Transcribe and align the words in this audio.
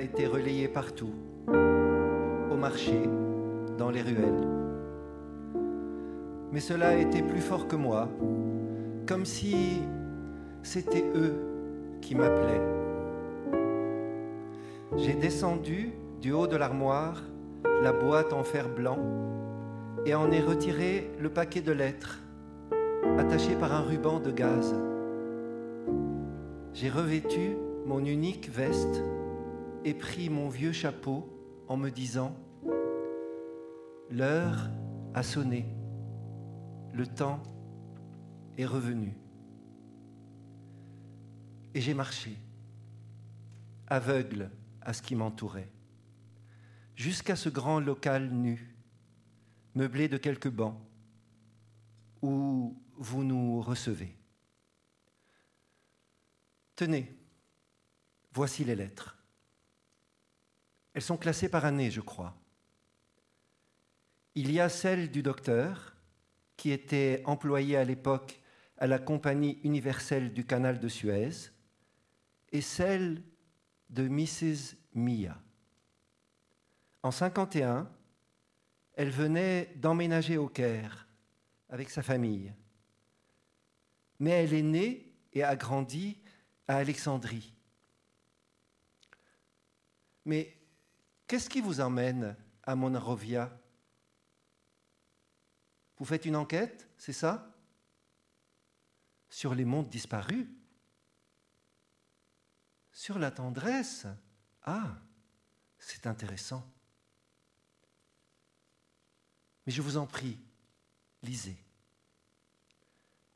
été 0.00 0.26
relayé 0.26 0.68
partout, 0.68 1.12
au 1.48 2.56
marché, 2.56 3.00
dans 3.76 3.90
les 3.90 4.02
ruelles. 4.02 4.46
Mais 6.52 6.60
cela 6.60 6.96
été 6.96 7.22
plus 7.22 7.40
fort 7.40 7.68
que 7.68 7.76
moi, 7.76 8.08
comme 9.06 9.24
si 9.24 9.80
c'était 10.62 11.04
eux 11.14 11.34
qui 12.00 12.14
m'appelaient. 12.14 12.62
J'ai 14.96 15.14
descendu 15.14 15.92
du 16.20 16.32
haut 16.32 16.46
de 16.46 16.56
l'armoire 16.56 17.22
la 17.82 17.92
boîte 17.92 18.32
en 18.32 18.42
fer 18.42 18.68
blanc 18.68 18.98
et 20.06 20.14
en 20.14 20.30
ai 20.30 20.40
retiré 20.40 21.10
le 21.20 21.28
paquet 21.28 21.60
de 21.60 21.72
lettres 21.72 22.20
attaché 23.18 23.54
par 23.54 23.72
un 23.72 23.82
ruban 23.82 24.20
de 24.20 24.30
gaz 24.30 24.74
j'ai 26.74 26.88
revêtu 26.88 27.56
mon 27.86 28.04
unique 28.04 28.50
veste 28.50 29.02
pris 29.94 30.28
mon 30.28 30.48
vieux 30.48 30.72
chapeau 30.72 31.28
en 31.68 31.76
me 31.76 31.90
disant, 31.90 32.36
L'heure 34.10 34.70
a 35.14 35.22
sonné, 35.22 35.66
le 36.92 37.06
temps 37.06 37.42
est 38.56 38.64
revenu. 38.64 39.14
Et 41.74 41.80
j'ai 41.80 41.94
marché, 41.94 42.38
aveugle 43.86 44.50
à 44.80 44.94
ce 44.94 45.02
qui 45.02 45.14
m'entourait, 45.14 45.70
jusqu'à 46.94 47.36
ce 47.36 47.50
grand 47.50 47.80
local 47.80 48.30
nu, 48.30 48.74
meublé 49.74 50.08
de 50.08 50.16
quelques 50.16 50.50
bancs, 50.50 50.80
où 52.22 52.82
vous 52.96 53.24
nous 53.24 53.60
recevez. 53.60 54.16
Tenez, 56.74 57.14
voici 58.32 58.64
les 58.64 58.74
lettres. 58.74 59.17
Elles 60.98 61.02
sont 61.02 61.16
classées 61.16 61.48
par 61.48 61.64
année, 61.64 61.92
je 61.92 62.00
crois. 62.00 62.34
Il 64.34 64.50
y 64.50 64.58
a 64.58 64.68
celle 64.68 65.12
du 65.12 65.22
docteur, 65.22 65.94
qui 66.56 66.72
était 66.72 67.22
employé 67.24 67.76
à 67.76 67.84
l'époque 67.84 68.40
à 68.78 68.88
la 68.88 68.98
Compagnie 68.98 69.60
universelle 69.62 70.32
du 70.32 70.44
canal 70.44 70.80
de 70.80 70.88
Suez, 70.88 71.52
et 72.50 72.60
celle 72.60 73.22
de 73.90 74.08
Mrs. 74.08 74.74
Mia. 74.92 75.40
En 77.04 77.12
51, 77.12 77.88
elle 78.94 79.10
venait 79.10 79.72
d'emménager 79.76 80.36
au 80.36 80.48
Caire 80.48 81.06
avec 81.68 81.90
sa 81.90 82.02
famille. 82.02 82.52
Mais 84.18 84.30
elle 84.30 84.52
est 84.52 84.62
née 84.62 85.12
et 85.32 85.44
a 85.44 85.54
grandi 85.54 86.18
à 86.66 86.78
Alexandrie. 86.78 87.54
Qu'est-ce 91.28 91.48
qui 91.48 91.60
vous 91.60 91.80
emmène 91.80 92.36
à 92.64 92.74
Monrovia? 92.74 93.56
Vous 95.98 96.04
faites 96.04 96.24
une 96.24 96.36
enquête, 96.36 96.88
c'est 96.96 97.12
ça? 97.12 97.54
Sur 99.28 99.54
les 99.54 99.64
mondes 99.64 99.88
disparus? 99.88 100.46
Sur 102.92 103.18
la 103.18 103.30
tendresse? 103.30 104.06
Ah, 104.62 104.96
c'est 105.78 106.06
intéressant. 106.06 106.68
Mais 109.66 109.72
je 109.72 109.82
vous 109.82 109.98
en 109.98 110.06
prie, 110.06 110.40
lisez. 111.22 111.62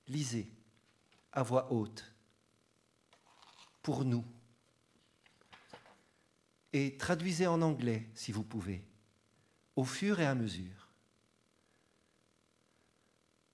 Lisez 0.08 0.50
à 1.30 1.42
voix 1.42 1.70
haute 1.72 2.12
pour 3.82 4.04
nous. 4.04 4.24
Et 6.72 6.96
traduisez 6.96 7.46
en 7.46 7.60
anglais 7.62 8.08
si 8.14 8.32
vous 8.32 8.44
pouvez, 8.44 8.82
au 9.76 9.84
fur 9.84 10.20
et 10.20 10.26
à 10.26 10.34
mesure. 10.34 10.88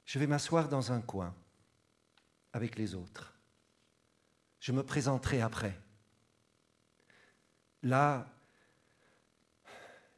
Je 0.05 0.19
vais 0.19 0.27
m'asseoir 0.27 0.69
dans 0.69 0.93
un 0.93 1.01
coin 1.01 1.35
avec 2.53 2.77
les 2.77 2.95
autres. 2.95 3.35
Je 4.61 4.73
me 4.73 4.83
présenterai 4.83 5.41
après. 5.41 5.79
Là, 7.83 8.27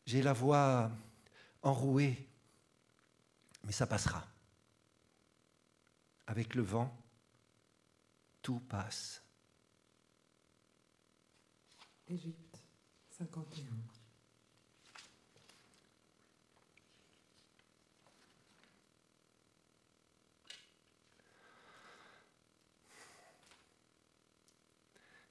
j'ai 0.06 0.23
la 0.23 0.32
voix 0.32 0.91
enrouée, 1.62 2.26
mais 3.64 3.73
ça 3.73 3.87
passera. 3.87 4.26
Avec 6.26 6.55
le 6.55 6.62
vent, 6.62 6.96
tout 8.43 8.61
passe. 8.61 9.23
51. 13.20 13.67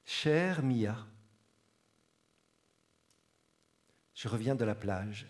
Chère 0.05 0.61
Mia, 0.61 0.95
je 4.13 4.27
reviens 4.27 4.53
de 4.53 4.63
la 4.63 4.75
plage. 4.75 5.25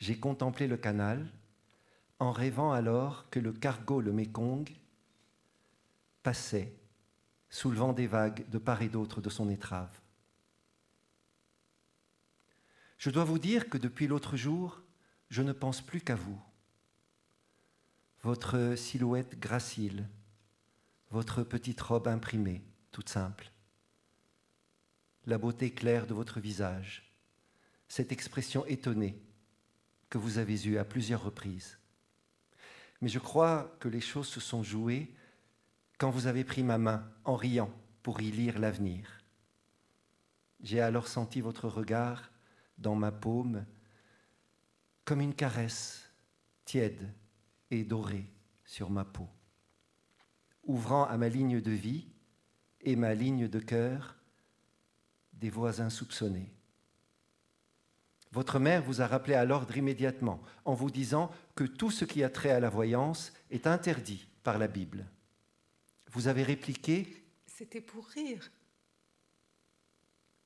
J'ai 0.00 0.18
contemplé 0.18 0.66
le 0.66 0.76
canal 0.76 1.30
en 2.18 2.32
rêvant 2.32 2.72
alors 2.72 3.30
que 3.30 3.38
le 3.38 3.52
cargo, 3.52 4.00
le 4.00 4.10
Mekong, 4.10 4.68
passait, 6.24 6.74
soulevant 7.50 7.92
des 7.92 8.08
vagues 8.08 8.48
de 8.50 8.58
part 8.58 8.82
et 8.82 8.88
d'autre 8.88 9.20
de 9.20 9.30
son 9.30 9.48
étrave. 9.48 10.03
Je 13.04 13.10
dois 13.10 13.24
vous 13.24 13.38
dire 13.38 13.68
que 13.68 13.76
depuis 13.76 14.06
l'autre 14.06 14.34
jour, 14.34 14.80
je 15.28 15.42
ne 15.42 15.52
pense 15.52 15.82
plus 15.82 16.00
qu'à 16.00 16.14
vous. 16.14 16.40
Votre 18.22 18.76
silhouette 18.78 19.38
gracile, 19.38 20.08
votre 21.10 21.42
petite 21.42 21.82
robe 21.82 22.08
imprimée, 22.08 22.64
toute 22.92 23.10
simple, 23.10 23.52
la 25.26 25.36
beauté 25.36 25.70
claire 25.70 26.06
de 26.06 26.14
votre 26.14 26.40
visage, 26.40 27.14
cette 27.88 28.10
expression 28.10 28.64
étonnée 28.64 29.20
que 30.08 30.16
vous 30.16 30.38
avez 30.38 30.66
eue 30.66 30.78
à 30.78 30.86
plusieurs 30.86 31.24
reprises. 31.24 31.76
Mais 33.02 33.08
je 33.08 33.18
crois 33.18 33.76
que 33.80 33.88
les 33.88 34.00
choses 34.00 34.28
se 34.28 34.40
sont 34.40 34.62
jouées 34.62 35.14
quand 35.98 36.08
vous 36.08 36.26
avez 36.26 36.42
pris 36.42 36.62
ma 36.62 36.78
main 36.78 37.06
en 37.26 37.36
riant 37.36 37.70
pour 38.02 38.22
y 38.22 38.30
lire 38.30 38.58
l'avenir. 38.58 39.20
J'ai 40.62 40.80
alors 40.80 41.06
senti 41.06 41.42
votre 41.42 41.68
regard 41.68 42.30
dans 42.78 42.94
ma 42.94 43.12
paume 43.12 43.64
comme 45.04 45.20
une 45.20 45.34
caresse 45.34 46.10
tiède 46.64 47.12
et 47.70 47.84
dorée 47.84 48.26
sur 48.64 48.90
ma 48.90 49.04
peau, 49.04 49.28
ouvrant 50.64 51.04
à 51.04 51.16
ma 51.16 51.28
ligne 51.28 51.60
de 51.60 51.70
vie 51.70 52.06
et 52.80 52.96
ma 52.96 53.14
ligne 53.14 53.48
de 53.48 53.58
cœur 53.58 54.16
des 55.34 55.50
voix 55.50 55.80
insoupçonnées. 55.80 56.52
Votre 58.32 58.58
mère 58.58 58.82
vous 58.82 59.00
a 59.00 59.06
rappelé 59.06 59.34
à 59.34 59.44
l'ordre 59.44 59.76
immédiatement 59.76 60.40
en 60.64 60.74
vous 60.74 60.90
disant 60.90 61.30
que 61.54 61.64
tout 61.64 61.90
ce 61.90 62.04
qui 62.04 62.24
a 62.24 62.28
trait 62.28 62.50
à 62.50 62.60
la 62.60 62.68
voyance 62.68 63.32
est 63.50 63.66
interdit 63.66 64.26
par 64.42 64.58
la 64.58 64.66
Bible. 64.66 65.06
Vous 66.10 66.26
avez 66.26 66.42
répliqué 66.42 67.06
C'était 67.46 67.80
pour 67.80 68.06
rire. 68.06 68.50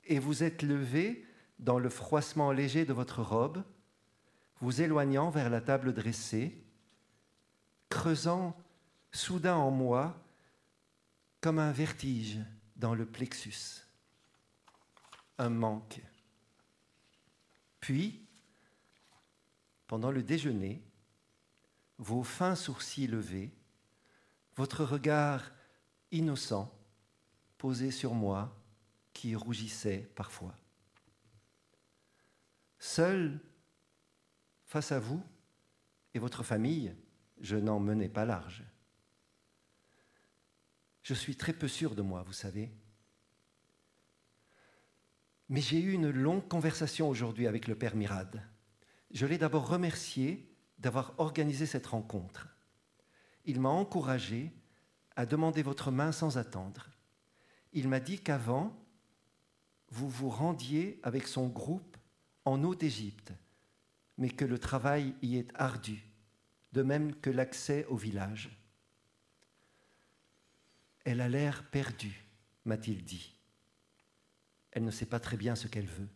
Et 0.04 0.18
vous 0.18 0.42
êtes 0.42 0.62
levé 0.62 1.24
dans 1.58 1.78
le 1.78 1.88
froissement 1.88 2.52
léger 2.52 2.84
de 2.84 2.92
votre 2.92 3.22
robe, 3.22 3.64
vous 4.60 4.80
éloignant 4.80 5.30
vers 5.30 5.50
la 5.50 5.60
table 5.60 5.92
dressée, 5.92 6.62
creusant 7.88 8.56
soudain 9.12 9.56
en 9.56 9.70
moi 9.70 10.16
comme 11.40 11.58
un 11.58 11.72
vertige 11.72 12.38
dans 12.76 12.94
le 12.94 13.06
plexus, 13.06 13.86
un 15.38 15.50
manque. 15.50 16.00
Puis, 17.80 18.20
pendant 19.86 20.10
le 20.10 20.22
déjeuner, 20.22 20.82
vos 21.98 22.22
fins 22.22 22.54
sourcils 22.54 23.06
levés, 23.06 23.50
votre 24.56 24.84
regard 24.84 25.50
innocent 26.10 26.72
posé 27.56 27.90
sur 27.90 28.14
moi 28.14 28.54
qui 29.12 29.34
rougissait 29.34 30.10
parfois. 30.14 30.54
Seul, 32.78 33.40
face 34.64 34.92
à 34.92 35.00
vous 35.00 35.22
et 36.14 36.18
votre 36.18 36.42
famille, 36.42 36.94
je 37.40 37.56
n'en 37.56 37.80
menais 37.80 38.08
pas 38.08 38.24
large. 38.24 38.64
Je 41.02 41.14
suis 41.14 41.36
très 41.36 41.52
peu 41.52 41.68
sûr 41.68 41.94
de 41.94 42.02
moi, 42.02 42.22
vous 42.22 42.32
savez. 42.32 42.70
Mais 45.48 45.60
j'ai 45.60 45.80
eu 45.80 45.92
une 45.92 46.10
longue 46.10 46.46
conversation 46.46 47.08
aujourd'hui 47.08 47.46
avec 47.46 47.66
le 47.66 47.74
Père 47.74 47.96
Mirad. 47.96 48.42
Je 49.10 49.26
l'ai 49.26 49.38
d'abord 49.38 49.68
remercié 49.68 50.54
d'avoir 50.78 51.14
organisé 51.18 51.66
cette 51.66 51.86
rencontre. 51.86 52.48
Il 53.44 53.60
m'a 53.60 53.70
encouragé 53.70 54.52
à 55.16 55.24
demander 55.26 55.62
votre 55.62 55.90
main 55.90 56.12
sans 56.12 56.36
attendre. 56.36 56.90
Il 57.72 57.88
m'a 57.88 58.00
dit 58.00 58.20
qu'avant, 58.20 58.76
vous 59.90 60.08
vous 60.08 60.28
rendiez 60.28 61.00
avec 61.02 61.26
son 61.26 61.48
groupe 61.48 61.96
en 62.48 62.62
eau 62.64 62.74
d'Égypte, 62.74 63.32
mais 64.16 64.30
que 64.30 64.44
le 64.44 64.58
travail 64.58 65.14
y 65.22 65.36
est 65.36 65.50
ardu, 65.54 66.02
de 66.72 66.82
même 66.82 67.14
que 67.14 67.30
l'accès 67.30 67.84
au 67.86 67.96
village. 67.96 68.50
Elle 71.04 71.20
a 71.20 71.28
l'air 71.28 71.70
perdue, 71.70 72.24
m'a-t-il 72.64 73.04
dit. 73.04 73.34
Elle 74.72 74.84
ne 74.84 74.90
sait 74.90 75.06
pas 75.06 75.20
très 75.20 75.36
bien 75.36 75.54
ce 75.54 75.68
qu'elle 75.68 75.86
veut. 75.86 76.08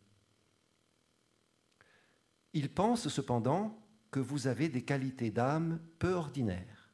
Il 2.53 2.73
pense 2.73 3.09
cependant 3.09 3.79
que 4.11 4.21
vous 4.21 4.47
avez 4.47 4.69
des 4.69 4.85
qualités 4.85 5.31
d'âme 5.31 5.81
peu 5.99 6.13
ordinaires 6.13 6.93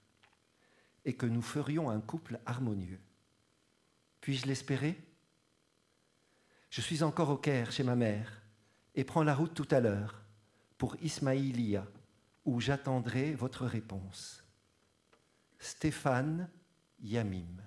et 1.04 1.16
que 1.16 1.26
nous 1.26 1.42
ferions 1.42 1.90
un 1.90 2.00
couple 2.00 2.38
harmonieux. 2.47 3.00
Puis-je 4.21 4.47
l'espérer? 4.47 4.97
Je 6.71 6.80
suis 6.80 7.02
encore 7.02 7.30
au 7.30 7.38
Caire 7.38 7.73
chez 7.73 7.83
ma 7.83 7.97
mère 7.97 8.42
et 8.95 9.04
prends 9.04 9.23
la 9.23 9.35
route 9.35 9.54
tout 9.54 9.68
à 9.71 9.80
l'heure 9.80 10.23
pour 10.76 10.97
Ismaïlia, 11.02 11.87
où 12.45 12.61
j'attendrai 12.61 13.35
votre 13.35 13.66
réponse. 13.66 14.45
Stéphane 15.59 16.49
Yamim. 17.00 17.62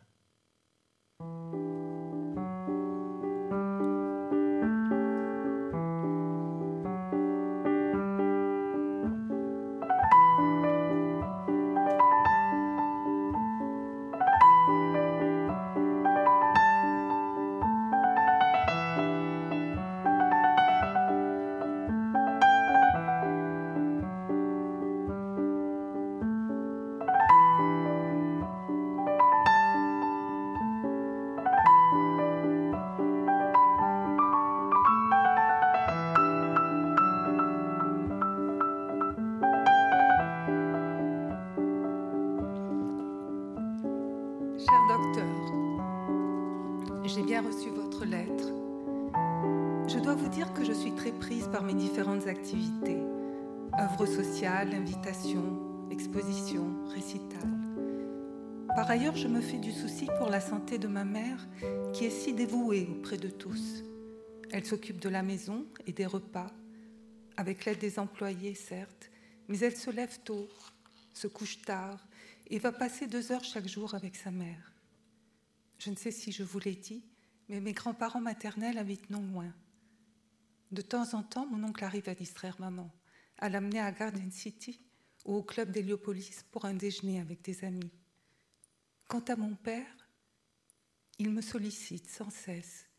De 63.22 63.30
tous. 63.30 63.84
Elle 64.52 64.66
s'occupe 64.66 65.00
de 65.00 65.08
la 65.08 65.24
maison 65.24 65.66
et 65.88 65.94
des 65.94 66.06
repas, 66.06 66.52
avec 67.38 67.64
l'aide 67.64 67.80
des 67.80 68.00
employés, 68.00 68.56
certes, 68.56 69.10
mais 69.48 69.60
elle 69.60 69.78
se 69.78 69.90
lève 69.90 70.20
tôt, 70.24 70.50
se 71.14 71.28
couche 71.28 71.62
tard 71.62 72.06
et 72.48 72.60
va 72.60 72.74
passer 72.74 73.08
deux 73.08 73.32
heures 73.32 73.44
chaque 73.44 73.68
jour 73.68 73.96
avec 73.96 74.16
sa 74.18 74.32
mère. 74.32 74.74
Je 75.78 75.90
ne 75.90 75.96
sais 75.96 76.12
si 76.12 76.32
je 76.32 76.44
vous 76.44 76.60
l'ai 76.60 76.76
dit, 76.76 77.06
mais 77.48 77.62
mes 77.62 77.74
grands-parents 77.74 78.22
maternels 78.22 78.78
habitent 78.78 79.10
non 79.10 79.26
loin. 79.32 79.54
De 80.72 80.82
temps 80.82 81.14
en 81.14 81.24
temps, 81.24 81.46
mon 81.46 81.64
oncle 81.64 81.84
arrive 81.84 82.10
à 82.10 82.16
distraire 82.16 82.60
maman, 82.60 82.92
à 83.38 83.50
l'amener 83.50 83.80
à 83.80 83.92
Garden 83.92 84.32
City 84.32 84.82
ou 85.26 85.36
au 85.36 85.44
club 85.44 85.72
d'Héliopolis 85.72 86.44
pour 86.52 86.66
un 86.66 86.74
déjeuner 86.74 87.20
avec 87.20 87.42
des 87.42 87.64
amis. 87.64 87.92
Quant 89.08 89.24
à 89.28 89.36
mon 89.36 89.56
père, 89.56 90.10
il 91.20 91.30
me 91.30 91.42
sollicite 91.42 92.10
sans 92.10 92.30
cesse. 92.30 92.91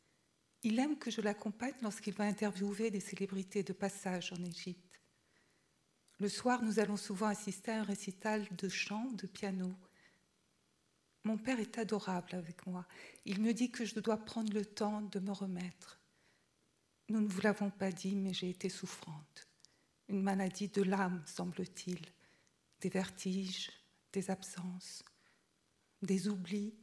Il 0.63 0.79
aime 0.79 0.97
que 0.97 1.11
je 1.11 1.21
l'accompagne 1.21 1.75
lorsqu'il 1.83 2.15
va 2.15 2.25
interviewer 2.25 2.91
des 2.91 3.01
célébrités 3.01 3.63
de 3.63 3.73
passage 3.73 4.33
en 4.33 4.45
Égypte. 4.45 5.01
Le 6.19 6.29
soir, 6.29 6.63
nous 6.63 6.79
allons 6.79 6.97
souvent 6.97 7.27
assister 7.27 7.73
à 7.73 7.81
un 7.81 7.85
récital 7.85 8.47
de 8.57 8.69
chant, 8.69 9.11
de 9.13 9.27
piano. 9.27 9.75
Mon 11.25 11.37
père 11.37 11.59
est 11.59 11.79
adorable 11.79 12.35
avec 12.35 12.67
moi. 12.67 12.87
Il 13.25 13.41
me 13.41 13.53
dit 13.53 13.71
que 13.71 13.85
je 13.85 13.99
dois 13.99 14.19
prendre 14.19 14.53
le 14.53 14.65
temps 14.65 15.01
de 15.01 15.19
me 15.19 15.33
remettre. 15.33 16.01
Nous 17.09 17.21
ne 17.21 17.29
vous 17.29 17.41
l'avons 17.41 17.71
pas 17.71 17.91
dit, 17.91 18.15
mais 18.15 18.33
j'ai 18.33 18.51
été 18.51 18.69
souffrante. 18.69 19.49
Une 20.09 20.23
maladie 20.23 20.69
de 20.69 20.83
l'âme, 20.83 21.23
semble-t-il. 21.27 22.01
Des 22.81 22.89
vertiges, 22.89 23.71
des 24.13 24.31
absences 24.31 25.03
des 26.03 26.29
oublis. 26.29 26.75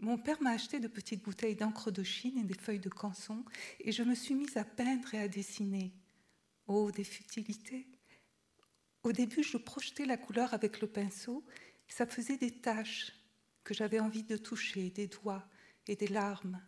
Mon 0.00 0.18
père 0.18 0.42
m'a 0.42 0.50
acheté 0.50 0.80
de 0.80 0.88
petites 0.88 1.24
bouteilles 1.24 1.56
d'encre 1.56 1.90
de 1.90 2.02
Chine 2.02 2.38
et 2.38 2.44
des 2.44 2.58
feuilles 2.58 2.80
de 2.80 2.88
canson, 2.88 3.44
et 3.80 3.92
je 3.92 4.02
me 4.02 4.14
suis 4.14 4.34
mise 4.34 4.56
à 4.56 4.64
peindre 4.64 5.14
et 5.14 5.20
à 5.20 5.28
dessiner. 5.28 5.92
Oh, 6.66 6.90
des 6.90 7.04
futilités. 7.04 7.86
Au 9.02 9.12
début, 9.12 9.42
je 9.42 9.58
projetais 9.58 10.06
la 10.06 10.16
couleur 10.16 10.54
avec 10.54 10.80
le 10.80 10.88
pinceau, 10.88 11.44
ça 11.88 12.06
faisait 12.06 12.38
des 12.38 12.50
taches 12.50 13.12
que 13.62 13.74
j'avais 13.74 14.00
envie 14.00 14.24
de 14.24 14.36
toucher, 14.36 14.90
des 14.90 15.06
doigts 15.06 15.46
et 15.86 15.96
des 15.96 16.08
larmes. 16.08 16.60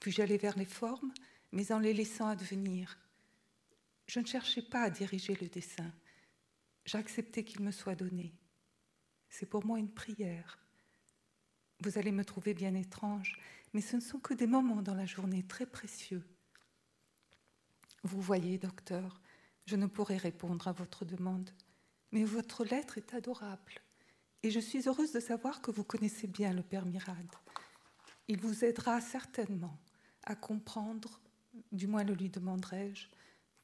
Puis 0.00 0.12
j'allais 0.12 0.36
vers 0.36 0.56
les 0.56 0.64
formes, 0.64 1.12
mais 1.52 1.70
en 1.72 1.78
les 1.78 1.94
laissant 1.94 2.28
advenir. 2.28 2.98
Je 4.06 4.20
ne 4.20 4.26
cherchais 4.26 4.62
pas 4.62 4.82
à 4.82 4.90
diriger 4.90 5.36
le 5.40 5.48
dessin. 5.48 5.92
J'acceptais 6.84 7.44
qu'il 7.44 7.62
me 7.62 7.70
soit 7.70 7.94
donné. 7.94 8.34
C'est 9.28 9.46
pour 9.46 9.64
moi 9.64 9.78
une 9.78 9.92
prière. 9.92 10.61
Vous 11.82 11.98
allez 11.98 12.12
me 12.12 12.24
trouver 12.24 12.54
bien 12.54 12.74
étrange, 12.74 13.40
mais 13.72 13.80
ce 13.80 13.96
ne 13.96 14.00
sont 14.00 14.20
que 14.20 14.34
des 14.34 14.46
moments 14.46 14.82
dans 14.82 14.94
la 14.94 15.04
journée 15.04 15.42
très 15.42 15.66
précieux. 15.66 16.22
Vous 18.04 18.20
voyez, 18.20 18.56
docteur, 18.56 19.20
je 19.66 19.74
ne 19.74 19.86
pourrai 19.86 20.16
répondre 20.16 20.68
à 20.68 20.72
votre 20.72 21.04
demande, 21.04 21.50
mais 22.12 22.22
votre 22.22 22.64
lettre 22.64 22.98
est 22.98 23.14
adorable, 23.14 23.80
et 24.44 24.50
je 24.52 24.60
suis 24.60 24.88
heureuse 24.88 25.10
de 25.10 25.18
savoir 25.18 25.60
que 25.60 25.72
vous 25.72 25.82
connaissez 25.82 26.28
bien 26.28 26.52
le 26.52 26.62
Père 26.62 26.86
Mirad. 26.86 27.26
Il 28.28 28.40
vous 28.40 28.64
aidera 28.64 29.00
certainement 29.00 29.76
à 30.22 30.36
comprendre, 30.36 31.20
du 31.72 31.88
moins 31.88 32.04
le 32.04 32.14
lui 32.14 32.28
demanderai-je, 32.28 33.08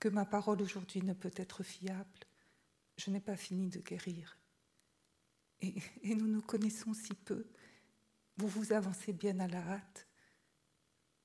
que 0.01 0.09
ma 0.09 0.25
parole 0.25 0.61
aujourd'hui 0.61 1.03
ne 1.03 1.13
peut 1.13 1.35
être 1.37 1.63
fiable. 1.63 2.27
Je 2.97 3.11
n'ai 3.11 3.21
pas 3.21 3.37
fini 3.37 3.69
de 3.69 3.79
guérir 3.79 4.39
et, 5.61 6.15
nous 6.15 6.27
nous 6.27 6.43
connaissons 6.43 6.95
si 6.95 7.15
peu. 7.15 7.47
Vous 8.39 8.47
vous 8.47 8.73
avancez 8.73 9.13
bien 9.13 9.41
à 9.41 9.49
la 9.49 9.59
hâte. 9.59 10.07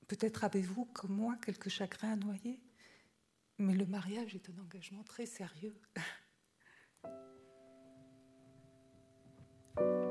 Peut-être 0.08 0.42
avez-vous, 0.42 0.86
comme 0.86 1.14
moi, 1.14 1.36
quelques 1.44 1.68
chagrins 1.68 2.12
à 2.12 2.16
noyer, 2.16 2.60
mais 3.58 3.74
le 3.74 3.86
mariage 3.86 4.34
est 4.34 4.50
un 4.50 4.60
engagement 4.60 5.04
très 5.04 5.24
sérieux. 5.24 5.80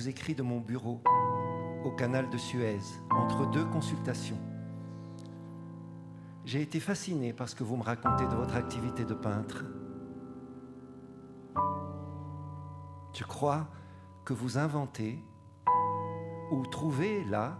vous 0.00 0.08
écris 0.08 0.34
de 0.34 0.42
mon 0.42 0.60
bureau 0.60 1.02
au 1.84 1.90
canal 1.90 2.30
de 2.30 2.38
Suez, 2.38 2.80
entre 3.10 3.44
deux 3.50 3.66
consultations. 3.66 4.38
J'ai 6.46 6.62
été 6.62 6.80
fasciné 6.80 7.34
par 7.34 7.50
ce 7.50 7.54
que 7.54 7.64
vous 7.64 7.76
me 7.76 7.82
racontez 7.82 8.24
de 8.24 8.34
votre 8.34 8.56
activité 8.56 9.04
de 9.04 9.12
peintre. 9.12 9.62
Je 13.12 13.24
crois 13.24 13.68
que 14.24 14.32
vous 14.32 14.56
inventez 14.56 15.22
ou 16.50 16.64
trouvez 16.64 17.22
là, 17.24 17.58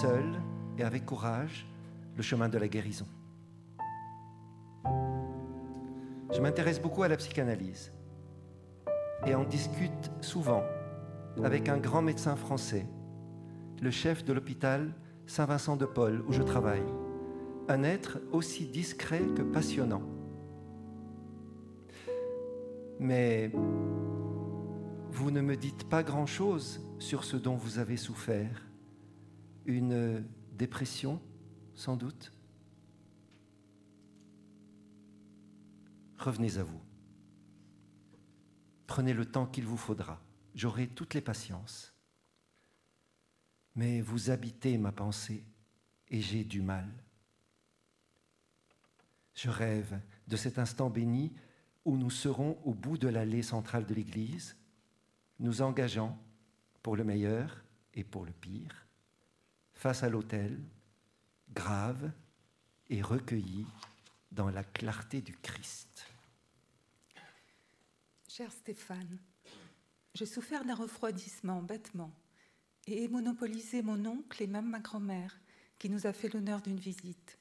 seul 0.00 0.40
et 0.78 0.84
avec 0.84 1.04
courage, 1.04 1.66
le 2.16 2.22
chemin 2.22 2.48
de 2.48 2.56
la 2.56 2.68
guérison. 2.68 3.08
Je 6.32 6.40
m'intéresse 6.40 6.80
beaucoup 6.80 7.02
à 7.02 7.08
la 7.08 7.18
psychanalyse 7.18 7.92
et 9.26 9.34
en 9.34 9.44
discute 9.44 10.10
souvent 10.22 10.62
avec 11.42 11.68
un 11.68 11.78
grand 11.78 12.02
médecin 12.02 12.36
français, 12.36 12.86
le 13.80 13.90
chef 13.90 14.24
de 14.24 14.32
l'hôpital 14.32 14.94
Saint-Vincent 15.26 15.76
de 15.76 15.86
Paul 15.86 16.22
où 16.26 16.32
je 16.32 16.42
travaille, 16.42 16.84
un 17.68 17.82
être 17.82 18.20
aussi 18.32 18.66
discret 18.66 19.22
que 19.36 19.42
passionnant. 19.42 20.02
Mais 22.98 23.50
vous 25.10 25.30
ne 25.30 25.40
me 25.40 25.56
dites 25.56 25.88
pas 25.88 26.02
grand-chose 26.02 26.80
sur 26.98 27.24
ce 27.24 27.36
dont 27.36 27.56
vous 27.56 27.78
avez 27.78 27.96
souffert. 27.96 28.68
Une 29.66 30.24
dépression, 30.52 31.20
sans 31.74 31.96
doute 31.96 32.32
Revenez 36.18 36.58
à 36.58 36.62
vous. 36.62 36.80
Prenez 38.86 39.12
le 39.12 39.24
temps 39.24 39.46
qu'il 39.46 39.66
vous 39.66 39.76
faudra 39.76 40.20
j'aurai 40.54 40.88
toutes 40.88 41.14
les 41.14 41.20
patiences. 41.20 41.92
Mais 43.74 44.00
vous 44.00 44.30
habitez 44.30 44.76
ma 44.78 44.92
pensée 44.92 45.44
et 46.08 46.20
j'ai 46.20 46.44
du 46.44 46.60
mal. 46.60 46.88
Je 49.34 49.48
rêve 49.48 49.98
de 50.28 50.36
cet 50.36 50.58
instant 50.58 50.90
béni 50.90 51.32
où 51.84 51.96
nous 51.96 52.10
serons 52.10 52.58
au 52.64 52.74
bout 52.74 52.98
de 52.98 53.08
l'allée 53.08 53.42
centrale 53.42 53.86
de 53.86 53.94
l'Église, 53.94 54.56
nous 55.40 55.62
engageant 55.62 56.18
pour 56.82 56.96
le 56.96 57.04
meilleur 57.04 57.64
et 57.94 58.04
pour 58.04 58.24
le 58.24 58.32
pire, 58.32 58.86
face 59.72 60.02
à 60.02 60.08
l'autel, 60.08 60.60
grave 61.52 62.12
et 62.88 63.02
recueilli 63.02 63.66
dans 64.30 64.50
la 64.50 64.64
clarté 64.64 65.20
du 65.20 65.36
Christ. 65.36 66.06
Cher 68.28 68.50
Stéphane, 68.50 69.18
j'ai 70.14 70.26
souffert 70.26 70.64
d'un 70.64 70.74
refroidissement 70.74 71.62
bêtement 71.62 72.12
et 72.86 73.04
ai 73.04 73.08
monopolisé 73.08 73.82
mon 73.82 74.04
oncle 74.06 74.42
et 74.42 74.46
même 74.46 74.68
ma 74.68 74.80
grand-mère, 74.80 75.38
qui 75.78 75.88
nous 75.88 76.06
a 76.06 76.12
fait 76.12 76.28
l'honneur 76.32 76.60
d'une 76.60 76.78
visite. 76.78 77.38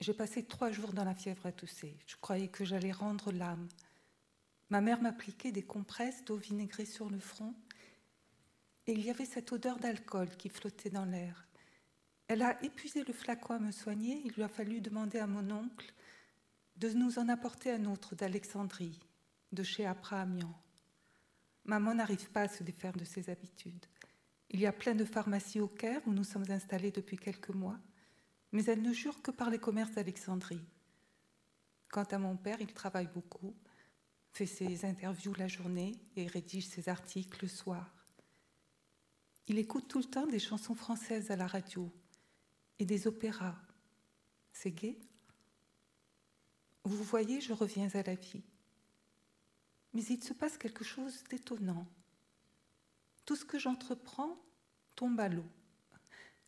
J'ai 0.00 0.14
passé 0.14 0.44
trois 0.44 0.70
jours 0.70 0.92
dans 0.92 1.04
la 1.04 1.14
fièvre 1.14 1.46
à 1.46 1.52
tousser. 1.52 1.96
Je 2.06 2.16
croyais 2.16 2.48
que 2.48 2.64
j'allais 2.64 2.92
rendre 2.92 3.32
l'âme. 3.32 3.68
Ma 4.70 4.80
mère 4.80 5.02
m'appliquait 5.02 5.52
des 5.52 5.64
compresses 5.64 6.24
d'eau 6.24 6.36
vinaigrée 6.36 6.84
sur 6.84 7.10
le 7.10 7.18
front 7.18 7.54
et 8.86 8.92
il 8.92 9.04
y 9.04 9.10
avait 9.10 9.24
cette 9.24 9.52
odeur 9.52 9.78
d'alcool 9.78 10.28
qui 10.36 10.48
flottait 10.48 10.90
dans 10.90 11.04
l'air. 11.04 11.46
Elle 12.28 12.42
a 12.42 12.62
épuisé 12.62 13.04
le 13.04 13.12
flacon 13.12 13.54
à 13.54 13.58
me 13.58 13.72
soigner. 13.72 14.22
Il 14.24 14.32
lui 14.32 14.42
a 14.42 14.48
fallu 14.48 14.80
demander 14.80 15.18
à 15.18 15.26
mon 15.26 15.50
oncle 15.50 15.92
de 16.76 16.90
nous 16.90 17.18
en 17.18 17.28
apporter 17.28 17.72
un 17.72 17.86
autre 17.86 18.14
d'Alexandrie, 18.14 19.00
de 19.52 19.62
chez 19.62 19.84
Abrahamian. 19.84 20.54
Maman 21.68 21.94
n'arrive 21.94 22.30
pas 22.30 22.40
à 22.40 22.48
se 22.48 22.64
défaire 22.64 22.94
de 22.94 23.04
ses 23.04 23.28
habitudes. 23.28 23.84
Il 24.48 24.58
y 24.58 24.64
a 24.64 24.72
plein 24.72 24.94
de 24.94 25.04
pharmacies 25.04 25.60
au 25.60 25.68
Caire 25.68 26.00
où 26.06 26.12
nous 26.14 26.24
sommes 26.24 26.50
installés 26.50 26.90
depuis 26.90 27.18
quelques 27.18 27.50
mois, 27.50 27.78
mais 28.52 28.64
elle 28.64 28.80
ne 28.80 28.94
jure 28.94 29.20
que 29.20 29.30
par 29.30 29.50
les 29.50 29.58
commerces 29.58 29.92
d'Alexandrie. 29.92 30.64
Quant 31.90 32.04
à 32.04 32.18
mon 32.18 32.38
père, 32.38 32.62
il 32.62 32.72
travaille 32.72 33.10
beaucoup, 33.12 33.54
fait 34.32 34.46
ses 34.46 34.86
interviews 34.86 35.34
la 35.34 35.46
journée 35.46 36.00
et 36.16 36.26
rédige 36.26 36.66
ses 36.66 36.88
articles 36.88 37.38
le 37.42 37.48
soir. 37.48 37.94
Il 39.46 39.58
écoute 39.58 39.88
tout 39.88 39.98
le 39.98 40.04
temps 40.04 40.26
des 40.26 40.38
chansons 40.38 40.74
françaises 40.74 41.30
à 41.30 41.36
la 41.36 41.46
radio 41.46 41.92
et 42.78 42.86
des 42.86 43.06
opéras. 43.06 43.56
C'est 44.54 44.70
gai? 44.70 44.98
Vous 46.84 47.04
voyez, 47.04 47.42
je 47.42 47.52
reviens 47.52 47.90
à 47.92 48.02
la 48.02 48.14
vie. 48.14 48.42
Mais 49.94 50.02
il 50.02 50.22
se 50.22 50.32
passe 50.32 50.58
quelque 50.58 50.84
chose 50.84 51.24
d'étonnant. 51.30 51.86
Tout 53.24 53.36
ce 53.36 53.44
que 53.44 53.58
j'entreprends 53.58 54.36
tombe 54.94 55.20
à 55.20 55.28
l'eau. 55.28 55.46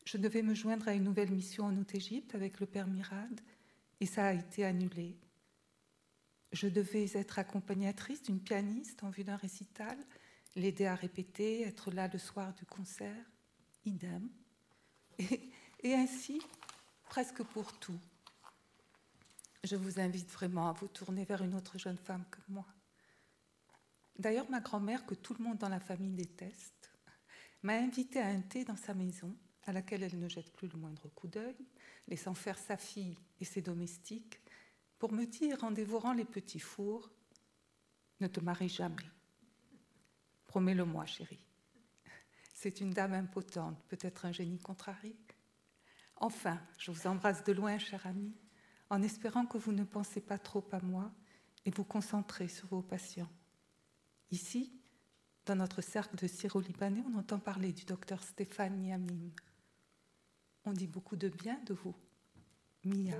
Je 0.04 0.16
devais 0.16 0.42
me 0.42 0.54
joindre 0.54 0.88
à 0.88 0.94
une 0.94 1.04
nouvelle 1.04 1.30
mission 1.30 1.64
en 1.64 1.76
Haute-Égypte 1.76 2.34
avec 2.34 2.58
le 2.60 2.66
père 2.66 2.86
Mirad 2.86 3.40
et 4.00 4.06
ça 4.06 4.26
a 4.26 4.32
été 4.32 4.64
annulé. 4.64 5.16
Je 6.52 6.66
devais 6.66 7.10
être 7.14 7.38
accompagnatrice 7.38 8.22
d'une 8.22 8.40
pianiste 8.40 9.04
en 9.04 9.10
vue 9.10 9.24
d'un 9.24 9.36
récital, 9.36 9.96
l'aider 10.56 10.86
à 10.86 10.94
répéter, 10.94 11.62
être 11.62 11.90
là 11.92 12.08
le 12.08 12.18
soir 12.18 12.52
du 12.54 12.66
concert, 12.66 13.24
idem. 13.84 14.28
Et, 15.18 15.50
et 15.80 15.94
ainsi, 15.94 16.40
presque 17.08 17.42
pour 17.42 17.78
tout. 17.78 18.00
Je 19.62 19.76
vous 19.76 20.00
invite 20.00 20.30
vraiment 20.30 20.68
à 20.68 20.72
vous 20.72 20.88
tourner 20.88 21.24
vers 21.24 21.42
une 21.42 21.54
autre 21.54 21.78
jeune 21.78 21.98
femme 21.98 22.24
que 22.30 22.40
moi. 22.48 22.66
D'ailleurs, 24.20 24.50
ma 24.50 24.60
grand-mère, 24.60 25.06
que 25.06 25.14
tout 25.14 25.34
le 25.38 25.42
monde 25.42 25.56
dans 25.56 25.70
la 25.70 25.80
famille 25.80 26.12
déteste, 26.12 26.92
m'a 27.62 27.72
invitée 27.72 28.20
à 28.20 28.26
un 28.26 28.42
thé 28.42 28.66
dans 28.66 28.76
sa 28.76 28.92
maison, 28.92 29.34
à 29.64 29.72
laquelle 29.72 30.02
elle 30.02 30.18
ne 30.18 30.28
jette 30.28 30.52
plus 30.52 30.68
le 30.68 30.76
moindre 30.76 31.08
coup 31.08 31.26
d'œil, 31.26 31.56
laissant 32.06 32.34
faire 32.34 32.58
sa 32.58 32.76
fille 32.76 33.16
et 33.40 33.46
ses 33.46 33.62
domestiques, 33.62 34.38
pour 34.98 35.10
me 35.10 35.24
dire 35.24 35.64
en 35.64 35.70
dévorant 35.70 36.12
les 36.12 36.26
petits 36.26 36.60
fours 36.60 37.10
Ne 38.20 38.26
te 38.26 38.40
marie 38.40 38.68
jamais. 38.68 39.10
Promets-le-moi, 40.48 41.06
chérie. 41.06 41.46
C'est 42.52 42.82
une 42.82 42.90
dame 42.90 43.14
impotente, 43.14 43.82
peut-être 43.88 44.26
un 44.26 44.32
génie 44.32 44.58
contrarié. 44.58 45.16
Enfin, 46.16 46.60
je 46.76 46.90
vous 46.90 47.06
embrasse 47.06 47.42
de 47.42 47.52
loin, 47.52 47.78
cher 47.78 48.06
ami, 48.06 48.36
en 48.90 49.00
espérant 49.00 49.46
que 49.46 49.56
vous 49.56 49.72
ne 49.72 49.84
pensez 49.84 50.20
pas 50.20 50.36
trop 50.36 50.68
à 50.72 50.80
moi 50.80 51.10
et 51.64 51.70
vous 51.70 51.84
concentrez 51.84 52.48
sur 52.48 52.68
vos 52.68 52.82
patients. 52.82 53.30
Ici, 54.30 54.72
dans 55.46 55.56
notre 55.56 55.82
cercle 55.82 56.16
de 56.16 56.26
syro-libanais, 56.26 57.02
on 57.12 57.18
entend 57.18 57.38
parler 57.38 57.72
du 57.72 57.84
docteur 57.84 58.22
Stéphane 58.22 58.84
Yamim. 58.84 59.30
On 60.64 60.72
dit 60.72 60.86
beaucoup 60.86 61.16
de 61.16 61.28
bien 61.28 61.58
de 61.66 61.74
vous. 61.74 61.94
Mia. 62.84 63.16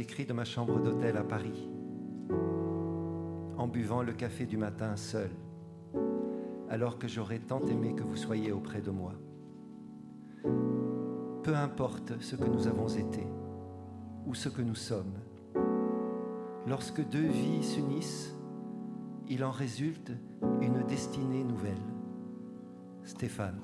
Écris 0.00 0.24
de 0.24 0.32
ma 0.32 0.44
chambre 0.44 0.80
d'hôtel 0.80 1.16
à 1.18 1.22
Paris, 1.22 1.68
en 3.56 3.68
buvant 3.68 4.02
le 4.02 4.14
café 4.14 4.46
du 4.46 4.56
matin 4.56 4.96
seul, 4.96 5.30
alors 6.70 6.98
que 6.98 7.06
j'aurais 7.06 7.38
tant 7.38 7.60
aimé 7.66 7.94
que 7.94 8.02
vous 8.02 8.16
soyez 8.16 8.50
auprès 8.50 8.80
de 8.80 8.90
moi. 8.90 9.12
Peu 11.42 11.54
importe 11.54 12.18
ce 12.20 12.34
que 12.34 12.48
nous 12.48 12.66
avons 12.66 12.88
été 12.88 13.26
ou 14.26 14.34
ce 14.34 14.48
que 14.48 14.62
nous 14.62 14.74
sommes, 14.74 15.18
lorsque 16.66 17.06
deux 17.08 17.28
vies 17.28 17.62
s'unissent, 17.62 18.34
il 19.28 19.44
en 19.44 19.50
résulte 19.50 20.12
une 20.62 20.82
destinée 20.86 21.44
nouvelle. 21.44 21.76
Stéphane. 23.04 23.60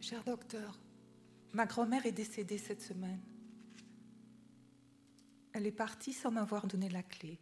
Cher 0.00 0.22
docteur, 0.24 0.78
ma 1.52 1.66
grand-mère 1.66 2.06
est 2.06 2.12
décédée 2.12 2.58
cette 2.58 2.82
semaine. 2.82 3.22
Elle 5.52 5.66
est 5.66 5.72
partie 5.72 6.12
sans 6.12 6.30
m'avoir 6.30 6.66
donné 6.66 6.88
la 6.88 7.02
clé. 7.02 7.40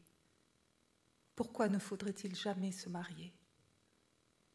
Pourquoi 1.35 1.69
ne 1.69 1.79
faudrait-il 1.79 2.35
jamais 2.35 2.73
se 2.73 2.89
marier? 2.89 3.35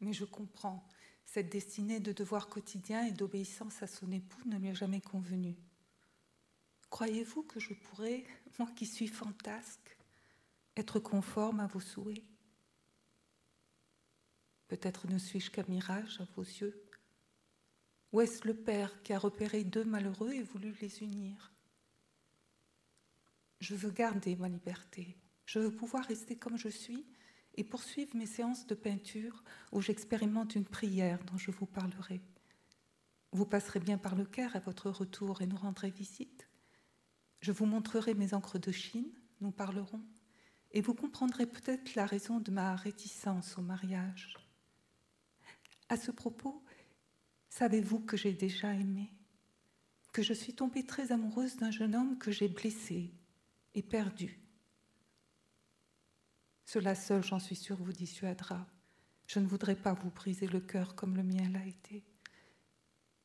Mais 0.00 0.12
je 0.12 0.24
comprends, 0.24 0.86
cette 1.24 1.50
destinée 1.50 2.00
de 2.00 2.12
devoir 2.12 2.48
quotidien 2.48 3.06
et 3.06 3.12
d'obéissance 3.12 3.82
à 3.82 3.86
son 3.86 4.10
époux 4.10 4.42
ne 4.46 4.58
lui 4.58 4.68
a 4.68 4.74
jamais 4.74 5.00
convenu. 5.00 5.56
Croyez-vous 6.90 7.44
que 7.44 7.60
je 7.60 7.72
pourrais, 7.74 8.24
moi 8.58 8.68
qui 8.74 8.84
suis 8.84 9.06
fantasque, 9.06 9.96
être 10.76 10.98
conforme 10.98 11.60
à 11.60 11.66
vos 11.66 11.80
souhaits? 11.80 12.24
Peut-être 14.68 15.06
ne 15.06 15.18
suis-je 15.18 15.50
qu'un 15.50 15.64
mirage 15.68 16.20
à 16.20 16.24
vos 16.34 16.42
yeux 16.42 16.90
ou 18.12 18.20
est-ce 18.20 18.46
le 18.46 18.54
Père 18.54 19.02
qui 19.02 19.12
a 19.12 19.18
repéré 19.18 19.64
deux 19.64 19.84
malheureux 19.84 20.32
et 20.32 20.42
voulu 20.42 20.74
les 20.80 21.02
unir 21.02 21.52
Je 23.60 23.74
veux 23.74 23.90
garder 23.90 24.36
ma 24.36 24.48
liberté. 24.48 25.16
Je 25.46 25.58
veux 25.58 25.74
pouvoir 25.74 26.04
rester 26.04 26.36
comme 26.36 26.56
je 26.56 26.68
suis 26.68 27.06
et 27.54 27.64
poursuivre 27.64 28.16
mes 28.16 28.26
séances 28.26 28.66
de 28.66 28.74
peinture 28.74 29.42
où 29.72 29.80
j'expérimente 29.80 30.54
une 30.54 30.64
prière 30.64 31.22
dont 31.24 31.36
je 31.36 31.50
vous 31.50 31.66
parlerai. 31.66 32.20
Vous 33.32 33.46
passerez 33.46 33.80
bien 33.80 33.98
par 33.98 34.14
le 34.14 34.24
Caire 34.24 34.56
à 34.56 34.60
votre 34.60 34.90
retour 34.90 35.40
et 35.40 35.46
nous 35.46 35.56
rendrez 35.56 35.90
visite. 35.90 36.48
Je 37.40 37.50
vous 37.50 37.66
montrerai 37.66 38.14
mes 38.14 38.34
encres 38.34 38.58
de 38.58 38.70
Chine, 38.70 39.10
nous 39.40 39.50
parlerons, 39.50 40.02
et 40.70 40.80
vous 40.80 40.94
comprendrez 40.94 41.46
peut-être 41.46 41.94
la 41.94 42.06
raison 42.06 42.40
de 42.40 42.50
ma 42.50 42.76
réticence 42.76 43.56
au 43.58 43.62
mariage. 43.62 44.36
À 45.88 45.96
ce 45.96 46.10
propos, 46.10 46.62
Savez-vous 47.52 48.00
que 48.00 48.16
j'ai 48.16 48.32
déjà 48.32 48.72
aimé? 48.72 49.12
Que 50.10 50.22
je 50.22 50.32
suis 50.32 50.54
tombée 50.54 50.86
très 50.86 51.12
amoureuse 51.12 51.58
d'un 51.58 51.70
jeune 51.70 51.94
homme 51.94 52.16
que 52.16 52.30
j'ai 52.32 52.48
blessé 52.48 53.12
et 53.74 53.82
perdu 53.82 54.40
Cela 56.64 56.94
seul, 56.94 57.22
j'en 57.22 57.38
suis 57.38 57.54
sûre, 57.54 57.76
vous 57.76 57.92
dissuadera. 57.92 58.66
Je 59.26 59.38
ne 59.38 59.46
voudrais 59.46 59.76
pas 59.76 59.92
vous 59.92 60.08
briser 60.08 60.46
le 60.46 60.60
cœur 60.60 60.94
comme 60.94 61.14
le 61.14 61.22
mien 61.22 61.46
l'a 61.50 61.66
été. 61.66 62.02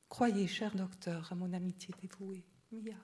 Croyez, 0.09 0.47
cher 0.47 0.75
docteur, 0.75 1.31
à 1.31 1.35
mon 1.35 1.53
amitié 1.53 1.95
dévouée. 2.01 2.43
Mia. 2.73 2.97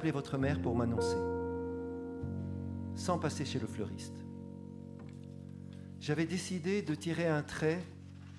Appeler 0.00 0.12
votre 0.12 0.38
mère 0.38 0.62
pour 0.62 0.74
m'annoncer, 0.74 1.18
sans 2.98 3.18
passer 3.18 3.44
chez 3.44 3.58
le 3.58 3.66
fleuriste. 3.66 4.24
J'avais 6.00 6.24
décidé 6.24 6.80
de 6.80 6.94
tirer 6.94 7.26
un 7.26 7.42
trait 7.42 7.84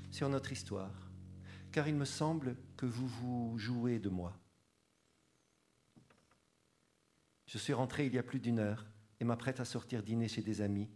sur 0.09 0.27
notre 0.27 0.51
histoire, 0.51 1.11
car 1.71 1.87
il 1.87 1.93
me 1.93 2.05
semble 2.05 2.55
que 2.77 2.87
vous 2.87 3.05
vous 3.05 3.59
jouez 3.59 3.99
de 3.99 4.09
moi. 4.09 4.33
Je 7.45 7.59
suis 7.59 7.73
rentré 7.73 8.07
il 8.07 8.15
y 8.15 8.17
a 8.17 8.23
plus 8.23 8.39
d'une 8.39 8.57
heure 8.57 8.87
et 9.19 9.23
m'apprête 9.23 9.59
à 9.59 9.65
sortir 9.65 10.01
dîner 10.01 10.29
chez 10.29 10.41
des 10.41 10.61
amis 10.61 10.89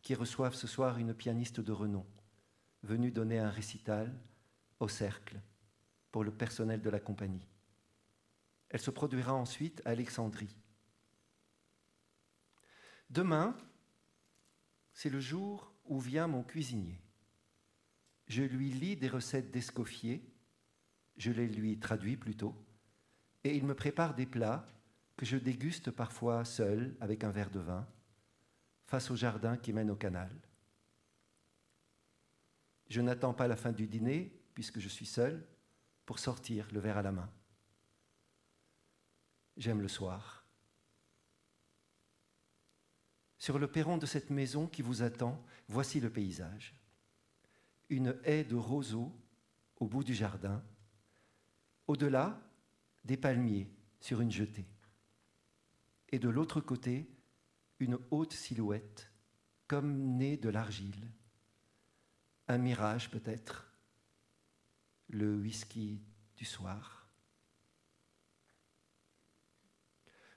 qui 0.00 0.14
reçoivent 0.14 0.54
ce 0.54 0.68
soir 0.68 0.96
une 0.98 1.12
pianiste 1.12 1.58
de 1.58 1.72
renom, 1.72 2.06
venue 2.84 3.10
donner 3.10 3.40
un 3.40 3.50
récital 3.50 4.14
au 4.78 4.86
cercle 4.86 5.40
pour 6.12 6.22
le 6.22 6.30
personnel 6.30 6.80
de 6.82 6.90
la 6.90 7.00
compagnie. 7.00 7.48
Elle 8.74 8.80
se 8.80 8.90
produira 8.90 9.32
ensuite 9.32 9.80
à 9.84 9.90
Alexandrie. 9.90 10.56
Demain, 13.08 13.56
c'est 14.92 15.10
le 15.10 15.20
jour 15.20 15.72
où 15.84 16.00
vient 16.00 16.26
mon 16.26 16.42
cuisinier. 16.42 17.00
Je 18.26 18.42
lui 18.42 18.72
lis 18.72 18.96
des 18.96 19.06
recettes 19.06 19.52
d'Escoffier, 19.52 20.28
je 21.16 21.30
les 21.30 21.46
lui 21.46 21.78
traduis 21.78 22.16
plutôt, 22.16 22.52
et 23.44 23.56
il 23.56 23.64
me 23.64 23.76
prépare 23.76 24.16
des 24.16 24.26
plats 24.26 24.66
que 25.16 25.24
je 25.24 25.36
déguste 25.36 25.92
parfois 25.92 26.44
seul 26.44 26.96
avec 27.00 27.22
un 27.22 27.30
verre 27.30 27.50
de 27.50 27.60
vin, 27.60 27.86
face 28.86 29.08
au 29.08 29.14
jardin 29.14 29.56
qui 29.56 29.72
mène 29.72 29.92
au 29.92 29.96
canal. 29.96 30.36
Je 32.88 33.00
n'attends 33.00 33.34
pas 33.34 33.46
la 33.46 33.54
fin 33.54 33.70
du 33.70 33.86
dîner, 33.86 34.36
puisque 34.52 34.80
je 34.80 34.88
suis 34.88 35.06
seul, 35.06 35.46
pour 36.04 36.18
sortir 36.18 36.66
le 36.72 36.80
verre 36.80 36.98
à 36.98 37.02
la 37.02 37.12
main. 37.12 37.30
J'aime 39.56 39.80
le 39.80 39.88
soir. 39.88 40.44
Sur 43.38 43.58
le 43.58 43.70
perron 43.70 43.98
de 43.98 44.06
cette 44.06 44.30
maison 44.30 44.66
qui 44.66 44.82
vous 44.82 45.02
attend, 45.02 45.44
voici 45.68 46.00
le 46.00 46.10
paysage. 46.10 46.74
Une 47.90 48.18
haie 48.24 48.44
de 48.44 48.56
roseaux 48.56 49.12
au 49.76 49.86
bout 49.86 50.02
du 50.02 50.14
jardin. 50.14 50.64
Au-delà, 51.86 52.40
des 53.04 53.16
palmiers 53.16 53.70
sur 54.00 54.20
une 54.20 54.32
jetée. 54.32 54.66
Et 56.08 56.18
de 56.18 56.28
l'autre 56.28 56.60
côté, 56.60 57.08
une 57.80 57.98
haute 58.10 58.32
silhouette, 58.32 59.10
comme 59.66 60.16
née 60.16 60.36
de 60.36 60.48
l'argile. 60.48 61.10
Un 62.48 62.58
mirage 62.58 63.10
peut-être, 63.10 63.72
le 65.08 65.36
whisky 65.36 66.02
du 66.36 66.44
soir. 66.44 67.03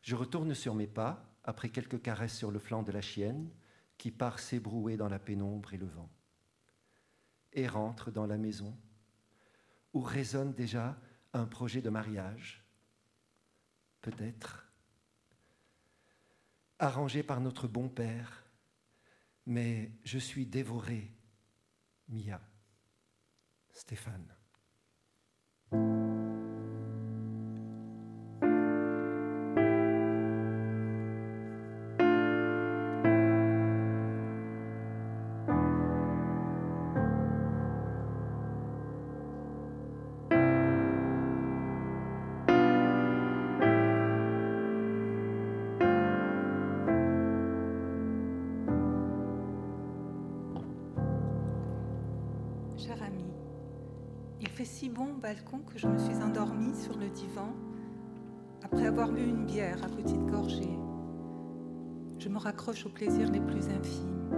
Je 0.08 0.16
retourne 0.16 0.54
sur 0.54 0.74
mes 0.74 0.88
pas, 0.88 1.22
après 1.44 1.68
quelques 1.68 2.02
caresses 2.02 2.38
sur 2.38 2.50
le 2.50 2.60
flanc 2.60 2.82
de 2.82 2.94
la 2.94 3.02
chienne, 3.02 3.52
qui 3.98 4.10
part 4.10 4.40
s'ébrouer 4.40 4.96
dans 4.96 5.10
la 5.10 5.20
pénombre 5.20 5.74
et 5.74 5.78
le 5.78 5.86
vent, 5.86 6.10
et 7.52 7.68
rentre 7.68 8.10
dans 8.10 8.26
la 8.26 8.38
maison, 8.38 8.74
où 9.92 10.00
résonne 10.00 10.54
déjà 10.54 10.98
un 11.34 11.46
projet 11.46 11.82
de 11.82 11.90
mariage, 11.90 12.64
peut-être, 14.00 14.72
arrangé 16.80 17.22
par 17.22 17.42
notre 17.42 17.68
bon 17.68 17.90
Père, 17.90 18.46
mais 19.46 19.92
je 20.06 20.20
suis 20.20 20.46
dévoré, 20.46 21.12
Mia, 22.08 22.40
Stéphane. 23.74 24.34
Sur 56.78 56.98
le 56.98 57.10
divan 57.10 57.54
après 58.64 58.86
avoir 58.86 59.12
bu 59.12 59.24
une 59.24 59.46
bière 59.46 59.84
à 59.84 59.88
petite 59.88 60.26
gorgée. 60.26 60.78
Je 62.20 62.30
me 62.30 62.38
raccroche 62.38 62.86
aux 62.86 62.90
plaisirs 62.90 63.32
les 63.32 63.40
plus 63.40 63.68
infimes. 63.70 64.32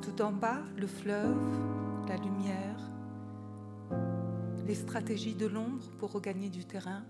Tout 0.00 0.22
en 0.22 0.32
bas, 0.32 0.62
le 0.76 0.86
fleuve, 0.86 1.36
la 2.08 2.16
lumière, 2.16 2.90
les 4.66 4.74
stratégies 4.74 5.34
de 5.34 5.46
l'ombre 5.46 5.84
pour 5.98 6.12
regagner 6.12 6.50
du 6.50 6.64
terrain. 6.64 7.02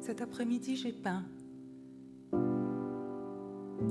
Cet 0.00 0.20
après-midi, 0.20 0.76
j'ai 0.76 0.92
peint. 0.92 1.24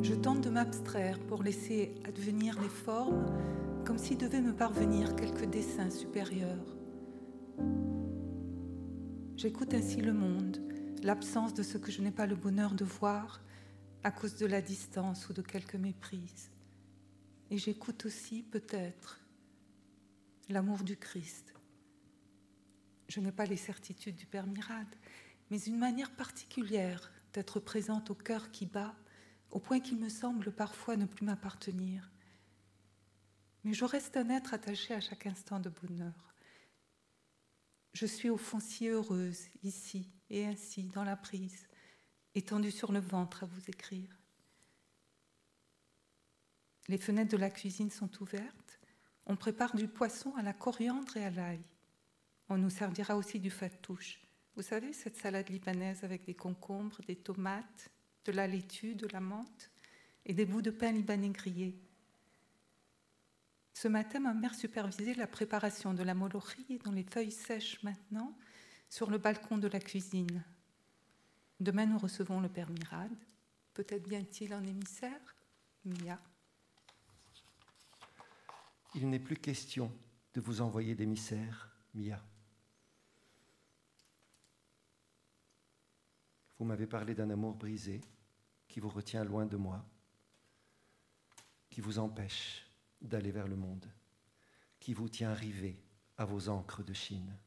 Je 0.01 0.13
tente 0.13 0.41
de 0.41 0.49
m'abstraire 0.49 1.19
pour 1.27 1.43
laisser 1.43 1.95
advenir 2.05 2.59
les 2.61 2.69
formes 2.69 3.25
comme 3.85 3.97
s'il 3.97 4.17
devait 4.17 4.41
me 4.41 4.53
parvenir 4.53 5.15
quelque 5.15 5.45
dessin 5.45 5.89
supérieur. 5.89 6.57
J'écoute 9.35 9.73
ainsi 9.73 9.97
le 9.97 10.13
monde, 10.13 10.61
l'absence 11.03 11.53
de 11.53 11.63
ce 11.63 11.77
que 11.77 11.91
je 11.91 12.01
n'ai 12.01 12.11
pas 12.11 12.27
le 12.27 12.35
bonheur 12.35 12.73
de 12.73 12.85
voir 12.85 13.41
à 14.03 14.11
cause 14.11 14.35
de 14.35 14.45
la 14.45 14.61
distance 14.61 15.27
ou 15.29 15.33
de 15.33 15.41
quelque 15.41 15.75
méprise. 15.77 16.49
Et 17.49 17.57
j'écoute 17.57 18.05
aussi, 18.05 18.43
peut-être, 18.43 19.19
l'amour 20.49 20.83
du 20.83 20.97
Christ. 20.97 21.53
Je 23.07 23.19
n'ai 23.19 23.31
pas 23.31 23.45
les 23.45 23.57
certitudes 23.57 24.15
du 24.15 24.25
Père 24.25 24.47
Mirade, 24.47 24.95
mais 25.51 25.61
une 25.61 25.77
manière 25.77 26.11
particulière 26.11 27.11
d'être 27.33 27.59
présente 27.59 28.09
au 28.09 28.15
cœur 28.15 28.51
qui 28.51 28.65
bat, 28.65 28.95
au 29.51 29.59
point 29.59 29.79
qu'il 29.79 29.99
me 29.99 30.09
semble 30.09 30.51
parfois 30.51 30.95
ne 30.95 31.05
plus 31.05 31.25
m'appartenir. 31.25 32.09
Mais 33.63 33.73
je 33.73 33.85
reste 33.85 34.17
un 34.17 34.29
être 34.29 34.53
attaché 34.53 34.93
à 34.93 34.99
chaque 34.99 35.27
instant 35.27 35.59
de 35.59 35.69
bonheur. 35.69 36.32
Je 37.93 38.05
suis 38.07 38.29
au 38.29 38.37
fond 38.37 38.59
si 38.59 38.87
heureuse, 38.87 39.45
ici 39.61 40.09
et 40.29 40.45
ainsi, 40.45 40.83
dans 40.89 41.03
la 41.03 41.15
prise, 41.15 41.67
étendue 42.33 42.71
sur 42.71 42.91
le 42.91 42.99
ventre 42.99 43.43
à 43.43 43.45
vous 43.45 43.69
écrire. 43.69 44.09
Les 46.87 46.97
fenêtres 46.97 47.31
de 47.31 47.37
la 47.37 47.51
cuisine 47.51 47.91
sont 47.91 48.09
ouvertes. 48.21 48.79
On 49.25 49.35
prépare 49.35 49.75
du 49.75 49.87
poisson 49.87 50.35
à 50.35 50.41
la 50.41 50.53
coriandre 50.53 51.15
et 51.15 51.25
à 51.25 51.29
l'ail. 51.29 51.61
On 52.49 52.57
nous 52.57 52.69
servira 52.69 53.15
aussi 53.15 53.39
du 53.39 53.51
fattouche. 53.51 54.19
Vous 54.55 54.63
savez, 54.63 54.91
cette 54.91 55.15
salade 55.15 55.49
libanaise 55.49 56.03
avec 56.03 56.25
des 56.25 56.35
concombres, 56.35 56.99
des 57.07 57.15
tomates, 57.15 57.89
de 58.25 58.31
la 58.31 58.47
laitue, 58.47 58.95
de 58.95 59.07
la 59.07 59.19
menthe 59.19 59.71
et 60.25 60.33
des 60.33 60.45
bouts 60.45 60.61
de 60.61 60.71
pain 60.71 60.91
libanais 60.91 61.29
grillés. 61.29 61.79
Ce 63.73 63.87
matin, 63.87 64.19
ma 64.19 64.33
mère 64.33 64.53
supervisait 64.53 65.15
la 65.15 65.27
préparation 65.27 65.93
de 65.93 66.03
la 66.03 66.13
molochie 66.13 66.79
dont 66.83 66.91
les 66.91 67.03
feuilles 67.03 67.31
sèchent 67.31 67.81
maintenant 67.83 68.37
sur 68.87 69.09
le 69.09 69.17
balcon 69.17 69.57
de 69.57 69.67
la 69.67 69.79
cuisine. 69.79 70.43
Demain, 71.59 71.87
nous 71.87 71.97
recevons 71.97 72.39
le 72.39 72.49
père 72.49 72.69
Mirade. 72.69 73.17
Peut-être 73.73 74.07
vient-il 74.07 74.53
en 74.53 74.63
émissaire 74.63 75.35
Mia. 75.85 76.19
Il 78.95 79.09
n'est 79.09 79.19
plus 79.19 79.37
question 79.37 79.91
de 80.35 80.41
vous 80.41 80.61
envoyer 80.61 80.93
d'émissaires, 80.93 81.75
Mia. 81.95 82.23
Vous 86.59 86.65
m'avez 86.65 86.87
parlé 86.87 87.15
d'un 87.15 87.31
amour 87.31 87.55
brisé 87.55 88.01
qui 88.67 88.79
vous 88.79 88.89
retient 88.89 89.23
loin 89.23 89.47
de 89.47 89.57
moi, 89.57 89.83
qui 91.69 91.81
vous 91.81 91.97
empêche 91.97 92.62
d'aller 93.03 93.31
vers 93.31 93.47
le 93.47 93.55
monde, 93.55 93.85
qui 94.79 94.93
vous 94.93 95.09
tient 95.09 95.33
rivé 95.33 95.81
à 96.17 96.25
vos 96.25 96.49
encres 96.49 96.83
de 96.83 96.93
Chine. 96.93 97.37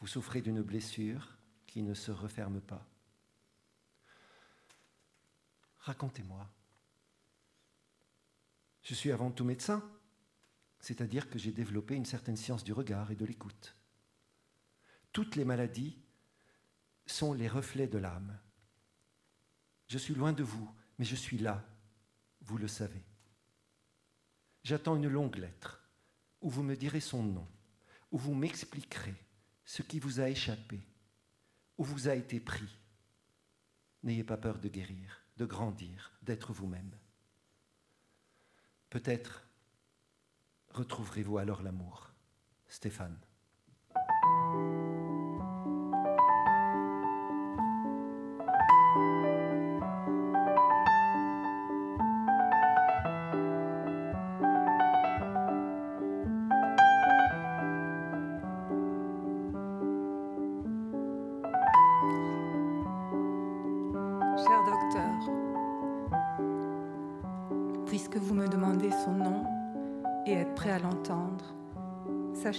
Vous 0.00 0.06
souffrez 0.06 0.40
d'une 0.40 0.62
blessure 0.62 1.36
qui 1.66 1.82
ne 1.82 1.94
se 1.94 2.10
referme 2.10 2.60
pas. 2.60 2.86
Racontez-moi. 5.80 6.48
Je 8.82 8.94
suis 8.94 9.12
avant 9.12 9.30
tout 9.30 9.44
médecin, 9.44 9.82
c'est-à-dire 10.80 11.28
que 11.28 11.38
j'ai 11.38 11.52
développé 11.52 11.94
une 11.94 12.04
certaine 12.04 12.36
science 12.36 12.64
du 12.64 12.72
regard 12.72 13.10
et 13.10 13.16
de 13.16 13.24
l'écoute. 13.24 13.76
Toutes 15.12 15.36
les 15.36 15.44
maladies 15.44 15.98
sont 17.06 17.32
les 17.32 17.48
reflets 17.48 17.88
de 17.88 17.98
l'âme. 17.98 18.38
Je 19.88 19.98
suis 19.98 20.14
loin 20.14 20.32
de 20.32 20.42
vous, 20.42 20.70
mais 20.98 21.04
je 21.04 21.16
suis 21.16 21.38
là, 21.38 21.64
vous 22.42 22.58
le 22.58 22.68
savez. 22.68 23.04
J'attends 24.62 24.96
une 24.96 25.08
longue 25.08 25.36
lettre, 25.36 25.80
où 26.40 26.50
vous 26.50 26.62
me 26.62 26.76
direz 26.76 27.00
son 27.00 27.22
nom, 27.22 27.46
où 28.10 28.18
vous 28.18 28.34
m'expliquerez 28.34 29.14
ce 29.64 29.82
qui 29.82 29.98
vous 29.98 30.20
a 30.20 30.28
échappé, 30.28 30.80
où 31.78 31.84
vous 31.84 32.08
a 32.08 32.14
été 32.14 32.40
pris. 32.40 32.68
N'ayez 34.02 34.24
pas 34.24 34.36
peur 34.36 34.58
de 34.58 34.68
guérir, 34.68 35.22
de 35.36 35.44
grandir, 35.44 36.12
d'être 36.22 36.52
vous-même. 36.52 36.90
Peut-être 38.90 39.46
retrouverez-vous 40.70 41.38
alors 41.38 41.62
l'amour. 41.62 42.10
Stéphane. 42.68 43.18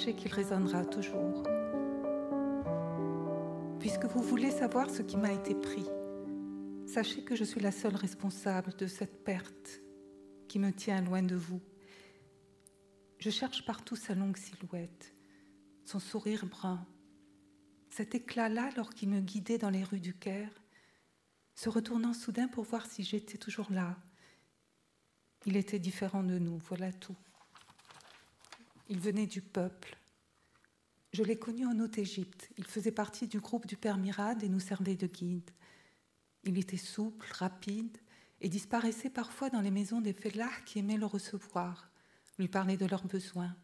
Sachez 0.01 0.15
qu'il 0.15 0.33
résonnera 0.33 0.83
toujours. 0.83 1.43
Puisque 3.79 4.05
vous 4.05 4.23
voulez 4.23 4.49
savoir 4.49 4.89
ce 4.89 5.03
qui 5.03 5.15
m'a 5.15 5.31
été 5.31 5.53
pris, 5.53 5.85
sachez 6.87 7.23
que 7.23 7.35
je 7.35 7.43
suis 7.43 7.61
la 7.61 7.71
seule 7.71 7.95
responsable 7.95 8.75
de 8.77 8.87
cette 8.87 9.23
perte 9.23 9.79
qui 10.47 10.57
me 10.57 10.71
tient 10.71 11.01
loin 11.01 11.21
de 11.21 11.35
vous. 11.35 11.61
Je 13.19 13.29
cherche 13.29 13.63
partout 13.63 13.95
sa 13.95 14.15
longue 14.15 14.37
silhouette, 14.37 15.13
son 15.85 15.99
sourire 15.99 16.47
brun, 16.47 16.83
cet 17.91 18.15
éclat-là 18.15 18.69
alors 18.71 18.95
qu'il 18.95 19.09
me 19.09 19.19
guidait 19.19 19.59
dans 19.59 19.69
les 19.69 19.83
rues 19.83 19.99
du 19.99 20.15
Caire, 20.15 20.63
se 21.53 21.69
retournant 21.69 22.13
soudain 22.13 22.47
pour 22.47 22.63
voir 22.63 22.87
si 22.87 23.03
j'étais 23.03 23.37
toujours 23.37 23.71
là. 23.71 23.99
Il 25.45 25.57
était 25.57 25.77
différent 25.77 26.23
de 26.23 26.39
nous, 26.39 26.57
voilà 26.57 26.91
tout. 26.91 27.17
Il 28.91 28.99
venait 28.99 29.25
du 29.25 29.41
peuple. 29.41 29.97
Je 31.13 31.23
l'ai 31.23 31.39
connu 31.39 31.65
en 31.65 31.79
Haute-Égypte. 31.79 32.49
Il 32.57 32.65
faisait 32.65 32.91
partie 32.91 33.25
du 33.25 33.39
groupe 33.39 33.65
du 33.65 33.77
Père 33.77 33.97
Mirad 33.97 34.43
et 34.43 34.49
nous 34.49 34.59
servait 34.59 34.97
de 34.97 35.07
guide. 35.07 35.49
Il 36.43 36.57
était 36.57 36.75
souple, 36.75 37.25
rapide 37.31 37.97
et 38.41 38.49
disparaissait 38.49 39.09
parfois 39.09 39.49
dans 39.49 39.61
les 39.61 39.71
maisons 39.71 40.01
des 40.01 40.11
fellahs 40.11 40.59
qui 40.65 40.79
aimaient 40.79 40.97
le 40.97 41.05
recevoir, 41.05 41.89
lui 42.37 42.49
parler 42.49 42.75
de 42.75 42.85
leurs 42.85 43.07
besoins. 43.07 43.55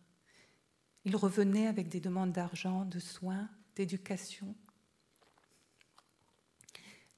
Il 1.04 1.18
revenait 1.18 1.68
avec 1.68 1.90
des 1.90 2.00
demandes 2.00 2.32
d'argent, 2.32 2.86
de 2.86 3.00
soins, 3.00 3.50
d'éducation. 3.76 4.56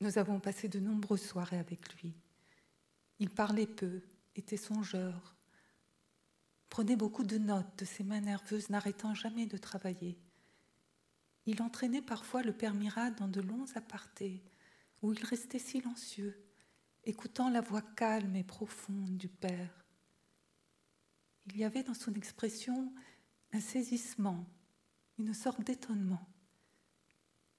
Nous 0.01 0.17
avons 0.17 0.39
passé 0.39 0.67
de 0.67 0.79
nombreuses 0.79 1.27
soirées 1.27 1.59
avec 1.59 1.93
lui. 2.01 2.15
Il 3.19 3.29
parlait 3.29 3.67
peu, 3.67 4.01
était 4.35 4.57
songeur, 4.57 5.35
prenait 6.69 6.95
beaucoup 6.95 7.23
de 7.23 7.37
notes 7.37 7.79
de 7.79 7.85
ses 7.85 8.03
mains 8.03 8.21
nerveuses, 8.21 8.69
n'arrêtant 8.69 9.13
jamais 9.13 9.45
de 9.45 9.57
travailler. 9.57 10.19
Il 11.45 11.61
entraînait 11.61 12.01
parfois 12.01 12.43
le 12.43 12.53
père 12.53 12.73
Mirad 12.73 13.15
dans 13.15 13.27
de 13.27 13.41
longs 13.41 13.65
apartés, 13.75 14.43
où 15.01 15.13
il 15.13 15.23
restait 15.25 15.59
silencieux, 15.59 16.37
écoutant 17.05 17.49
la 17.49 17.61
voix 17.61 17.81
calme 17.81 18.35
et 18.35 18.43
profonde 18.43 19.17
du 19.17 19.29
père. 19.29 19.85
Il 21.47 21.57
y 21.57 21.63
avait 21.63 21.83
dans 21.83 21.93
son 21.93 22.13
expression 22.13 22.93
un 23.51 23.59
saisissement, 23.59 24.45
une 25.17 25.33
sorte 25.33 25.63
d'étonnement. 25.63 26.27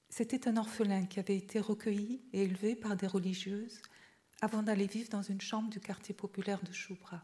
C'était 0.09 0.49
un 0.49 0.57
orphelin 0.57 1.07
qui 1.07 1.19
avait 1.19 1.37
été 1.37 1.61
recueilli 1.61 2.23
et 2.33 2.45
élevé 2.45 2.77
par 2.77 2.97
des 2.97 3.07
religieuses 3.07 3.81
avant 4.41 4.63
d'aller 4.63 4.87
vivre 4.87 5.09
dans 5.09 5.23
une 5.23 5.41
chambre 5.41 5.71
du 5.71 5.81
quartier 5.81 6.15
populaire 6.15 6.63
de 6.63 6.73
Choubra. 6.73 7.23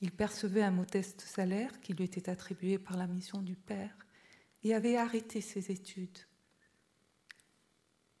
Il 0.00 0.12
percevait 0.12 0.62
un 0.62 0.70
modeste 0.70 1.20
salaire 1.20 1.80
qui 1.80 1.92
lui 1.92 2.04
était 2.04 2.30
attribué 2.30 2.78
par 2.78 2.96
la 2.96 3.06
mission 3.06 3.42
du 3.42 3.54
Père 3.54 3.96
et 4.62 4.74
avait 4.74 4.96
arrêté 4.96 5.40
ses 5.40 5.70
études. 5.70 6.18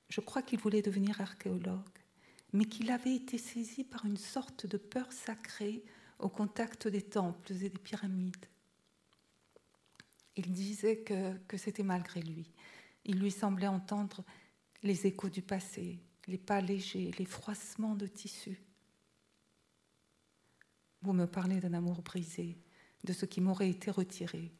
Je 0.08 0.20
crois 0.20 0.42
qu'il 0.42 0.58
voulait 0.58 0.82
devenir 0.82 1.20
archéologue, 1.20 1.98
mais 2.52 2.64
qu'il 2.64 2.90
avait 2.90 3.14
été 3.14 3.38
saisi 3.38 3.84
par 3.84 4.04
une 4.04 4.16
sorte 4.16 4.66
de 4.66 4.76
peur 4.76 5.12
sacrée 5.12 5.84
au 6.18 6.28
contact 6.28 6.88
des 6.88 7.02
temples 7.02 7.52
et 7.52 7.70
des 7.70 7.78
pyramides. 7.78 8.46
Il 10.36 10.52
disait 10.52 10.98
que, 10.98 11.56
c'était 11.56 11.82
malgré 11.82 12.20
lui. 12.20 12.50
Il 13.04 13.20
lui 13.20 13.30
semblait 13.30 13.66
entendre 13.66 14.24
les 14.82 15.06
échos 15.06 15.28
du 15.28 15.42
passé, 15.42 16.00
les 16.26 16.38
pas 16.38 16.60
légers, 16.60 17.12
les 17.18 17.24
froissements 17.24 17.94
de 17.94 18.06
tissus. 18.06 18.60
Vous 21.02 21.12
me 21.12 21.26
parlez 21.26 21.60
d'un 21.60 21.72
amour 21.72 22.02
brisé, 22.02 22.58
de 23.04 23.12
ce 23.12 23.24
qui 23.24 23.40
m'aurait 23.40 23.70
été 23.70 23.90
retiré. 23.90 24.52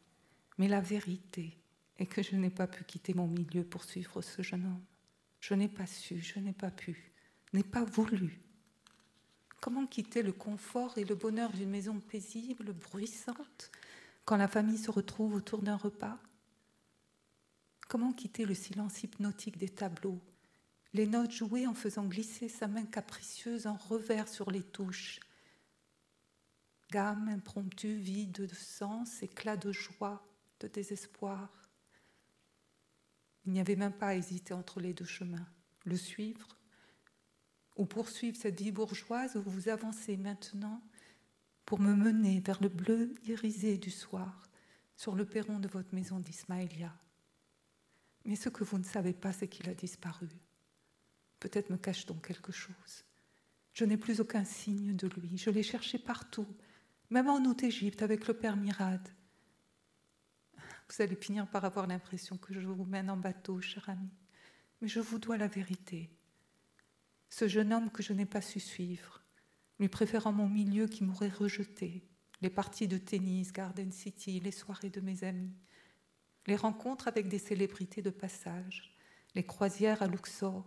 Mais 0.58 0.68
la 0.68 0.80
vérité 0.80 1.58
est 1.98 2.06
que 2.06 2.22
je 2.22 2.36
n'ai 2.36 2.50
pas 2.50 2.66
pu 2.66 2.84
quitter 2.84 3.12
mon 3.12 3.26
milieu 3.26 3.62
pour 3.62 3.84
suivre 3.84 4.22
ce 4.22 4.40
jeune 4.40 4.64
homme. 4.64 4.84
Je 5.40 5.54
n'ai 5.54 5.68
pas 5.68 5.86
su, 5.86 6.18
je 6.20 6.38
n'ai 6.38 6.52
pas 6.52 6.70
pu, 6.70 7.12
n'ai 7.52 7.62
pas 7.62 7.84
voulu. 7.84 8.40
Comment 9.60 9.86
quitter 9.86 10.22
le 10.22 10.32
confort 10.32 10.96
et 10.96 11.04
le 11.04 11.14
bonheur 11.14 11.52
d'une 11.52 11.68
maison 11.68 12.00
paisible, 12.00 12.72
bruissante, 12.72 13.70
quand 14.24 14.38
la 14.38 14.48
famille 14.48 14.78
se 14.78 14.90
retrouve 14.90 15.34
autour 15.34 15.60
d'un 15.60 15.76
repas? 15.76 16.18
Comment 17.88 18.12
quitter 18.12 18.46
le 18.46 18.54
silence 18.54 19.02
hypnotique 19.02 19.58
des 19.58 19.68
tableaux, 19.68 20.20
les 20.94 21.06
notes 21.06 21.32
jouées 21.32 21.66
en 21.66 21.74
faisant 21.74 22.04
glisser 22.04 22.48
sa 22.48 22.68
main 22.68 22.84
capricieuse 22.84 23.66
en 23.66 23.76
revers 23.76 24.28
sur 24.28 24.50
les 24.50 24.62
touches 24.62 25.20
gamme 26.90 27.28
impromptue, 27.28 27.96
vide 27.96 28.46
de 28.46 28.54
sens, 28.54 29.22
éclat 29.22 29.56
de 29.56 29.72
joie, 29.72 30.26
de 30.60 30.68
désespoir. 30.68 31.68
Il 33.46 33.52
n'y 33.52 33.60
avait 33.60 33.76
même 33.76 33.92
pas 33.92 34.08
à 34.08 34.14
hésiter 34.14 34.54
entre 34.54 34.80
les 34.80 34.92
deux 34.92 35.04
chemins, 35.04 35.46
le 35.84 35.96
suivre 35.96 36.48
ou 37.76 37.86
poursuivre 37.86 38.36
cette 38.36 38.60
vie 38.60 38.72
bourgeoise 38.72 39.36
où 39.36 39.42
vous 39.42 39.68
avancez 39.68 40.16
maintenant 40.16 40.82
pour 41.64 41.80
me 41.80 41.94
mener 41.94 42.40
vers 42.40 42.60
le 42.60 42.68
bleu 42.68 43.14
irisé 43.24 43.78
du 43.78 43.90
soir 43.90 44.42
sur 44.96 45.14
le 45.14 45.24
perron 45.24 45.58
de 45.58 45.68
votre 45.68 45.94
maison 45.94 46.18
d'Ismaïlia. 46.18 46.92
Mais 48.24 48.36
ce 48.36 48.48
que 48.50 48.64
vous 48.64 48.78
ne 48.78 48.84
savez 48.84 49.14
pas, 49.14 49.32
c'est 49.32 49.48
qu'il 49.48 49.68
a 49.70 49.74
disparu. 49.74 50.28
Peut-être 51.38 51.70
me 51.70 51.78
cache-t-on 51.78 52.16
quelque 52.16 52.52
chose. 52.52 53.04
Je 53.72 53.84
n'ai 53.84 53.96
plus 53.96 54.20
aucun 54.20 54.44
signe 54.44 54.94
de 54.94 55.06
lui. 55.06 55.38
Je 55.38 55.48
l'ai 55.48 55.62
cherché 55.62 55.98
partout, 55.98 56.46
même 57.10 57.28
en 57.28 57.44
Haute-Égypte 57.44 58.02
avec 58.02 58.28
le 58.28 58.34
père 58.34 58.56
Mirad. 58.56 59.08
Vous 60.56 61.02
allez 61.02 61.16
finir 61.16 61.48
par 61.48 61.64
avoir 61.64 61.88
l'impression 61.88 62.36
que 62.36 62.54
je 62.54 62.60
vous 62.60 62.84
mène 62.84 63.10
en 63.10 63.16
bateau, 63.16 63.60
cher 63.60 63.88
ami, 63.88 64.10
mais 64.80 64.88
je 64.88 65.00
vous 65.00 65.18
dois 65.18 65.36
la 65.36 65.48
vérité. 65.48 66.08
Ce 67.28 67.48
jeune 67.48 67.72
homme 67.72 67.90
que 67.90 68.02
je 68.02 68.12
n'ai 68.12 68.26
pas 68.26 68.40
su 68.40 68.60
suivre, 68.60 69.24
lui 69.80 69.88
préférant 69.88 70.32
mon 70.32 70.48
milieu 70.48 70.86
qui 70.86 71.04
m'aurait 71.04 71.28
rejeté, 71.28 72.08
les 72.42 72.50
parties 72.50 72.88
de 72.88 72.98
tennis, 72.98 73.52
Garden 73.52 73.90
City, 73.92 74.40
les 74.40 74.52
soirées 74.52 74.90
de 74.90 75.00
mes 75.00 75.24
amis, 75.24 75.54
les 76.46 76.56
rencontres 76.56 77.08
avec 77.08 77.28
des 77.28 77.38
célébrités 77.38 78.02
de 78.02 78.10
passage, 78.10 78.96
les 79.34 79.44
croisières 79.44 80.02
à 80.02 80.06
Luxor, 80.06 80.64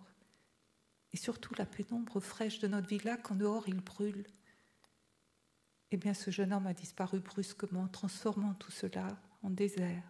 et 1.13 1.17
surtout 1.17 1.53
la 1.57 1.65
pénombre 1.65 2.19
fraîche 2.19 2.59
de 2.59 2.67
notre 2.67 2.87
villa 2.87 3.17
quand 3.17 3.35
dehors 3.35 3.67
il 3.67 3.81
brûle 3.81 4.25
eh 5.93 5.97
bien, 5.97 6.15
ce 6.15 6.31
jeune 6.31 6.53
homme 6.53 6.65
a 6.65 6.73
disparu 6.73 7.19
brusquement, 7.19 7.87
transformant 7.87 8.55
tout 8.55 8.71
cela 8.71 9.15
en 9.43 9.51
désert. 9.51 10.01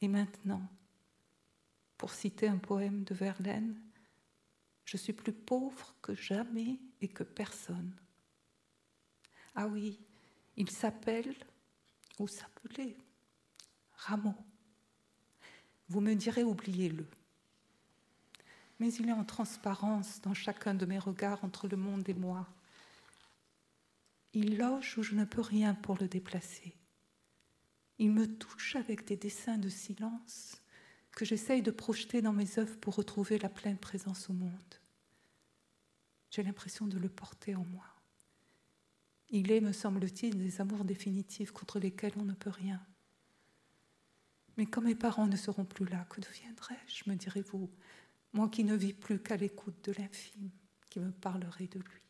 Et 0.00 0.06
maintenant, 0.06 0.62
pour 1.98 2.12
citer 2.12 2.46
un 2.46 2.58
poème 2.58 3.02
de 3.02 3.12
Verlaine, 3.12 3.80
je 4.84 4.96
suis 4.96 5.12
plus 5.12 5.32
pauvre 5.32 5.96
que 6.00 6.14
jamais 6.14 6.78
et 7.00 7.08
que 7.08 7.24
personne. 7.24 7.96
Ah 9.56 9.66
oui, 9.66 9.98
il 10.56 10.70
s'appelle, 10.70 11.34
ou 12.20 12.28
s'appelait, 12.28 12.96
Rameau. 13.92 14.36
Vous 15.88 16.00
me 16.00 16.14
direz, 16.14 16.44
oubliez-le. 16.44 17.08
Mais 18.78 18.92
il 18.94 19.08
est 19.08 19.12
en 19.12 19.24
transparence 19.24 20.20
dans 20.20 20.34
chacun 20.34 20.74
de 20.74 20.86
mes 20.86 21.00
regards 21.00 21.42
entre 21.42 21.66
le 21.66 21.76
monde 21.76 22.08
et 22.08 22.14
moi. 22.14 22.46
Il 24.38 24.58
loge 24.58 24.98
où 24.98 25.02
je 25.02 25.14
ne 25.14 25.24
peux 25.24 25.40
rien 25.40 25.74
pour 25.74 25.96
le 25.98 26.08
déplacer. 26.08 26.76
Il 27.98 28.12
me 28.12 28.26
touche 28.26 28.76
avec 28.76 29.06
des 29.06 29.16
dessins 29.16 29.56
de 29.56 29.70
silence 29.70 30.60
que 31.12 31.24
j'essaye 31.24 31.62
de 31.62 31.70
projeter 31.70 32.20
dans 32.20 32.34
mes 32.34 32.58
œuvres 32.58 32.76
pour 32.76 32.96
retrouver 32.96 33.38
la 33.38 33.48
pleine 33.48 33.78
présence 33.78 34.28
au 34.28 34.34
monde. 34.34 34.74
J'ai 36.30 36.42
l'impression 36.42 36.86
de 36.86 36.98
le 36.98 37.08
porter 37.08 37.54
en 37.54 37.64
moi. 37.64 37.86
Il 39.30 39.50
est, 39.52 39.62
me 39.62 39.72
semble-t-il, 39.72 40.36
des 40.36 40.60
amours 40.60 40.84
définitifs 40.84 41.52
contre 41.52 41.78
lesquels 41.78 42.12
on 42.18 42.26
ne 42.26 42.34
peut 42.34 42.50
rien. 42.50 42.84
Mais 44.58 44.66
quand 44.66 44.82
mes 44.82 44.94
parents 44.94 45.28
ne 45.28 45.36
seront 45.36 45.64
plus 45.64 45.86
là, 45.86 46.04
que 46.10 46.20
deviendrai-je, 46.20 47.08
me 47.08 47.16
direz-vous, 47.16 47.70
moi 48.34 48.50
qui 48.50 48.64
ne 48.64 48.76
vis 48.76 48.92
plus 48.92 49.18
qu'à 49.18 49.38
l'écoute 49.38 49.82
de 49.88 49.92
l'infime, 49.92 50.50
qui 50.90 51.00
me 51.00 51.10
parlerait 51.10 51.68
de 51.68 51.78
lui? 51.78 52.05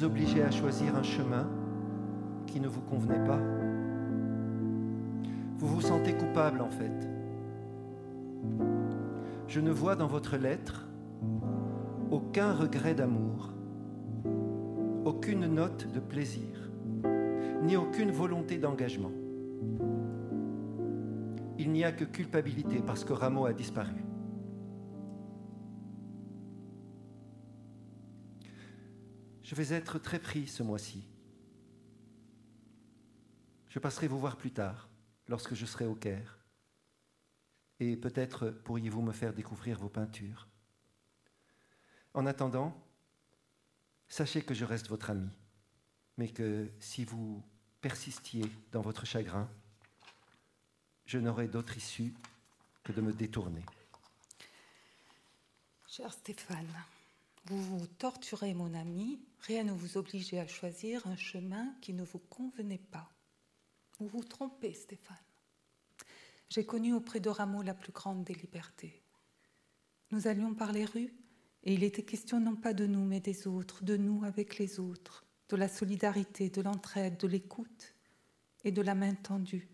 Vous 0.00 0.06
obligeait 0.06 0.42
à 0.42 0.50
choisir 0.50 0.96
un 0.96 1.02
chemin 1.02 1.46
qui 2.46 2.58
ne 2.58 2.68
vous 2.68 2.80
convenait 2.80 3.22
pas. 3.26 3.40
Vous 5.58 5.66
vous 5.66 5.82
sentez 5.82 6.14
coupable, 6.14 6.62
en 6.62 6.70
fait. 6.70 7.08
Je 9.46 9.60
ne 9.60 9.70
vois 9.70 9.96
dans 9.96 10.06
votre 10.06 10.38
lettre 10.38 10.88
aucun 12.10 12.54
regret 12.54 12.94
d'amour, 12.94 13.52
aucune 15.04 15.46
note 15.46 15.92
de 15.92 16.00
plaisir, 16.00 16.70
ni 17.62 17.76
aucune 17.76 18.10
volonté 18.10 18.56
d'engagement 18.56 19.12
il 21.58 21.72
n'y 21.72 21.84
a 21.84 21.92
que 21.92 22.04
culpabilité 22.04 22.80
parce 22.84 23.04
que 23.04 23.12
Rameau 23.12 23.44
a 23.44 23.52
disparu. 23.52 24.09
Je 29.50 29.56
vais 29.56 29.74
être 29.74 29.98
très 29.98 30.20
pris 30.20 30.46
ce 30.46 30.62
mois-ci. 30.62 31.04
Je 33.68 33.80
passerai 33.80 34.06
vous 34.06 34.20
voir 34.20 34.36
plus 34.36 34.52
tard, 34.52 34.88
lorsque 35.26 35.54
je 35.54 35.66
serai 35.66 35.86
au 35.86 35.96
Caire. 35.96 36.38
Et 37.80 37.96
peut-être 37.96 38.50
pourriez-vous 38.50 39.02
me 39.02 39.10
faire 39.10 39.34
découvrir 39.34 39.80
vos 39.80 39.88
peintures. 39.88 40.46
En 42.14 42.26
attendant, 42.26 42.80
sachez 44.06 44.40
que 44.40 44.54
je 44.54 44.64
reste 44.64 44.86
votre 44.86 45.10
ami, 45.10 45.28
mais 46.16 46.28
que 46.28 46.70
si 46.78 47.04
vous 47.04 47.42
persistiez 47.80 48.44
dans 48.70 48.82
votre 48.82 49.04
chagrin, 49.04 49.50
je 51.06 51.18
n'aurai 51.18 51.48
d'autre 51.48 51.76
issue 51.76 52.14
que 52.84 52.92
de 52.92 53.00
me 53.00 53.12
détourner. 53.12 53.64
Cher 55.88 56.12
Stéphane, 56.12 56.72
vous 57.50 57.78
vous 57.78 57.86
torturez, 57.86 58.54
mon 58.54 58.72
ami, 58.74 59.20
rien 59.40 59.64
ne 59.64 59.72
vous 59.72 59.96
oblige 59.96 60.32
à 60.34 60.46
choisir 60.46 61.04
un 61.08 61.16
chemin 61.16 61.74
qui 61.80 61.92
ne 61.92 62.04
vous 62.04 62.20
convenait 62.20 62.78
pas. 62.78 63.10
Vous 63.98 64.06
vous 64.06 64.22
trompez, 64.22 64.72
Stéphane. 64.72 65.16
J'ai 66.48 66.64
connu 66.64 66.94
auprès 66.94 67.18
de 67.18 67.28
Rameau 67.28 67.62
la 67.62 67.74
plus 67.74 67.92
grande 67.92 68.22
des 68.22 68.34
libertés. 68.34 69.02
Nous 70.12 70.28
allions 70.28 70.54
par 70.54 70.70
les 70.70 70.84
rues 70.84 71.12
et 71.64 71.74
il 71.74 71.82
était 71.82 72.04
question 72.04 72.38
non 72.38 72.54
pas 72.54 72.72
de 72.72 72.86
nous 72.86 73.04
mais 73.04 73.20
des 73.20 73.48
autres, 73.48 73.82
de 73.82 73.96
nous 73.96 74.24
avec 74.24 74.58
les 74.58 74.78
autres, 74.78 75.24
de 75.48 75.56
la 75.56 75.68
solidarité, 75.68 76.50
de 76.50 76.62
l'entraide, 76.62 77.16
de 77.16 77.26
l'écoute 77.26 77.96
et 78.62 78.70
de 78.70 78.82
la 78.82 78.94
main 78.94 79.14
tendue. 79.14 79.68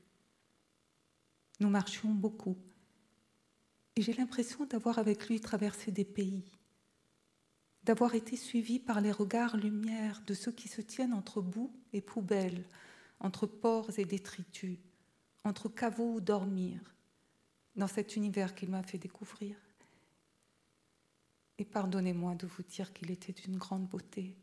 Nous 1.60 1.68
marchions 1.68 2.10
beaucoup. 2.10 2.56
Et 3.96 4.02
j'ai 4.02 4.14
l'impression 4.14 4.64
d'avoir 4.64 4.98
avec 4.98 5.28
lui 5.28 5.40
traversé 5.40 5.90
des 5.90 6.04
pays, 6.04 6.55
d'avoir 7.86 8.16
été 8.16 8.36
suivi 8.36 8.80
par 8.80 9.00
les 9.00 9.12
regards 9.12 9.56
lumière 9.56 10.20
de 10.26 10.34
ceux 10.34 10.50
qui 10.50 10.66
se 10.66 10.80
tiennent 10.80 11.14
entre 11.14 11.40
boue 11.40 11.72
et 11.92 12.00
poubelle, 12.00 12.64
entre 13.20 13.46
ports 13.46 13.96
et 13.96 14.04
détritus, 14.04 14.78
entre 15.44 15.68
caveaux 15.68 16.14
où 16.14 16.20
dormir, 16.20 16.80
dans 17.76 17.86
cet 17.86 18.16
univers 18.16 18.56
qu'il 18.56 18.70
m'a 18.70 18.82
fait 18.82 18.98
découvrir. 18.98 19.56
Et 21.58 21.64
pardonnez-moi 21.64 22.34
de 22.34 22.48
vous 22.48 22.64
dire 22.64 22.92
qu'il 22.92 23.12
était 23.12 23.32
d'une 23.32 23.56
grande 23.56 23.86
beauté, 23.86 24.34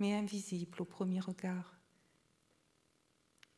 mais 0.00 0.12
invisible 0.12 0.82
au 0.82 0.84
premier 0.84 1.20
regard. 1.20 1.78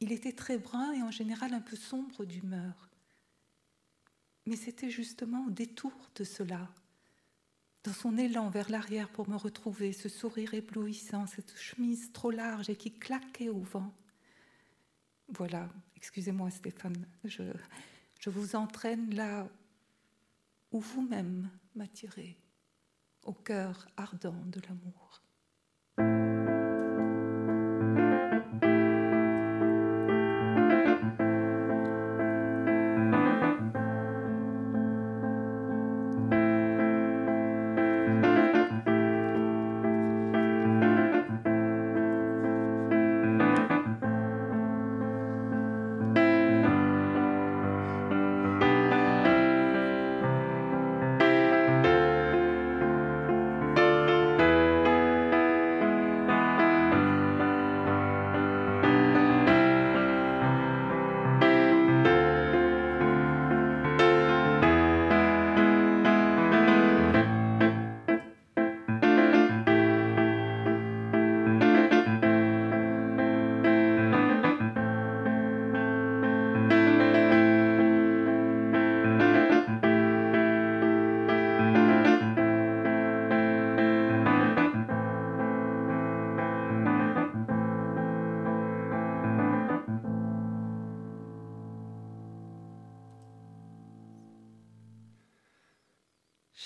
Il 0.00 0.12
était 0.12 0.32
très 0.32 0.58
brun 0.58 0.92
et 0.92 1.02
en 1.02 1.10
général 1.10 1.54
un 1.54 1.62
peu 1.62 1.74
sombre 1.74 2.26
d'humeur. 2.26 2.90
Mais 4.44 4.56
c'était 4.56 4.90
justement 4.90 5.46
au 5.46 5.50
détour 5.50 5.92
de 6.14 6.24
cela, 6.24 6.68
dans 7.88 7.94
son 7.94 8.18
élan 8.18 8.50
vers 8.50 8.70
l'arrière 8.70 9.08
pour 9.08 9.30
me 9.30 9.36
retrouver, 9.36 9.94
ce 9.94 10.10
sourire 10.10 10.52
éblouissant, 10.52 11.26
cette 11.26 11.56
chemise 11.56 12.12
trop 12.12 12.30
large 12.30 12.68
et 12.68 12.76
qui 12.76 12.92
claquait 12.92 13.48
au 13.48 13.60
vent. 13.60 13.94
Voilà, 15.28 15.70
excusez-moi 15.96 16.50
Stéphane, 16.50 17.06
je, 17.24 17.44
je 18.20 18.28
vous 18.28 18.56
entraîne 18.56 19.14
là 19.14 19.48
où 20.70 20.80
vous-même 20.80 21.48
m'attirez, 21.74 22.36
au 23.24 23.32
cœur 23.32 23.88
ardent 23.96 24.44
de 24.44 24.60
l'amour. 24.68 25.22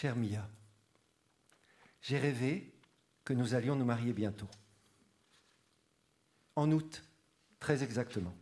Chère 0.03 0.17
Mia, 0.17 0.51
j'ai 2.01 2.19
rêvé 2.19 2.75
que 3.25 3.33
nous 3.33 3.55
allions 3.55 3.77
nous 3.77 3.85
marier 3.85 4.13
bientôt. 4.13 4.49
En 6.57 6.73
août, 6.73 7.05
très 7.61 7.85
exactement. 7.85 8.35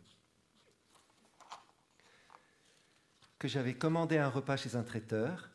Que 3.37 3.47
j'avais 3.47 3.75
commandé 3.75 4.17
un 4.17 4.27
repas 4.27 4.57
chez 4.57 4.75
un 4.75 4.81
traiteur 4.81 5.51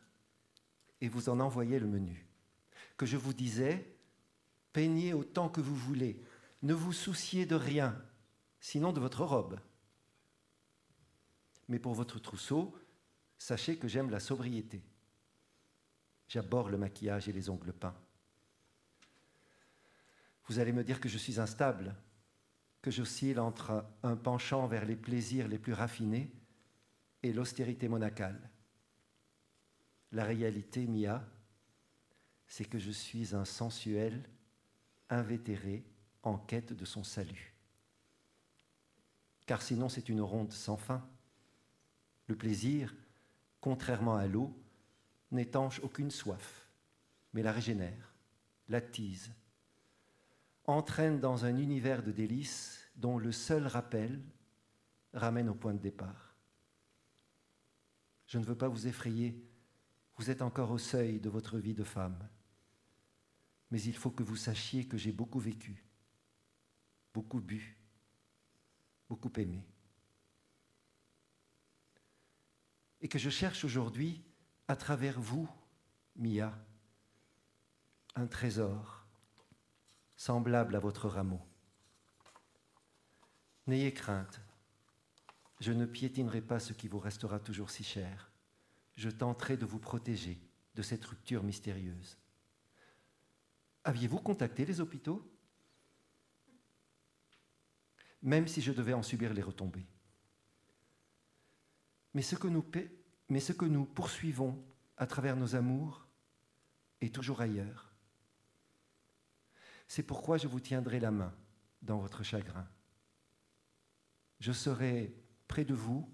et 1.00 1.08
vous 1.08 1.28
en 1.28 1.40
envoyais 1.40 1.80
le 1.80 1.88
menu. 1.88 2.24
Que 2.96 3.04
je 3.04 3.16
vous 3.16 3.34
disais, 3.34 3.92
peignez 4.72 5.12
autant 5.12 5.48
que 5.48 5.60
vous 5.60 5.74
voulez, 5.74 6.22
ne 6.62 6.72
vous 6.72 6.92
souciez 6.92 7.46
de 7.46 7.56
rien, 7.56 8.00
sinon 8.60 8.92
de 8.92 9.00
votre 9.00 9.24
robe. 9.24 9.58
Mais 11.66 11.80
pour 11.80 11.94
votre 11.94 12.20
trousseau, 12.20 12.78
sachez 13.38 13.76
que 13.76 13.88
j'aime 13.88 14.10
la 14.10 14.20
sobriété. 14.20 14.84
J'aborde 16.28 16.70
le 16.70 16.78
maquillage 16.78 17.28
et 17.28 17.32
les 17.32 17.50
ongles 17.50 17.72
peints. 17.72 17.96
Vous 20.46 20.58
allez 20.58 20.72
me 20.72 20.84
dire 20.84 21.00
que 21.00 21.08
je 21.08 21.18
suis 21.18 21.40
instable, 21.40 21.94
que 22.82 22.90
j'oscille 22.90 23.40
entre 23.40 23.84
un 24.02 24.16
penchant 24.16 24.66
vers 24.66 24.84
les 24.84 24.96
plaisirs 24.96 25.48
les 25.48 25.58
plus 25.58 25.72
raffinés 25.72 26.32
et 27.22 27.32
l'austérité 27.32 27.88
monacale. 27.88 28.50
La 30.12 30.24
réalité, 30.24 30.86
Mia, 30.86 31.24
c'est 32.46 32.64
que 32.64 32.78
je 32.78 32.92
suis 32.92 33.34
un 33.34 33.44
sensuel, 33.44 34.28
invétéré, 35.10 35.84
en 36.22 36.38
quête 36.38 36.72
de 36.72 36.84
son 36.84 37.04
salut. 37.04 37.54
Car 39.46 39.62
sinon 39.62 39.88
c'est 39.88 40.08
une 40.08 40.20
ronde 40.20 40.52
sans 40.52 40.76
fin. 40.76 41.08
Le 42.26 42.36
plaisir, 42.36 42.94
contrairement 43.60 44.16
à 44.16 44.26
l'eau, 44.26 44.56
n'étanche 45.30 45.80
aucune 45.80 46.10
soif, 46.10 46.68
mais 47.32 47.42
la 47.42 47.52
régénère, 47.52 48.14
l'attise, 48.68 49.32
entraîne 50.64 51.20
dans 51.20 51.44
un 51.44 51.56
univers 51.56 52.02
de 52.02 52.12
délices 52.12 52.80
dont 52.96 53.18
le 53.18 53.32
seul 53.32 53.66
rappel 53.66 54.22
ramène 55.12 55.48
au 55.48 55.54
point 55.54 55.74
de 55.74 55.78
départ. 55.78 56.34
Je 58.26 58.38
ne 58.38 58.44
veux 58.44 58.56
pas 58.56 58.68
vous 58.68 58.86
effrayer, 58.86 59.40
vous 60.16 60.30
êtes 60.30 60.42
encore 60.42 60.70
au 60.70 60.78
seuil 60.78 61.20
de 61.20 61.28
votre 61.28 61.58
vie 61.58 61.74
de 61.74 61.84
femme, 61.84 62.28
mais 63.70 63.80
il 63.82 63.96
faut 63.96 64.10
que 64.10 64.22
vous 64.22 64.36
sachiez 64.36 64.86
que 64.86 64.96
j'ai 64.96 65.12
beaucoup 65.12 65.38
vécu, 65.38 65.84
beaucoup 67.12 67.40
bu, 67.40 67.76
beaucoup 69.08 69.32
aimé. 69.36 69.64
Et 73.00 73.08
que 73.08 73.18
je 73.18 73.30
cherche 73.30 73.64
aujourd'hui, 73.64 74.24
à 74.68 74.76
travers 74.76 75.20
vous, 75.20 75.48
Mia, 76.16 76.52
un 78.14 78.26
trésor 78.26 79.04
semblable 80.16 80.74
à 80.74 80.80
votre 80.80 81.08
rameau. 81.08 81.40
N'ayez 83.66 83.92
crainte, 83.92 84.40
je 85.60 85.72
ne 85.72 85.86
piétinerai 85.86 86.40
pas 86.40 86.60
ce 86.60 86.72
qui 86.72 86.88
vous 86.88 86.98
restera 86.98 87.38
toujours 87.38 87.70
si 87.70 87.84
cher. 87.84 88.30
Je 88.94 89.10
tenterai 89.10 89.56
de 89.56 89.66
vous 89.66 89.78
protéger 89.78 90.40
de 90.74 90.82
cette 90.82 91.04
rupture 91.04 91.42
mystérieuse. 91.42 92.16
Aviez-vous 93.84 94.18
contacté 94.18 94.64
les 94.64 94.80
hôpitaux? 94.80 95.30
Même 98.22 98.48
si 98.48 98.60
je 98.60 98.72
devais 98.72 98.94
en 98.94 99.02
subir 99.02 99.32
les 99.32 99.42
retombées. 99.42 99.86
Mais 102.14 102.22
ce 102.22 102.34
que 102.34 102.48
nous, 102.48 102.64
mais 103.28 103.40
ce 103.40 103.52
que 103.52 103.64
nous 103.64 103.84
poursuivons 103.84 104.62
à 104.96 105.06
travers 105.06 105.36
nos 105.36 105.54
amours 105.54 106.06
est 107.00 107.14
toujours 107.14 107.40
ailleurs. 107.40 107.94
C'est 109.88 110.02
pourquoi 110.02 110.38
je 110.38 110.48
vous 110.48 110.60
tiendrai 110.60 111.00
la 111.00 111.10
main 111.10 111.34
dans 111.82 111.98
votre 111.98 112.22
chagrin. 112.22 112.68
Je 114.40 114.52
serai 114.52 115.14
près 115.48 115.64
de 115.64 115.74
vous 115.74 116.12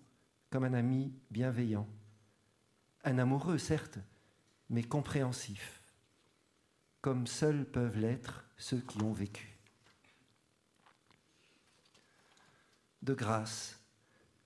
comme 0.51 0.65
un 0.65 0.75
ami 0.75 1.15
bienveillant, 1.31 1.89
un 3.05 3.19
amoureux 3.19 3.59
certes, 3.59 3.99
mais 4.69 4.83
compréhensif, 4.83 5.83
comme 7.01 7.27
seuls 7.27 7.65
peuvent 7.65 7.99
l'être 7.99 8.45
ceux 8.57 8.81
qui 8.81 9.03
ont 9.03 9.13
vécu. 9.13 9.59
De 13.01 13.15
grâce, 13.15 13.82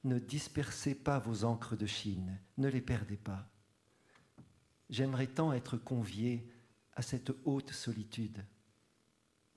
ne 0.06 0.18
dispersez 0.18 0.94
pas 0.94 1.18
vos 1.18 1.44
encres 1.44 1.76
de 1.76 1.86
Chine, 1.86 2.38
ne 2.58 2.68
les 2.68 2.80
perdez 2.80 3.16
pas. 3.16 3.50
J'aimerais 4.88 5.26
tant 5.26 5.52
être 5.52 5.76
convié 5.76 6.48
à 6.94 7.02
cette 7.02 7.32
haute 7.44 7.72
solitude 7.72 8.44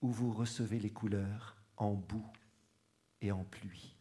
où 0.01 0.11
vous 0.11 0.33
recevez 0.33 0.79
les 0.79 0.91
couleurs 0.91 1.55
en 1.77 1.93
boue 1.93 2.31
et 3.21 3.31
en 3.31 3.43
pluie. 3.43 3.95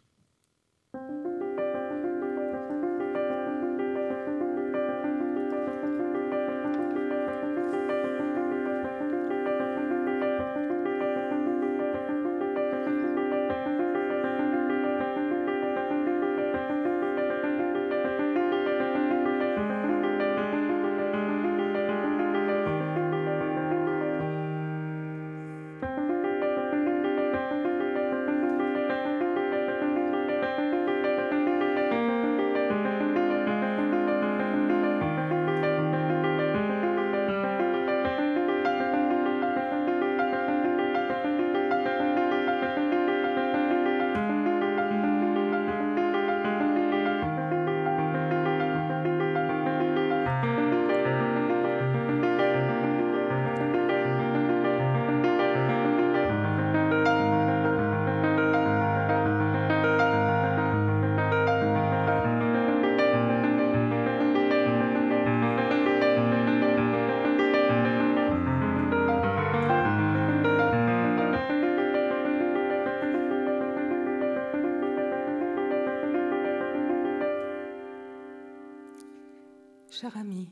Cher 80.00 80.16
ami, 80.16 80.48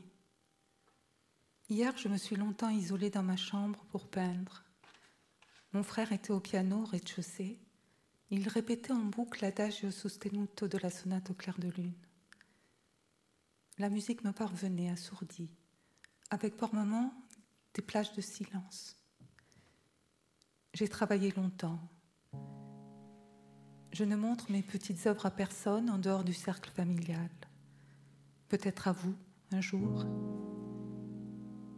hier 1.69 1.95
je 1.95 2.09
me 2.09 2.17
suis 2.17 2.35
longtemps 2.35 2.67
isolée 2.67 3.09
dans 3.09 3.23
ma 3.23 3.37
chambre 3.37 3.85
pour 3.85 4.09
peindre. 4.09 4.65
Mon 5.71 5.83
frère 5.83 6.11
était 6.11 6.33
au 6.33 6.41
piano 6.41 6.81
au 6.81 6.85
rez-de-chaussée. 6.85 7.57
Il 8.29 8.49
répétait 8.49 8.91
en 8.91 9.05
boucle 9.05 9.41
l'adagio 9.41 9.89
sostenuto 9.89 10.67
de 10.67 10.77
la 10.79 10.89
sonate 10.89 11.29
au 11.29 11.33
clair 11.33 11.57
de 11.59 11.69
lune. 11.69 11.93
La 13.77 13.87
musique 13.87 14.25
me 14.25 14.33
parvenait 14.33 14.89
assourdie, 14.89 15.55
avec 16.29 16.57
par 16.57 16.75
moments 16.75 17.13
des 17.73 17.81
plages 17.81 18.11
de 18.11 18.21
silence. 18.21 18.97
J'ai 20.73 20.89
travaillé 20.89 21.31
longtemps. 21.31 21.79
Je 23.93 24.03
ne 24.03 24.17
montre 24.17 24.51
mes 24.51 24.61
petites 24.61 25.07
œuvres 25.07 25.25
à 25.25 25.31
personne 25.31 25.89
en 25.89 25.99
dehors 25.99 26.25
du 26.25 26.33
cercle 26.33 26.71
familial. 26.71 27.31
Peut-être 28.49 28.89
à 28.89 28.91
vous, 28.91 29.15
un 29.51 29.61
jour. 29.61 30.05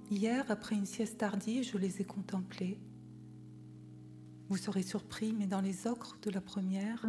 Hier, 0.10 0.44
après 0.50 0.76
une 0.76 0.86
sieste 0.86 1.20
tardive, 1.20 1.64
je 1.64 1.78
les 1.78 2.02
ai 2.02 2.04
contemplés. 2.04 2.80
Vous 4.50 4.58
serez 4.58 4.82
surpris, 4.82 5.34
mais 5.38 5.46
dans 5.46 5.62
les 5.62 5.86
ocres 5.86 6.18
de 6.24 6.32
la 6.32 6.42
première, 6.42 7.06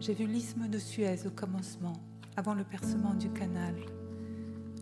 j'ai 0.00 0.12
vu 0.12 0.26
l'isthme 0.26 0.68
de 0.68 0.78
Suez 0.78 1.26
au 1.26 1.30
commencement, 1.30 1.94
avant 2.36 2.54
le 2.54 2.64
percement 2.64 3.14
du 3.14 3.30
canal, 3.30 3.74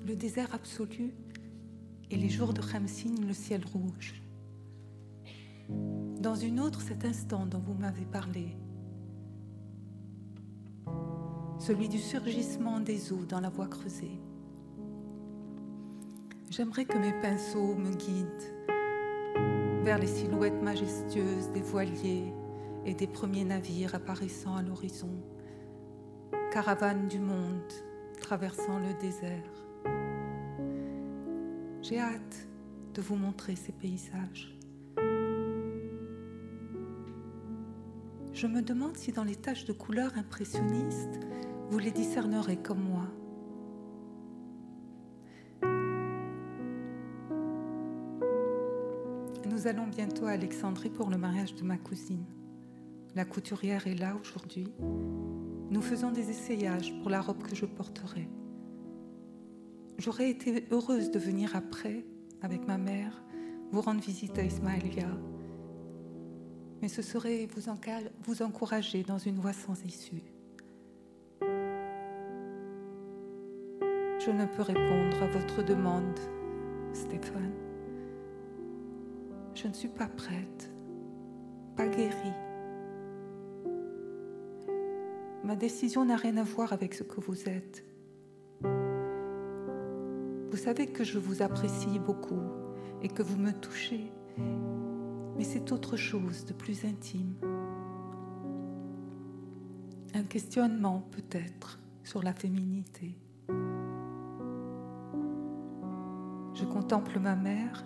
le 0.07 0.17
désert 0.17 0.53
absolu 0.55 1.15
et 2.11 2.17
les 2.17 2.29
jours 2.29 2.53
de 2.53 2.63
Khamsin, 2.63 3.15
le 3.25 3.33
ciel 3.33 3.65
rouge. 3.65 4.21
Dans 5.69 6.35
une 6.35 6.59
autre, 6.59 6.81
cet 6.81 7.05
instant 7.05 7.47
dont 7.47 7.61
vous 7.61 7.75
m'avez 7.75 8.07
parlé, 8.07 8.57
celui 11.71 11.89
du 11.89 12.01
surgissement 12.01 12.81
des 12.81 13.13
eaux 13.13 13.25
dans 13.29 13.39
la 13.39 13.49
voie 13.49 13.69
creusée. 13.69 14.19
J'aimerais 16.51 16.85
que 16.85 16.99
mes 16.99 17.13
pinceaux 17.23 17.77
me 17.77 17.93
guident 17.93 19.85
vers 19.85 19.99
les 19.99 20.09
silhouettes 20.09 20.61
majestueuses 20.61 21.53
des 21.53 21.61
voiliers 21.61 22.35
et 22.85 22.95
des 22.95 23.07
premiers 23.07 23.45
navires 23.45 23.95
apparaissant 23.95 24.57
à 24.57 24.63
l'horizon, 24.63 25.13
caravane 26.51 27.07
du 27.07 27.21
monde 27.21 27.73
traversant 28.21 28.81
le 28.81 28.93
désert. 29.01 29.53
J'ai 31.83 32.01
hâte 32.01 32.49
de 32.95 33.01
vous 33.01 33.15
montrer 33.15 33.55
ces 33.55 33.71
paysages. 33.71 34.59
Je 38.33 38.47
me 38.49 38.61
demande 38.61 38.97
si 38.97 39.13
dans 39.13 39.23
les 39.23 39.37
taches 39.37 39.67
de 39.67 39.73
couleurs 39.73 40.19
impressionnistes, 40.19 41.21
vous 41.71 41.79
les 41.79 41.93
discernerez 41.93 42.57
comme 42.57 42.83
moi. 42.83 43.07
Nous 49.47 49.67
allons 49.67 49.87
bientôt 49.87 50.27
à 50.27 50.31
Alexandrie 50.31 50.91
pour 50.91 51.11
le 51.11 51.17
mariage 51.17 51.55
de 51.55 51.63
ma 51.63 51.79
cousine. 51.79 52.25
La 53.15 53.25
couturière 53.25 53.87
est 53.87 53.95
là 53.95 54.17
aujourd'hui. 54.21 54.67
Nous 55.71 55.83
faisons 55.83 56.11
des 56.11 56.31
essayages 56.31 56.93
pour 57.01 57.11
la 57.11 57.21
robe 57.21 57.43
que 57.43 57.55
je 57.55 57.67
porterai. 57.67 58.29
J'aurais 59.99 60.31
été 60.31 60.65
heureuse 60.71 61.11
de 61.11 61.19
venir 61.19 61.55
après, 61.55 62.05
avec 62.43 62.67
ma 62.67 62.79
mère, 62.79 63.23
vous 63.71 63.81
rendre 63.81 64.01
visite 64.01 64.39
à 64.39 64.43
Ismaïlia, 64.43 65.09
mais 66.83 66.89
ce 66.89 67.03
serait 67.03 67.47
vous, 67.55 67.71
vous 68.25 68.43
encourager 68.43 69.03
dans 69.03 69.19
une 69.19 69.39
voie 69.39 69.53
sans 69.53 69.85
issue. 69.85 70.23
Je 74.31 74.37
ne 74.37 74.47
peux 74.47 74.63
répondre 74.63 75.21
à 75.25 75.27
votre 75.27 75.61
demande, 75.65 76.17
Stéphane. 76.93 77.51
Je 79.57 79.67
ne 79.67 79.73
suis 79.73 79.89
pas 79.89 80.07
prête, 80.07 80.71
pas 81.77 81.89
guérie. 81.89 82.37
Ma 85.43 85.57
décision 85.57 86.05
n'a 86.05 86.15
rien 86.15 86.37
à 86.37 86.45
voir 86.45 86.73
avec 86.73 86.95
ce 86.95 87.03
que 87.03 87.21
vous 87.21 87.49
êtes. 87.49 87.85
Vous 90.53 90.57
savez 90.57 90.87
que 90.87 91.03
je 91.03 91.19
vous 91.19 91.43
apprécie 91.43 91.99
beaucoup 91.99 92.45
et 93.03 93.09
que 93.09 93.25
vous 93.25 93.37
me 93.37 93.51
touchez, 93.51 94.13
mais 95.37 95.43
c'est 95.43 95.73
autre 95.73 95.97
chose 95.97 96.45
de 96.45 96.53
plus 96.53 96.85
intime. 96.85 97.35
Un 100.15 100.23
questionnement 100.23 101.03
peut-être 101.11 101.81
sur 102.05 102.23
la 102.23 102.33
féminité. 102.33 103.17
Contemple 106.91 107.21
ma 107.21 107.37
mère, 107.37 107.85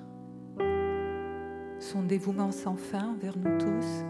son 1.79 2.05
dévouement 2.05 2.51
sans 2.53 2.75
fin 2.75 3.11
envers 3.11 3.37
nous 3.37 3.59
tous, 3.59 4.03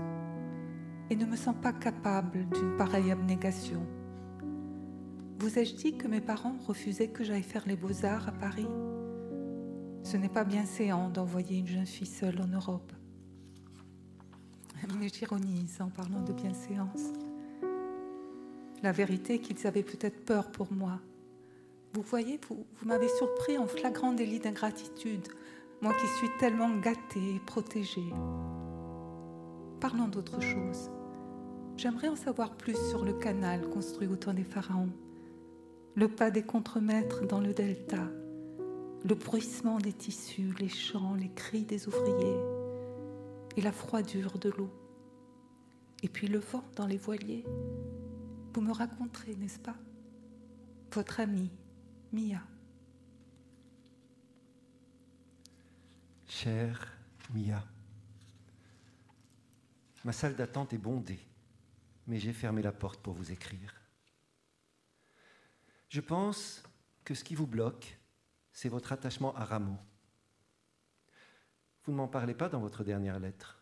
et 1.10 1.16
ne 1.16 1.24
me 1.24 1.34
sens 1.34 1.56
pas 1.60 1.72
capable 1.72 2.48
d'une 2.50 2.76
pareille 2.76 3.10
abnégation. 3.10 3.84
Vous 5.40 5.58
ai-je 5.58 5.74
dit 5.74 5.98
que 5.98 6.06
mes 6.06 6.20
parents 6.20 6.54
refusaient 6.68 7.08
que 7.08 7.24
j'aille 7.24 7.42
faire 7.42 7.64
les 7.66 7.74
beaux-arts 7.74 8.28
à 8.28 8.32
Paris? 8.32 8.68
Ce 10.04 10.16
n'est 10.16 10.28
pas 10.28 10.44
bien 10.44 10.64
séant 10.64 11.08
d'envoyer 11.08 11.58
une 11.58 11.66
jeune 11.66 11.86
fille 11.86 12.06
seule 12.06 12.40
en 12.40 12.46
Europe. 12.46 12.92
Mais 15.00 15.08
j'ironise 15.08 15.80
en 15.80 15.88
parlant 15.88 16.22
de 16.22 16.32
bienséance. 16.32 17.12
La 18.84 18.92
vérité 18.92 19.40
qu'ils 19.40 19.66
avaient 19.66 19.82
peut-être 19.82 20.24
peur 20.24 20.52
pour 20.52 20.72
moi. 20.72 21.00
Vous 21.94 22.02
voyez, 22.02 22.40
vous, 22.48 22.66
m'avez 22.84 23.06
surpris 23.06 23.56
en 23.56 23.68
flagrant 23.68 24.12
délit 24.12 24.40
d'ingratitude, 24.40 25.28
moi 25.80 25.94
qui 25.94 26.06
suis 26.18 26.28
tellement 26.40 26.76
gâtée 26.80 27.36
et 27.36 27.38
protégée. 27.46 28.12
Parlons 29.78 30.08
d'autre 30.08 30.40
chose. 30.40 30.90
J'aimerais 31.76 32.08
en 32.08 32.16
savoir 32.16 32.56
plus 32.56 32.76
sur 32.90 33.04
le 33.04 33.12
canal 33.12 33.70
construit 33.70 34.08
au 34.08 34.16
temps 34.16 34.34
des 34.34 34.42
pharaons, 34.42 34.90
le 35.94 36.08
pas 36.08 36.32
des 36.32 36.42
contremaîtres 36.42 37.28
dans 37.28 37.38
le 37.38 37.54
delta, 37.54 38.10
le 39.04 39.14
bruissement 39.14 39.78
des 39.78 39.92
tissus, 39.92 40.52
les 40.58 40.68
chants, 40.68 41.14
les 41.14 41.30
cris 41.30 41.62
des 41.62 41.86
ouvriers 41.86 42.40
et 43.56 43.60
la 43.60 43.70
froidure 43.70 44.36
de 44.40 44.50
l'eau. 44.50 44.70
Et 46.02 46.08
puis 46.08 46.26
le 46.26 46.40
vent 46.40 46.64
dans 46.74 46.86
les 46.86 46.98
voiliers. 46.98 47.44
Vous 48.52 48.62
me 48.62 48.72
raconterez, 48.72 49.36
n'est-ce 49.36 49.60
pas? 49.60 49.76
Votre 50.92 51.20
amie, 51.20 51.50
Mia. 52.14 52.40
Chère 56.28 56.92
Mia, 57.34 57.64
ma 60.04 60.12
salle 60.12 60.36
d'attente 60.36 60.72
est 60.72 60.78
bondée, 60.78 61.18
mais 62.06 62.20
j'ai 62.20 62.32
fermé 62.32 62.62
la 62.62 62.70
porte 62.70 63.02
pour 63.02 63.14
vous 63.14 63.32
écrire. 63.32 63.74
Je 65.88 66.00
pense 66.00 66.62
que 67.02 67.14
ce 67.14 67.24
qui 67.24 67.34
vous 67.34 67.48
bloque, 67.48 67.98
c'est 68.52 68.68
votre 68.68 68.92
attachement 68.92 69.34
à 69.34 69.44
Rameau. 69.44 69.78
Vous 71.82 71.90
ne 71.90 71.96
m'en 71.96 72.06
parlez 72.06 72.34
pas 72.34 72.48
dans 72.48 72.60
votre 72.60 72.84
dernière 72.84 73.18
lettre. 73.18 73.58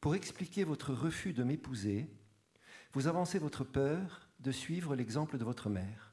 Pour 0.00 0.14
expliquer 0.14 0.62
votre 0.62 0.94
refus 0.94 1.32
de 1.32 1.42
m'épouser, 1.42 2.08
vous 2.92 3.08
avancez 3.08 3.40
votre 3.40 3.64
peur 3.64 4.28
de 4.38 4.52
suivre 4.52 4.94
l'exemple 4.94 5.36
de 5.36 5.44
votre 5.44 5.68
mère. 5.68 6.11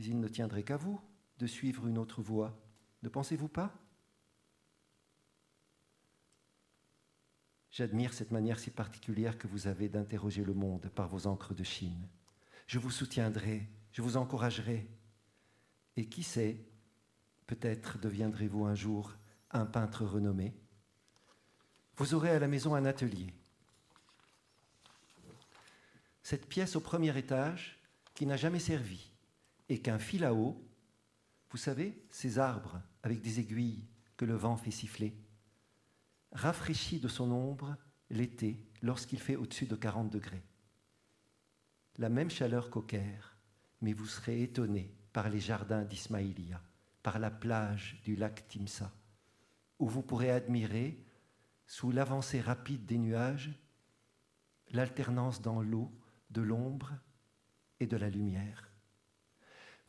Mais 0.00 0.06
il 0.06 0.18
ne 0.18 0.28
tiendrait 0.28 0.62
qu'à 0.62 0.78
vous 0.78 0.98
de 1.36 1.46
suivre 1.46 1.86
une 1.86 1.98
autre 1.98 2.22
voie, 2.22 2.58
ne 3.02 3.10
pensez-vous 3.10 3.48
pas? 3.48 3.70
J'admire 7.70 8.14
cette 8.14 8.30
manière 8.30 8.58
si 8.58 8.70
particulière 8.70 9.36
que 9.36 9.46
vous 9.46 9.66
avez 9.66 9.90
d'interroger 9.90 10.42
le 10.42 10.54
monde 10.54 10.88
par 10.88 11.10
vos 11.10 11.26
encres 11.26 11.52
de 11.52 11.64
Chine. 11.64 12.08
Je 12.66 12.78
vous 12.78 12.90
soutiendrai, 12.90 13.68
je 13.92 14.00
vous 14.00 14.16
encouragerai. 14.16 14.88
Et 15.98 16.08
qui 16.08 16.22
sait, 16.22 16.64
peut-être 17.46 17.98
deviendrez-vous 17.98 18.64
un 18.64 18.74
jour 18.74 19.12
un 19.50 19.66
peintre 19.66 20.06
renommé. 20.06 20.54
Vous 21.96 22.14
aurez 22.14 22.30
à 22.30 22.38
la 22.38 22.48
maison 22.48 22.74
un 22.74 22.86
atelier. 22.86 23.34
Cette 26.22 26.48
pièce 26.48 26.74
au 26.74 26.80
premier 26.80 27.18
étage 27.18 27.78
qui 28.14 28.24
n'a 28.24 28.38
jamais 28.38 28.60
servi 28.60 29.09
et 29.70 29.80
qu'un 29.80 30.00
fil 30.00 30.24
à 30.24 30.34
eau, 30.34 30.68
vous 31.50 31.56
savez, 31.56 32.04
ces 32.10 32.38
arbres 32.38 32.82
avec 33.04 33.22
des 33.22 33.38
aiguilles 33.38 33.86
que 34.16 34.24
le 34.24 34.34
vent 34.34 34.56
fait 34.56 34.72
siffler, 34.72 35.16
rafraîchit 36.32 36.98
de 36.98 37.08
son 37.08 37.30
ombre 37.30 37.76
l'été 38.10 38.66
lorsqu'il 38.82 39.20
fait 39.20 39.36
au-dessus 39.36 39.66
de 39.66 39.76
40 39.76 40.10
degrés. 40.10 40.42
La 41.98 42.08
même 42.08 42.30
chaleur 42.30 42.68
qu'au 42.68 42.82
Caire, 42.82 43.36
mais 43.80 43.92
vous 43.92 44.06
serez 44.06 44.42
étonné 44.42 44.92
par 45.12 45.28
les 45.28 45.40
jardins 45.40 45.84
d'Ismaïlia, 45.84 46.60
par 47.04 47.20
la 47.20 47.30
plage 47.30 48.00
du 48.04 48.16
lac 48.16 48.48
Timsa, 48.48 48.92
où 49.78 49.88
vous 49.88 50.02
pourrez 50.02 50.32
admirer, 50.32 51.04
sous 51.68 51.92
l'avancée 51.92 52.40
rapide 52.40 52.86
des 52.86 52.98
nuages, 52.98 53.52
l'alternance 54.72 55.40
dans 55.40 55.62
l'eau 55.62 55.92
de 56.30 56.42
l'ombre 56.42 56.92
et 57.78 57.86
de 57.86 57.96
la 57.96 58.10
lumière. 58.10 58.69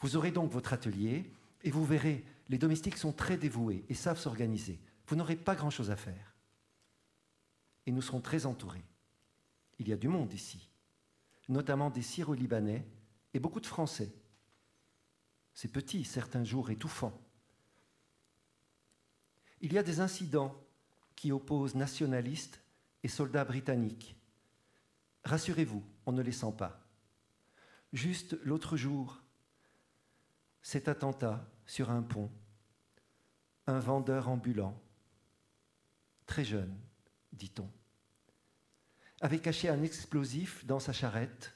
Vous 0.02 0.16
aurez 0.16 0.32
donc 0.32 0.52
votre 0.52 0.74
atelier 0.74 1.32
et 1.64 1.72
vous 1.72 1.86
verrez, 1.86 2.26
les 2.49 2.58
domestiques 2.58 2.97
sont 2.97 3.14
très 3.14 3.38
dévoués 3.38 3.86
et 3.88 3.93
savent 3.93 4.20
s'organiser. 4.20 4.80
Vous 5.08 5.16
n'aurez 5.16 5.36
pas 5.36 5.56
grand-chose 5.56 5.91
à 5.91 5.95
faire. 5.95 6.36
Et 7.86 7.91
nous 7.91 8.02
serons 8.02 8.22
très 8.22 8.45
entourés. 8.45 8.84
Il 9.80 9.88
y 9.88 9.93
a 9.93 9.97
du 9.97 10.08
monde 10.08 10.34
ici, 10.34 10.70
notamment 11.49 11.89
des 11.89 12.02
Syro-Libanais 12.02 12.86
et 13.34 13.39
beaucoup 13.39 13.60
de 13.60 13.68
Français. 13.68 14.12
C'est 15.54 15.72
petit, 15.72 16.04
certains 16.04 16.43
jours 16.43 16.70
étouffant. 16.70 17.14
Il 19.62 19.74
y 19.74 19.78
a 19.78 19.84
des 19.84 19.99
incidents 19.99 20.56
qui 21.16 21.32
opposent 21.32 21.76
nationalistes 21.76 22.62
et 23.04 23.08
soldats 23.08 23.45
britanniques. 23.45 24.16
Rassurez-vous, 25.24 25.84
on 26.06 26.12
ne 26.12 26.22
les 26.22 26.32
sent 26.32 26.54
pas. 26.58 26.84
Juste 27.93 28.38
l'autre 28.43 28.78
jour, 28.78 29.21
cet 30.62 30.88
attentat 30.88 31.45
sur 31.66 31.89
un 31.89 32.01
pont, 32.01 32.30
un 33.68 33.80
vendeur 33.80 34.30
ambulant, 34.30 34.80
très 36.26 36.43
jeune, 36.43 36.76
dit-on, 37.34 37.70
avait 39.22 39.39
caché 39.39 39.70
un 39.70 39.84
explosif 39.84 40.66
dans 40.66 40.80
sa 40.80 40.93
charrette 40.93 41.53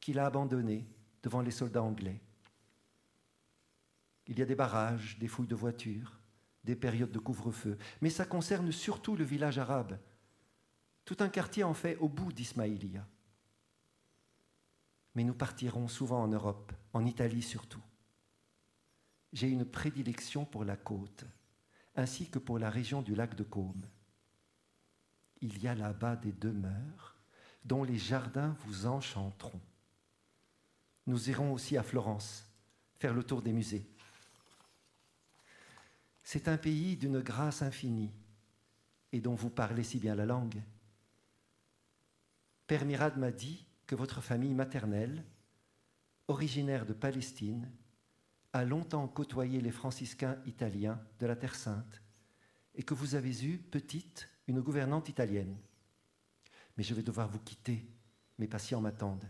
qu'il 0.00 0.18
a 0.18 0.26
abandonné 0.26 0.86
devant 1.22 1.40
les 1.40 1.50
soldats 1.50 1.82
anglais. 1.82 2.20
Il 4.26 4.38
y 4.38 4.42
a 4.42 4.46
des 4.46 4.54
barrages, 4.54 5.18
des 5.18 5.28
fouilles 5.28 5.46
de 5.46 5.54
voitures, 5.54 6.18
des 6.64 6.76
périodes 6.76 7.12
de 7.12 7.18
couvre-feu, 7.18 7.78
mais 8.00 8.10
ça 8.10 8.24
concerne 8.24 8.72
surtout 8.72 9.16
le 9.16 9.24
village 9.24 9.58
arabe. 9.58 9.98
Tout 11.04 11.16
un 11.20 11.28
quartier 11.28 11.62
en 11.64 11.74
fait 11.74 11.96
au 11.96 12.08
bout 12.08 12.32
d'Ismaïlia. 12.32 13.06
Mais 15.14 15.24
nous 15.24 15.34
partirons 15.34 15.88
souvent 15.88 16.22
en 16.22 16.28
Europe, 16.28 16.72
en 16.92 17.04
Italie 17.04 17.42
surtout. 17.42 17.82
J'ai 19.34 19.48
une 19.48 19.66
prédilection 19.66 20.46
pour 20.46 20.64
la 20.64 20.76
côte, 20.76 21.26
ainsi 21.96 22.30
que 22.30 22.38
pour 22.38 22.58
la 22.58 22.70
région 22.70 23.02
du 23.02 23.14
lac 23.14 23.34
de 23.34 23.44
Caume 23.44 23.84
il 25.44 25.62
y 25.62 25.68
a 25.68 25.74
là-bas 25.74 26.16
des 26.16 26.32
demeures 26.32 27.16
dont 27.66 27.84
les 27.84 27.98
jardins 27.98 28.56
vous 28.64 28.86
enchanteront. 28.86 29.60
Nous 31.06 31.28
irons 31.28 31.52
aussi 31.52 31.76
à 31.76 31.82
Florence 31.82 32.46
faire 32.98 33.12
le 33.12 33.22
tour 33.22 33.42
des 33.42 33.52
musées. 33.52 33.86
C'est 36.22 36.48
un 36.48 36.56
pays 36.56 36.96
d'une 36.96 37.20
grâce 37.20 37.60
infinie 37.60 38.10
et 39.12 39.20
dont 39.20 39.34
vous 39.34 39.50
parlez 39.50 39.84
si 39.84 39.98
bien 39.98 40.14
la 40.14 40.24
langue. 40.24 40.62
Père 42.66 42.86
Mirad 42.86 43.18
m'a 43.18 43.30
dit 43.30 43.66
que 43.86 43.94
votre 43.94 44.22
famille 44.22 44.54
maternelle, 44.54 45.22
originaire 46.26 46.86
de 46.86 46.94
Palestine, 46.94 47.70
a 48.54 48.64
longtemps 48.64 49.08
côtoyé 49.08 49.60
les 49.60 49.72
franciscains 49.72 50.38
italiens 50.46 51.00
de 51.18 51.26
la 51.26 51.34
Terre 51.34 51.56
Sainte 51.56 52.00
et 52.76 52.84
que 52.84 52.94
vous 52.94 53.16
avez 53.16 53.44
eu, 53.44 53.58
petite, 53.58 54.28
une 54.46 54.60
gouvernante 54.60 55.08
italienne. 55.08 55.56
Mais 56.76 56.84
je 56.84 56.94
vais 56.94 57.02
devoir 57.02 57.28
vous 57.28 57.40
quitter. 57.40 57.84
Mes 58.38 58.46
patients 58.46 58.80
m'attendent. 58.80 59.28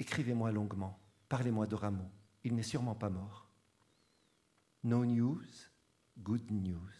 Écrivez-moi 0.00 0.50
longuement. 0.50 0.98
Parlez-moi 1.28 1.68
de 1.68 1.76
Rameau. 1.76 2.10
Il 2.42 2.56
n'est 2.56 2.62
sûrement 2.64 2.96
pas 2.96 3.08
mort. 3.08 3.48
No 4.82 5.06
news, 5.06 5.46
good 6.18 6.50
news. 6.50 6.90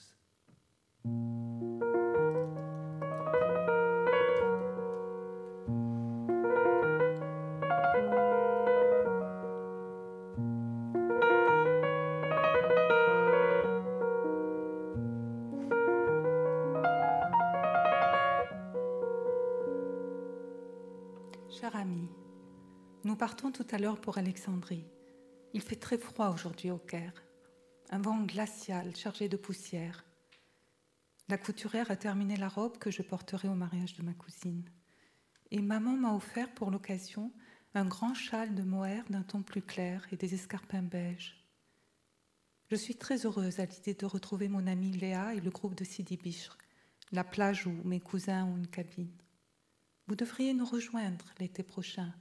Partons 23.18 23.50
tout 23.50 23.66
à 23.72 23.78
l'heure 23.78 24.00
pour 24.00 24.16
Alexandrie. 24.16 24.86
Il 25.52 25.60
fait 25.60 25.76
très 25.76 25.98
froid 25.98 26.28
aujourd'hui 26.28 26.70
au 26.70 26.78
Caire. 26.78 27.24
Un 27.90 27.98
vent 27.98 28.22
glacial 28.22 28.94
chargé 28.94 29.28
de 29.28 29.36
poussière. 29.36 30.04
La 31.28 31.36
couturière 31.36 31.90
a 31.90 31.96
terminé 31.96 32.36
la 32.36 32.48
robe 32.48 32.78
que 32.78 32.92
je 32.92 33.02
porterai 33.02 33.48
au 33.48 33.54
mariage 33.54 33.94
de 33.94 34.04
ma 34.04 34.12
cousine. 34.12 34.64
Et 35.50 35.60
maman 35.60 35.96
m'a 35.96 36.14
offert 36.14 36.54
pour 36.54 36.70
l'occasion 36.70 37.32
un 37.74 37.86
grand 37.86 38.14
châle 38.14 38.54
de 38.54 38.62
mohair 38.62 39.04
d'un 39.10 39.22
ton 39.22 39.42
plus 39.42 39.62
clair 39.62 40.06
et 40.12 40.16
des 40.16 40.34
escarpins 40.34 40.82
beiges. 40.82 41.44
Je 42.70 42.76
suis 42.76 42.94
très 42.94 43.26
heureuse 43.26 43.58
à 43.58 43.64
l'idée 43.64 43.94
de 43.94 44.06
retrouver 44.06 44.48
mon 44.48 44.66
amie 44.68 44.92
Léa 44.92 45.34
et 45.34 45.40
le 45.40 45.50
groupe 45.50 45.74
de 45.74 45.84
Sidi 45.84 46.16
Bishr, 46.16 46.56
la 47.10 47.24
plage 47.24 47.66
où 47.66 47.72
mes 47.84 48.00
cousins 48.00 48.44
ont 48.44 48.56
une 48.56 48.68
cabine. 48.68 49.16
Vous 50.06 50.14
devriez 50.14 50.54
nous 50.54 50.66
rejoindre 50.66 51.24
l'été 51.40 51.62
prochain, 51.62 52.14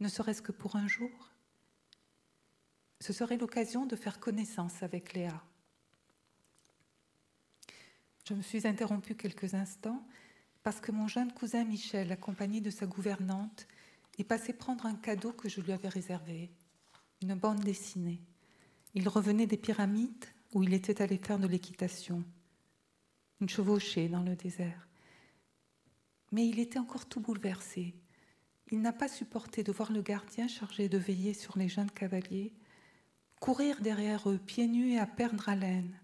ne 0.00 0.08
serait-ce 0.08 0.42
que 0.42 0.52
pour 0.52 0.76
un 0.76 0.86
jour? 0.86 1.32
Ce 3.00 3.12
serait 3.12 3.36
l'occasion 3.36 3.86
de 3.86 3.96
faire 3.96 4.20
connaissance 4.20 4.82
avec 4.82 5.12
Léa. 5.12 5.42
Je 8.28 8.34
me 8.34 8.42
suis 8.42 8.66
interrompue 8.66 9.14
quelques 9.14 9.54
instants 9.54 10.06
parce 10.62 10.80
que 10.80 10.90
mon 10.90 11.06
jeune 11.06 11.32
cousin 11.32 11.64
Michel, 11.64 12.10
accompagné 12.10 12.60
de 12.60 12.70
sa 12.70 12.86
gouvernante, 12.86 13.68
est 14.18 14.24
passé 14.24 14.52
prendre 14.52 14.86
un 14.86 14.96
cadeau 14.96 15.32
que 15.32 15.48
je 15.48 15.60
lui 15.60 15.72
avais 15.72 15.88
réservé, 15.88 16.50
une 17.22 17.34
bande 17.34 17.60
dessinée. 17.60 18.20
Il 18.94 19.08
revenait 19.08 19.46
des 19.46 19.58
pyramides 19.58 20.24
où 20.54 20.62
il 20.62 20.72
était 20.74 21.02
allé 21.02 21.18
faire 21.18 21.38
de 21.38 21.46
l'équitation, 21.46 22.24
une 23.40 23.48
chevauchée 23.48 24.08
dans 24.08 24.22
le 24.22 24.34
désert. 24.34 24.88
Mais 26.32 26.48
il 26.48 26.58
était 26.58 26.78
encore 26.78 27.06
tout 27.06 27.20
bouleversé. 27.20 27.94
Il 28.70 28.80
n'a 28.80 28.92
pas 28.92 29.08
supporté 29.08 29.62
de 29.62 29.72
voir 29.72 29.92
le 29.92 30.02
gardien 30.02 30.48
chargé 30.48 30.88
de 30.88 30.98
veiller 30.98 31.34
sur 31.34 31.56
les 31.56 31.68
jeunes 31.68 31.90
cavaliers 31.90 32.52
courir 33.40 33.80
derrière 33.80 34.28
eux, 34.28 34.38
pieds 34.38 34.66
nus 34.66 34.92
et 34.92 34.98
à 34.98 35.06
perdre 35.06 35.48
haleine. 35.48 35.98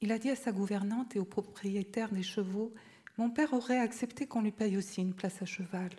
Il 0.00 0.12
a 0.12 0.18
dit 0.18 0.30
à 0.30 0.36
sa 0.36 0.52
gouvernante 0.52 1.14
et 1.14 1.18
au 1.18 1.24
propriétaire 1.24 2.10
des 2.10 2.22
chevaux 2.22 2.74
Mon 3.18 3.30
père 3.30 3.52
aurait 3.52 3.78
accepté 3.78 4.26
qu'on 4.26 4.42
lui 4.42 4.52
paye 4.52 4.76
aussi 4.76 5.00
une 5.00 5.14
place 5.14 5.42
à 5.42 5.46
cheval. 5.46 5.90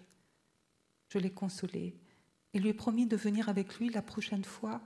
Je 1.10 1.20
l'ai 1.20 1.32
consolé 1.32 1.96
et 2.54 2.60
lui 2.60 2.70
ai 2.70 2.74
promis 2.74 3.06
de 3.06 3.16
venir 3.16 3.50
avec 3.50 3.78
lui 3.80 3.90
la 3.90 4.02
prochaine 4.02 4.44
fois 4.44 4.82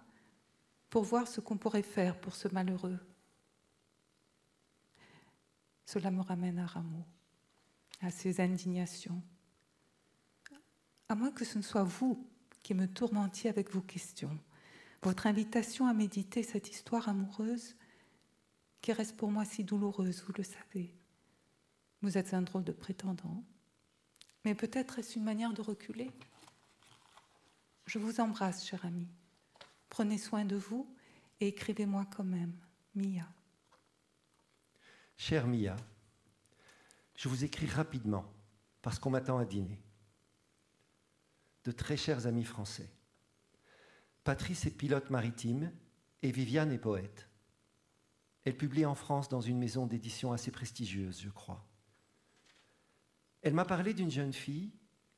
pour 0.89 1.03
voir 1.03 1.27
ce 1.27 1.41
qu'on 1.41 1.57
pourrait 1.57 1.81
faire 1.81 2.19
pour 2.19 2.35
ce 2.35 2.47
malheureux. 2.49 2.99
Cela 5.85 6.11
me 6.11 6.21
ramène 6.21 6.59
à 6.59 6.65
Rameau, 6.65 7.05
à 8.01 8.09
ses 8.09 8.41
indignations. 8.41 9.21
À 11.09 11.15
moins 11.15 11.31
que 11.31 11.45
ce 11.45 11.57
ne 11.57 11.63
soit 11.63 11.83
vous 11.83 12.27
qui 12.63 12.73
me 12.73 12.87
tourmentiez 12.87 13.49
avec 13.49 13.71
vos 13.71 13.81
questions 13.81 14.37
votre 15.05 15.27
invitation 15.27 15.85
à 15.85 15.93
méditer 15.93 16.41
cette 16.41 16.71
histoire 16.71 17.07
amoureuse 17.07 17.75
qui 18.81 18.91
reste 18.91 19.15
pour 19.15 19.29
moi 19.29 19.45
si 19.45 19.63
douloureuse, 19.63 20.23
vous 20.23 20.33
le 20.35 20.43
savez. 20.43 20.95
Vous 22.01 22.17
êtes 22.17 22.33
un 22.33 22.41
drôle 22.41 22.63
de 22.63 22.71
prétendant, 22.71 23.43
mais 24.43 24.55
peut-être 24.55 24.97
est-ce 24.97 25.19
une 25.19 25.23
manière 25.23 25.53
de 25.53 25.61
reculer. 25.61 26.09
Je 27.85 27.99
vous 27.99 28.19
embrasse, 28.19 28.65
cher 28.65 28.83
ami. 28.83 29.07
Prenez 29.89 30.17
soin 30.17 30.43
de 30.43 30.55
vous 30.55 30.91
et 31.39 31.49
écrivez-moi 31.49 32.07
quand 32.15 32.23
même, 32.23 32.57
Mia. 32.95 33.27
Chère 35.17 35.45
Mia, 35.45 35.75
je 37.15 37.29
vous 37.29 37.43
écris 37.43 37.67
rapidement 37.67 38.25
parce 38.81 38.97
qu'on 38.97 39.11
m'attend 39.11 39.37
à 39.37 39.45
dîner. 39.45 39.84
De 41.65 41.71
très 41.71 41.97
chers 41.97 42.27
amis 42.27 42.43
français. 42.43 42.89
Patrice 44.23 44.67
est 44.67 44.77
pilote 44.77 45.09
maritime 45.09 45.71
et 46.21 46.31
Viviane 46.31 46.71
est 46.71 46.77
poète. 46.77 47.27
Elle 48.43 48.55
publie 48.55 48.85
en 48.85 48.93
France 48.93 49.29
dans 49.29 49.41
une 49.41 49.57
maison 49.57 49.87
d'édition 49.87 50.31
assez 50.31 50.51
prestigieuse, 50.51 51.21
je 51.21 51.29
crois. 51.29 51.65
Elle 53.41 53.55
m'a 53.55 53.65
parlé 53.65 53.95
d'une 53.95 54.11
jeune 54.11 54.33
fille 54.33 54.71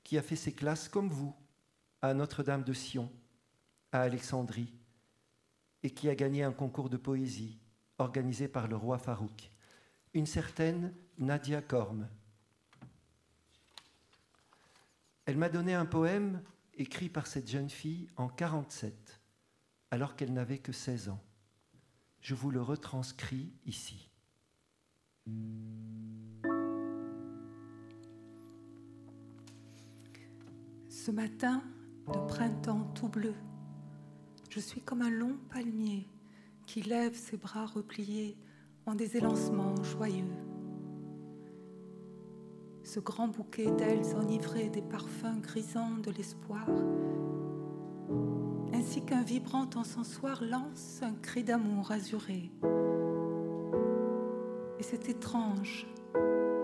qui 0.06 0.18
a 0.18 0.22
fait 0.22 0.38
ses 0.38 0.54
classes 0.54 0.88
comme 0.88 1.10
vous, 1.10 1.36
à 2.02 2.14
Notre-Dame 2.14 2.64
de 2.64 2.74
Sion, 2.74 3.12
à 3.92 4.02
Alexandrie, 4.02 4.74
et 5.84 5.90
qui 5.90 6.08
a 6.08 6.16
gagné 6.16 6.44
un 6.44 6.54
concours 6.54 6.90
de 6.90 6.96
poésie 6.96 7.60
organisé 7.98 8.48
par 8.48 8.70
le 8.70 8.78
roi 8.78 8.98
Farouk, 8.98 9.52
une 10.14 10.26
certaine 10.26 10.94
Nadia 11.18 11.62
Korm. 11.62 12.08
Elle 15.28 15.38
m'a 15.38 15.50
donné 15.50 15.74
un 15.74 15.86
poème 15.86 16.42
écrit 16.76 17.10
par 17.10 17.28
cette 17.28 17.50
jeune 17.50 17.70
fille 17.70 18.08
en 18.16 18.30
47, 18.30 19.20
alors 19.92 20.16
qu'elle 20.16 20.32
n'avait 20.32 20.58
que 20.58 20.72
16 20.72 21.10
ans. 21.10 21.22
Je 22.22 22.34
vous 22.34 22.50
le 22.50 22.62
retranscris 22.62 23.52
ici. 23.66 24.10
Ce 30.88 31.12
matin 31.12 31.62
de 32.08 32.28
printemps 32.28 32.86
tout 32.96 33.10
bleu, 33.10 33.36
je 34.50 34.62
suis 34.62 34.80
comme 34.80 35.02
un 35.02 35.10
long 35.12 35.38
palmier 35.50 36.08
qui 36.66 36.82
lève 36.82 37.16
ses 37.16 37.36
bras 37.36 37.66
repliés 37.66 38.38
en 38.86 38.96
des 38.96 39.18
élancements 39.18 39.76
joyeux 39.84 40.47
grand 43.02 43.28
bouquet 43.28 43.72
d'ailes 43.72 44.16
enivrées 44.16 44.70
des 44.70 44.82
parfums 44.82 45.40
grisants 45.42 45.98
de 46.04 46.12
l'espoir, 46.12 46.68
ainsi 48.74 49.04
qu'un 49.04 49.22
vibrant 49.22 49.70
encensoir 49.76 50.44
lance 50.44 51.00
un 51.02 51.14
cri 51.14 51.44
d'amour 51.44 51.92
azuré. 51.92 52.52
Et 54.80 54.84
c'est 54.84 55.10
étrange 55.10 55.88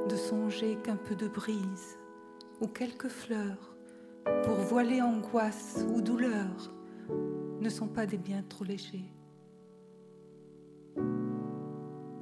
de 0.10 0.16
songer 0.16 0.78
qu'un 0.84 0.98
peu 0.98 1.16
de 1.16 1.28
brise 1.28 1.98
ou 2.62 2.68
quelques 2.68 3.10
fleurs 3.10 3.76
pour 4.44 4.56
voiler 4.56 5.02
angoisse 5.02 5.86
ou 5.94 6.02
douleur 6.02 6.74
ne 7.60 7.70
sont 7.70 7.88
pas 7.88 8.06
des 8.06 8.18
biens 8.18 8.44
trop 8.48 8.64
légers. 8.64 9.12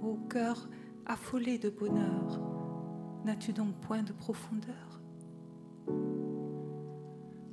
Au 0.03 0.16
cœur 0.30 0.70
affolé 1.05 1.57
de 1.57 1.70
bonheur, 1.70 2.61
N'as-tu 3.24 3.53
donc 3.53 3.76
point 3.82 4.01
de 4.01 4.13
profondeur? 4.13 4.99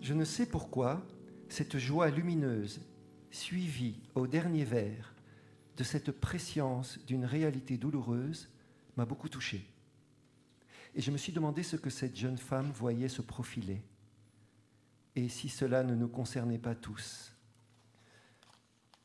Je 0.00 0.14
ne 0.14 0.24
sais 0.24 0.46
pourquoi 0.46 1.06
cette 1.48 1.76
joie 1.78 2.08
lumineuse, 2.10 2.80
suivie 3.30 4.00
au 4.14 4.26
dernier 4.26 4.64
vers 4.64 5.14
de 5.76 5.84
cette 5.84 6.10
préscience 6.10 6.98
d'une 7.06 7.24
réalité 7.24 7.76
douloureuse, 7.76 8.48
m'a 8.96 9.04
beaucoup 9.04 9.28
touché. 9.28 9.66
Et 10.94 11.02
je 11.02 11.10
me 11.10 11.18
suis 11.18 11.32
demandé 11.32 11.62
ce 11.62 11.76
que 11.76 11.90
cette 11.90 12.16
jeune 12.16 12.38
femme 12.38 12.70
voyait 12.70 13.08
se 13.08 13.22
profiler, 13.22 13.82
et 15.14 15.28
si 15.28 15.48
cela 15.48 15.84
ne 15.84 15.94
nous 15.94 16.08
concernait 16.08 16.58
pas 16.58 16.74
tous. 16.74 17.32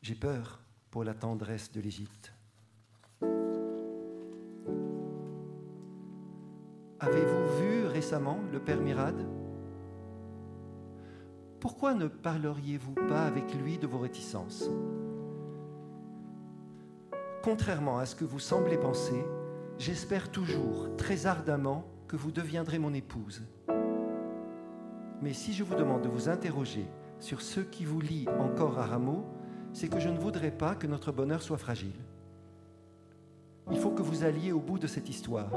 J'ai 0.02 0.16
peur 0.16 0.62
pour 0.90 1.04
la 1.04 1.14
tendresse 1.14 1.72
de 1.72 1.82
l'Égypte. 1.82 2.34
Avez-vous 7.06 7.58
vu 7.60 7.86
récemment 7.86 8.40
le 8.54 8.60
Père 8.60 8.80
Mirade 8.80 9.28
Pourquoi 11.60 11.96
ne 11.96 12.08
parleriez-vous 12.08 12.94
pas 12.94 13.26
avec 13.26 13.54
lui 13.56 13.78
de 13.78 13.86
vos 13.88 13.98
réticences? 13.98 14.70
Contrairement 17.44 17.98
à 17.98 18.06
ce 18.06 18.16
que 18.16 18.24
vous 18.24 18.40
semblez 18.40 18.78
penser, 18.78 19.22
j'espère 19.78 20.32
toujours, 20.32 20.96
très 20.96 21.26
ardemment, 21.26 21.86
que 22.08 22.16
vous 22.16 22.32
deviendrez 22.32 22.80
mon 22.80 22.94
épouse. 22.94 23.44
Mais 25.22 25.34
si 25.34 25.52
je 25.52 25.66
vous 25.66 25.76
demande 25.76 26.04
de 26.04 26.10
vous 26.10 26.30
interroger 26.30 26.88
sur 27.20 27.42
ce 27.42 27.60
qui 27.60 27.84
vous 27.84 28.00
lie 28.00 28.28
encore 28.40 28.80
à 28.80 28.86
Rameau, 28.86 29.26
c'est 29.74 29.90
que 29.90 30.00
je 30.00 30.08
ne 30.08 30.20
voudrais 30.20 30.52
pas 30.52 30.74
que 30.76 30.88
notre 30.88 31.12
bonheur 31.12 31.42
soit 31.42 31.58
fragile. 31.58 32.00
Il 33.74 33.78
faut 33.78 33.92
que 33.92 34.02
vous 34.02 34.24
alliez 34.24 34.54
au 34.54 34.62
bout 34.62 34.80
de 34.80 34.88
cette 34.88 35.10
histoire. 35.10 35.52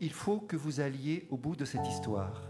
Il 0.00 0.12
faut 0.12 0.40
que 0.40 0.56
vous 0.56 0.80
alliez 0.80 1.28
au 1.30 1.36
bout 1.36 1.54
de 1.54 1.64
cette 1.64 1.86
histoire. 1.86 2.42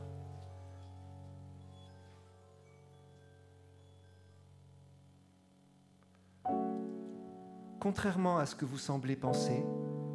Contrairement 7.78 8.38
à 8.38 8.46
ce 8.46 8.54
que 8.54 8.64
vous 8.64 8.78
semblez 8.78 9.16
penser, 9.16 9.64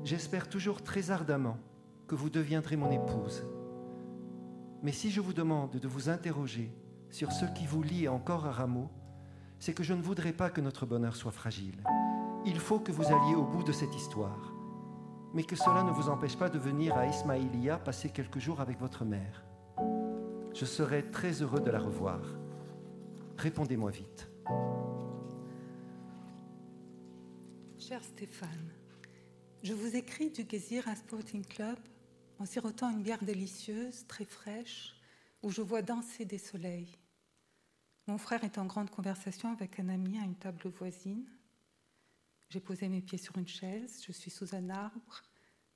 j'espère 0.04 0.50
toujours 0.50 0.82
très 0.82 1.12
ardemment 1.12 1.58
que 2.08 2.16
vous 2.16 2.30
deviendrez 2.30 2.76
mon 2.76 2.90
épouse. 2.90 3.44
Mais 4.82 4.92
si 4.92 5.12
je 5.12 5.22
vous 5.22 5.34
demande 5.34 5.78
de 5.78 5.88
vous 5.88 6.10
interroger 6.10 6.72
sur 7.10 7.32
ce 7.32 7.46
qui 7.46 7.66
vous 7.66 7.84
lie 7.84 8.08
encore 8.08 8.46
à 8.46 8.52
Rameau, 8.52 8.90
c'est 9.60 9.74
que 9.74 9.84
je 9.84 9.94
ne 9.94 10.02
voudrais 10.02 10.34
pas 10.34 10.50
que 10.50 10.62
notre 10.62 10.86
bonheur 10.86 11.16
soit 11.16 11.32
fragile. 11.32 11.84
Il 12.50 12.62
faut 12.62 12.80
que 12.80 12.94
vous 12.94 13.04
alliez 13.04 13.36
au 13.36 13.44
bout 13.44 13.62
de 13.62 13.74
cette 13.74 13.94
histoire, 13.94 14.54
mais 15.34 15.44
que 15.44 15.58
cela 15.58 15.84
ne 15.84 15.92
vous 15.92 16.08
empêche 16.08 16.38
pas 16.38 16.48
de 16.48 16.58
venir 16.58 16.96
à 16.96 17.06
Ismaïlia 17.06 17.78
passer 17.78 18.10
quelques 18.10 18.40
jours 18.40 18.62
avec 18.62 18.80
votre 18.80 19.04
mère. 19.04 19.44
Je 20.54 20.64
serai 20.64 21.12
très 21.12 21.42
heureux 21.42 21.60
de 21.60 21.70
la 21.70 21.80
revoir. 21.80 22.22
Répondez-moi 23.36 23.92
vite. 23.92 24.30
Cher 27.78 28.02
Stéphane, 28.02 28.72
je 29.62 29.74
vous 29.74 29.98
écris 29.98 30.32
du 30.32 30.46
Gezira 30.50 30.96
Sporting 30.96 31.46
Club 31.46 31.78
en 32.40 32.46
sirotant 32.46 32.92
une 32.92 33.04
bière 33.04 33.26
délicieuse, 33.26 34.08
très 34.08 34.24
fraîche, 34.24 34.96
où 35.44 35.52
je 35.52 35.62
vois 35.62 35.82
danser 35.82 36.24
des 36.24 36.38
soleils. 36.38 36.98
Mon 38.08 38.18
frère 38.18 38.46
est 38.46 38.58
en 38.58 38.66
grande 38.66 38.90
conversation 38.90 39.52
avec 39.52 39.82
un 39.82 39.90
ami 39.90 40.18
à 40.18 40.24
une 40.24 40.36
table 40.36 40.70
voisine. 40.70 41.26
J'ai 42.50 42.62
posé 42.62 42.88
mes 42.88 43.02
pieds 43.02 43.18
sur 43.18 43.38
une 43.38 43.48
chaise, 43.48 44.04
je 44.06 44.12
suis 44.12 44.32
sous 44.32 44.56
un 44.56 44.70
arbre, 44.70 45.22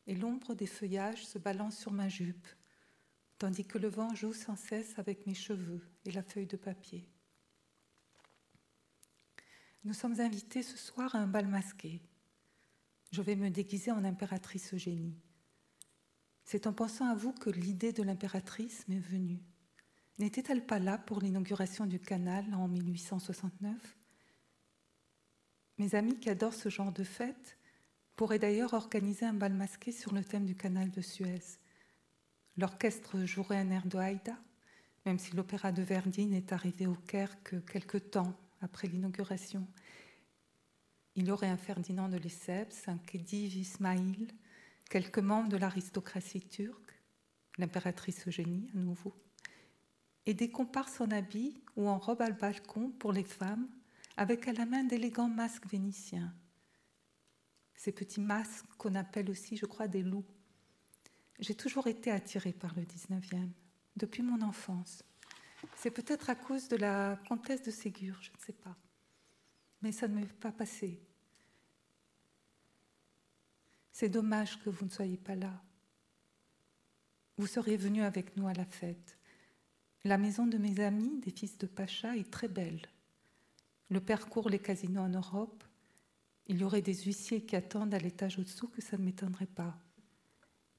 et 0.08 0.16
l'ombre 0.16 0.56
des 0.56 0.68
feuillages 0.68 1.26
se 1.26 1.38
balance 1.38 1.78
sur 1.78 1.92
ma 1.92 2.08
jupe, 2.08 2.48
tandis 3.38 3.66
que 3.66 3.78
le 3.78 3.90
vent 3.90 4.16
joue 4.16 4.34
sans 4.34 4.56
cesse 4.56 4.98
avec 4.98 5.28
mes 5.28 5.34
cheveux 5.34 5.82
et 6.06 6.12
la 6.12 6.24
feuille 6.24 6.48
de 6.48 6.58
papier. 6.58 7.08
Nous 9.84 9.94
sommes 9.94 10.20
invités 10.20 10.64
ce 10.64 10.78
soir 10.78 11.16
à 11.16 11.20
un 11.20 11.28
bal 11.28 11.48
masqué. 11.48 12.02
Je 13.12 13.22
vais 13.22 13.36
me 13.36 13.50
déguiser 13.50 13.92
en 13.92 14.06
impératrice 14.06 14.74
Eugénie. 14.74 15.20
C'est 16.46 16.68
en 16.68 16.74
pensant 16.74 17.08
à 17.08 17.16
vous 17.16 17.34
que 17.34 17.50
l'idée 17.50 17.92
de 17.92 18.04
l'impératrice 18.04 18.88
m'est 18.88 19.00
venue. 19.00 19.42
N'était-elle 20.20 20.66
pas 20.66 20.80
là 20.80 20.98
pour 20.98 21.20
l'inauguration 21.20 21.86
du 21.86 22.00
canal 22.00 22.54
en 22.54 22.68
1869 22.68 23.98
Mes 25.82 25.96
amis 25.96 26.20
qui 26.20 26.30
adorent 26.30 26.54
ce 26.54 26.70
genre 26.70 26.92
de 26.92 27.04
fête 27.04 27.58
pourraient 28.16 28.38
d'ailleurs 28.38 28.76
organiser 28.76 29.26
un 29.26 29.34
bal 29.34 29.52
masqué 29.52 29.92
sur 29.92 30.14
le 30.14 30.24
thème 30.24 30.46
du 30.46 30.56
canal 30.56 30.92
de 30.92 31.02
Suez. 31.02 31.42
L'orchestre 32.56 33.26
jouerait 33.26 33.58
un 33.58 33.72
air 33.72 33.88
de 33.88 33.98
Haïda, 33.98 34.38
même 35.08 35.18
si 35.18 35.36
l'opéra 35.36 35.72
de 35.72 35.82
Verdi 35.82 36.28
n'est 36.28 36.54
arrivé 36.54 36.86
au 36.86 36.94
Caire 36.94 37.42
que 37.42 37.56
quelque 37.56 37.98
temps 37.98 38.38
après 38.62 38.90
l'inauguration. 38.90 39.68
Il 41.16 41.26
y 41.26 41.32
aurait 41.32 41.50
un 41.50 41.58
Ferdinand 41.58 42.10
de 42.10 42.18
Lesseps, 42.18 42.88
un 42.88 43.00
Khedive 43.00 43.56
Ismail, 43.56 44.28
quelques 44.88 45.18
membres 45.18 45.50
de 45.50 45.58
l'aristocratie 45.58 46.48
turque, 46.48 46.94
l'impératrice 47.58 48.28
Eugénie 48.28 48.70
à 48.76 48.78
nouveau, 48.78 49.16
et 50.28 50.36
des 50.36 50.52
comparses 50.52 51.02
en 51.02 51.10
habit 51.10 51.60
ou 51.76 51.90
en 51.90 51.98
robe 51.98 52.22
à 52.22 52.30
balcon 52.30 52.92
pour 53.00 53.14
les 53.14 53.24
femmes, 53.24 53.68
avec 54.18 54.48
à 54.48 54.54
la 54.54 54.66
main 54.66 54.84
d'élégants 54.84 55.30
masques 55.30 55.68
vénitiens. 55.68 56.34
Ces 57.76 57.92
petits 57.92 58.22
masques 58.22 58.66
qu'on 58.78 58.96
appelle 58.96 59.30
aussi, 59.30 59.58
je 59.58 59.66
crois, 59.66 59.88
des 59.88 60.04
loups. 60.04 60.26
J'ai 61.40 61.56
toujours 61.56 61.88
été 61.88 62.12
attirée 62.12 62.54
par 62.54 62.76
le 62.76 62.84
19e, 62.84 63.50
depuis 63.96 64.22
mon 64.22 64.42
enfance. 64.42 65.04
C'est 65.76 65.92
peut-être 65.92 66.30
à 66.30 66.36
cause 66.36 66.68
de 66.68 66.78
la 66.78 67.20
comtesse 67.28 67.64
de 67.64 67.72
Ségur, 67.72 68.18
je 68.22 68.32
ne 68.32 68.38
sais 68.46 68.54
pas. 68.54 68.76
Mais 69.82 69.92
ça 69.92 70.08
ne 70.08 70.16
m'est 70.16 70.26
pas 70.26 70.52
passé. 70.52 71.00
C'est 73.92 74.10
dommage 74.10 74.60
que 74.62 74.70
vous 74.70 74.86
ne 74.86 74.90
soyez 74.90 75.18
pas 75.18 75.36
là. 75.36 75.62
Vous 77.38 77.48
seriez 77.48 77.78
venu 77.78 78.04
avec 78.04 78.38
nous 78.38 78.48
à 78.48 78.54
la 78.54 78.66
fête. 78.66 79.18
La 80.04 80.18
maison 80.18 80.48
de 80.48 80.58
mes 80.58 80.80
amis, 80.80 81.20
des 81.20 81.32
fils 81.32 81.58
de 81.58 81.68
Pacha, 81.68 82.16
est 82.16 82.30
très 82.30 82.48
belle. 82.48 82.82
Le 83.92 84.00
père 84.00 84.28
court 84.28 84.50
les 84.50 84.58
casinos 84.58 85.02
en 85.02 85.10
Europe. 85.10 85.64
Il 86.48 86.58
y 86.58 86.64
aurait 86.64 86.82
des 86.82 86.96
huissiers 86.96 87.44
qui 87.44 87.56
attendent 87.56 87.94
à 87.94 88.00
l'étage 88.00 88.40
au-dessous 88.40 88.70
que 88.70 88.82
ça 88.82 88.98
ne 88.98 89.04
m'étonnerait 89.04 89.46
pas. 89.46 89.78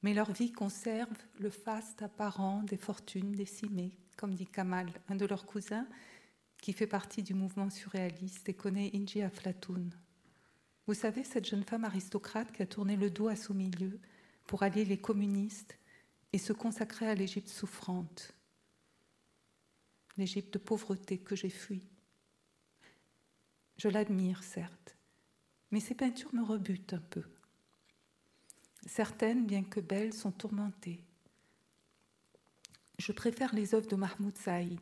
Mais 0.02 0.14
leur 0.14 0.32
vie 0.32 0.50
conserve 0.50 1.16
le 1.38 1.50
faste 1.50 2.02
apparent 2.02 2.64
des 2.64 2.76
fortunes 2.76 3.32
décimées, 3.32 3.96
comme 4.16 4.34
dit 4.34 4.46
Kamal, 4.46 4.90
un 5.08 5.14
de 5.14 5.26
leurs 5.26 5.46
cousins, 5.46 5.86
qui 6.60 6.72
fait 6.72 6.88
partie 6.88 7.22
du 7.22 7.34
mouvement 7.34 7.70
surréaliste 7.70 8.48
et 8.48 8.54
connaît 8.54 8.90
Inji 8.94 9.22
Aflatoon, 9.22 9.90
vous 10.86 10.94
savez, 10.94 11.22
cette 11.22 11.46
jeune 11.46 11.62
femme 11.62 11.84
aristocrate 11.84 12.50
qui 12.52 12.62
a 12.62 12.66
tourné 12.66 12.96
le 12.96 13.08
dos 13.08 13.28
à 13.28 13.36
son 13.36 13.54
milieu 13.54 14.00
pour 14.46 14.64
allier 14.64 14.84
les 14.84 15.00
communistes 15.00 15.78
et 16.32 16.38
se 16.38 16.52
consacrer 16.52 17.06
à 17.06 17.14
l'Égypte 17.14 17.48
souffrante, 17.48 18.34
l'Égypte 20.16 20.54
de 20.54 20.58
pauvreté 20.58 21.18
que 21.18 21.36
j'ai 21.36 21.50
fui. 21.50 21.88
Je 23.82 23.88
l'admire, 23.88 24.44
certes, 24.44 24.94
mais 25.72 25.80
ses 25.80 25.96
peintures 25.96 26.32
me 26.32 26.44
rebutent 26.44 26.92
un 26.92 27.00
peu. 27.00 27.24
Certaines, 28.86 29.44
bien 29.44 29.64
que 29.64 29.80
belles, 29.80 30.14
sont 30.14 30.30
tourmentées. 30.30 31.04
Je 33.00 33.10
préfère 33.10 33.52
les 33.52 33.74
œuvres 33.74 33.88
de 33.88 33.96
Mahmoud 33.96 34.38
Saïd. 34.38 34.78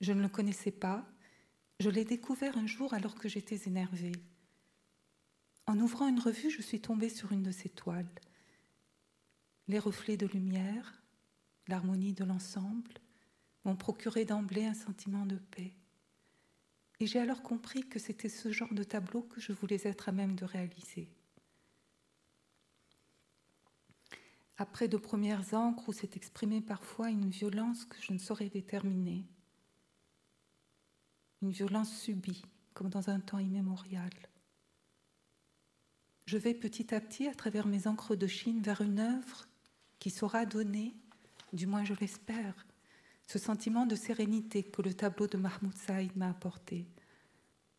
Je 0.00 0.14
ne 0.14 0.22
le 0.22 0.30
connaissais 0.30 0.70
pas. 0.70 1.04
Je 1.78 1.90
l'ai 1.90 2.06
découvert 2.06 2.56
un 2.56 2.66
jour 2.66 2.94
alors 2.94 3.16
que 3.16 3.28
j'étais 3.28 3.68
énervée. 3.68 4.16
En 5.66 5.78
ouvrant 5.78 6.08
une 6.08 6.20
revue, 6.20 6.48
je 6.48 6.62
suis 6.62 6.80
tombée 6.80 7.10
sur 7.10 7.32
une 7.32 7.42
de 7.42 7.52
ces 7.52 7.68
toiles. 7.68 8.08
Les 9.68 9.78
reflets 9.78 10.16
de 10.16 10.26
lumière, 10.26 11.02
l'harmonie 11.68 12.14
de 12.14 12.24
l'ensemble 12.24 12.94
m'ont 13.66 13.76
procuré 13.76 14.24
d'emblée 14.24 14.64
un 14.64 14.72
sentiment 14.72 15.26
de 15.26 15.36
paix. 15.36 15.74
Et 17.00 17.06
j'ai 17.06 17.18
alors 17.18 17.42
compris 17.42 17.88
que 17.88 17.98
c'était 17.98 18.28
ce 18.28 18.52
genre 18.52 18.72
de 18.72 18.84
tableau 18.84 19.22
que 19.22 19.40
je 19.40 19.52
voulais 19.52 19.80
être 19.84 20.08
à 20.08 20.12
même 20.12 20.36
de 20.36 20.44
réaliser. 20.44 21.08
Après 24.58 24.86
de 24.86 24.98
premières 24.98 25.54
encres 25.54 25.88
où 25.88 25.92
s'est 25.92 26.10
exprimée 26.14 26.60
parfois 26.60 27.08
une 27.08 27.30
violence 27.30 27.86
que 27.86 27.96
je 28.02 28.12
ne 28.12 28.18
saurais 28.18 28.50
déterminer, 28.50 29.24
une 31.40 31.50
violence 31.50 31.96
subie, 31.96 32.42
comme 32.74 32.90
dans 32.90 33.08
un 33.08 33.20
temps 33.20 33.38
immémorial 33.38 34.10
je 36.30 36.38
vais 36.38 36.54
petit 36.54 36.94
à 36.94 37.00
petit, 37.00 37.26
à 37.26 37.34
travers 37.34 37.66
mes 37.66 37.88
encres 37.88 38.14
de 38.14 38.28
Chine, 38.28 38.62
vers 38.62 38.82
une 38.82 39.00
œuvre 39.00 39.48
qui 39.98 40.10
saura 40.10 40.46
donner, 40.46 40.94
du 41.52 41.66
moins 41.66 41.82
je 41.82 41.94
l'espère, 41.94 42.68
ce 43.30 43.38
sentiment 43.38 43.86
de 43.86 43.94
sérénité 43.94 44.64
que 44.64 44.82
le 44.82 44.92
tableau 44.92 45.28
de 45.28 45.36
Mahmoud 45.36 45.76
Saïd 45.76 46.16
m'a 46.16 46.30
apporté. 46.30 46.88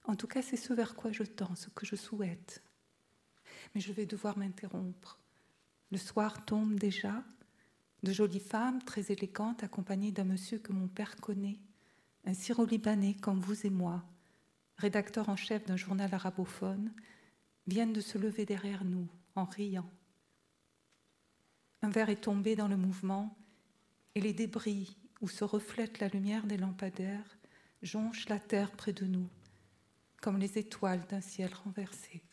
En 0.05 0.15
tout 0.15 0.25
cas, 0.25 0.41
c'est 0.41 0.55
ce 0.55 0.71
vers 0.71 0.95
quoi 0.95 1.11
je 1.11 1.23
tends, 1.23 1.55
ce 1.55 1.67
que 1.67 1.85
je 1.85 1.97
souhaite. 1.97 2.63
Mais 3.75 3.81
je 3.81 3.91
vais 3.91 4.05
devoir 4.05 4.37
m'interrompre. 4.37 5.19
Le 5.91 5.97
soir 5.97 6.45
tombe 6.45 6.79
déjà. 6.79 7.21
De 8.01 8.13
jolies 8.13 8.39
femmes, 8.39 8.81
très 8.81 9.11
élégantes, 9.11 9.61
accompagnées 9.61 10.13
d'un 10.13 10.23
monsieur 10.23 10.57
que 10.57 10.71
mon 10.71 10.87
père 10.87 11.17
connaît, 11.17 11.59
un 12.23 12.33
syro-libanais 12.33 13.15
comme 13.15 13.41
vous 13.41 13.67
et 13.67 13.69
moi, 13.69 14.05
rédacteur 14.77 15.27
en 15.27 15.35
chef 15.35 15.65
d'un 15.65 15.75
journal 15.75 16.13
arabophone, 16.13 16.93
viennent 17.67 17.91
de 17.91 17.99
se 17.99 18.17
lever 18.17 18.45
derrière 18.45 18.85
nous 18.85 19.09
en 19.35 19.43
riant. 19.43 19.89
Un 21.81 21.89
verre 21.89 22.09
est 22.09 22.23
tombé 22.23 22.55
dans 22.55 22.69
le 22.69 22.77
mouvement 22.77 23.37
et 24.15 24.21
les 24.21 24.31
débris 24.31 24.95
où 25.21 25.29
se 25.29 25.43
reflète 25.43 25.99
la 25.99 26.07
lumière 26.07 26.45
des 26.45 26.57
lampadaires 26.57 27.37
jonchent 27.81 28.29
la 28.29 28.39
terre 28.39 28.71
près 28.71 28.93
de 28.93 29.05
nous, 29.05 29.29
comme 30.21 30.37
les 30.37 30.57
étoiles 30.57 31.05
d'un 31.09 31.21
ciel 31.21 31.53
renversé. 31.53 32.23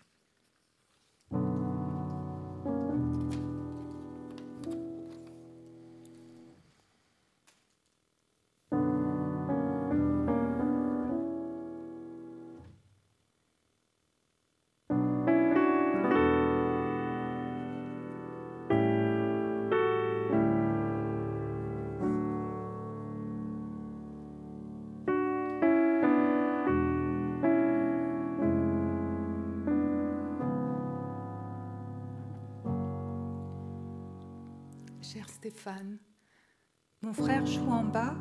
Stéphane. 35.48 35.96
Mon 37.00 37.14
frère 37.14 37.46
joue 37.46 37.70
en 37.70 37.82
bas 37.82 38.14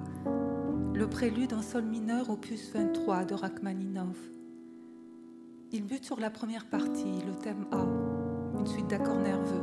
le 0.93 1.09
prélude 1.09 1.51
en 1.51 1.61
sol 1.61 1.84
mineur 1.84 2.30
opus 2.30 2.71
23 2.73 3.25
de 3.25 3.34
Rachmaninov. 3.34 4.17
Il 5.73 5.86
bute 5.86 6.05
sur 6.05 6.21
la 6.21 6.30
première 6.30 6.69
partie, 6.69 7.19
le 7.28 7.36
thème 7.36 7.65
A, 7.73 7.86
une 8.57 8.65
suite 8.65 8.88
d'accords 8.88 9.19
nerveux. 9.19 9.61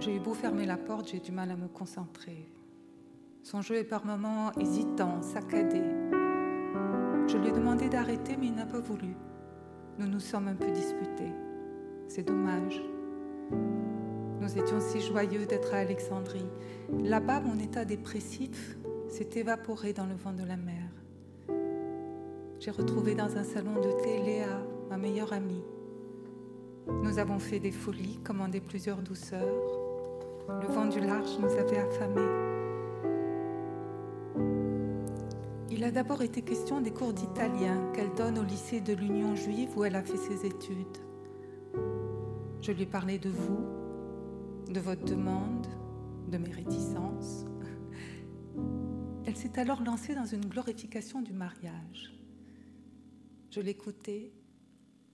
J'ai 0.00 0.16
eu 0.16 0.20
beau 0.20 0.32
fermer 0.32 0.64
la 0.64 0.78
porte, 0.78 1.10
j'ai 1.10 1.20
du 1.20 1.32
mal 1.32 1.50
à 1.50 1.56
me 1.56 1.68
concentrer. 1.68 2.50
Son 3.42 3.60
jeu 3.60 3.74
est 3.74 3.84
par 3.84 4.06
moments 4.06 4.52
hésitant, 4.52 5.20
saccadé. 5.20 5.82
Je 7.26 7.36
lui 7.36 7.48
ai 7.48 7.52
demandé 7.52 7.90
d'arrêter, 7.90 8.38
mais 8.38 8.46
il 8.46 8.54
n'a 8.54 8.64
pas 8.64 8.80
voulu. 8.80 9.14
Nous 9.98 10.06
nous 10.06 10.20
sommes 10.20 10.48
un 10.48 10.56
peu 10.56 10.70
disputés. 10.70 11.34
C'est 12.08 12.26
dommage. 12.26 12.82
Nous 14.44 14.58
étions 14.58 14.78
si 14.78 15.00
joyeux 15.00 15.46
d'être 15.46 15.72
à 15.72 15.78
Alexandrie. 15.78 16.44
Là-bas, 17.02 17.40
mon 17.40 17.58
état 17.58 17.86
dépressif 17.86 18.76
s'est 19.08 19.30
évaporé 19.36 19.94
dans 19.94 20.04
le 20.04 20.14
vent 20.14 20.34
de 20.34 20.44
la 20.44 20.58
mer. 20.58 20.82
J'ai 22.60 22.70
retrouvé 22.70 23.14
dans 23.14 23.38
un 23.38 23.42
salon 23.42 23.80
de 23.80 23.90
thé 24.02 24.18
Léa, 24.22 24.60
ma 24.90 24.98
meilleure 24.98 25.32
amie. 25.32 25.64
Nous 26.86 27.18
avons 27.18 27.38
fait 27.38 27.58
des 27.58 27.70
folies, 27.70 28.18
commandé 28.22 28.60
plusieurs 28.60 28.98
douceurs. 28.98 29.40
Le 30.60 30.66
vent 30.66 30.84
du 30.84 31.00
large 31.00 31.38
nous 31.40 31.52
avait 31.52 31.78
affamés. 31.78 32.20
Il 35.70 35.82
a 35.84 35.90
d'abord 35.90 36.20
été 36.20 36.42
question 36.42 36.82
des 36.82 36.90
cours 36.90 37.14
d'italien 37.14 37.78
qu'elle 37.94 38.12
donne 38.12 38.38
au 38.38 38.44
lycée 38.44 38.82
de 38.82 38.92
l'Union 38.92 39.34
juive 39.36 39.70
où 39.74 39.84
elle 39.84 39.96
a 39.96 40.02
fait 40.02 40.18
ses 40.18 40.44
études. 40.44 40.98
Je 42.60 42.72
lui 42.72 42.82
ai 42.82 42.86
parlé 42.86 43.18
de 43.18 43.30
vous, 43.30 43.73
de 44.74 44.80
votre 44.80 45.04
demande, 45.04 45.68
de 46.26 46.36
mes 46.36 46.50
réticences. 46.50 47.44
Elle 49.24 49.36
s'est 49.36 49.56
alors 49.56 49.80
lancée 49.84 50.16
dans 50.16 50.24
une 50.24 50.46
glorification 50.46 51.22
du 51.22 51.32
mariage. 51.32 52.12
Je 53.52 53.60
l'écoutais 53.60 54.32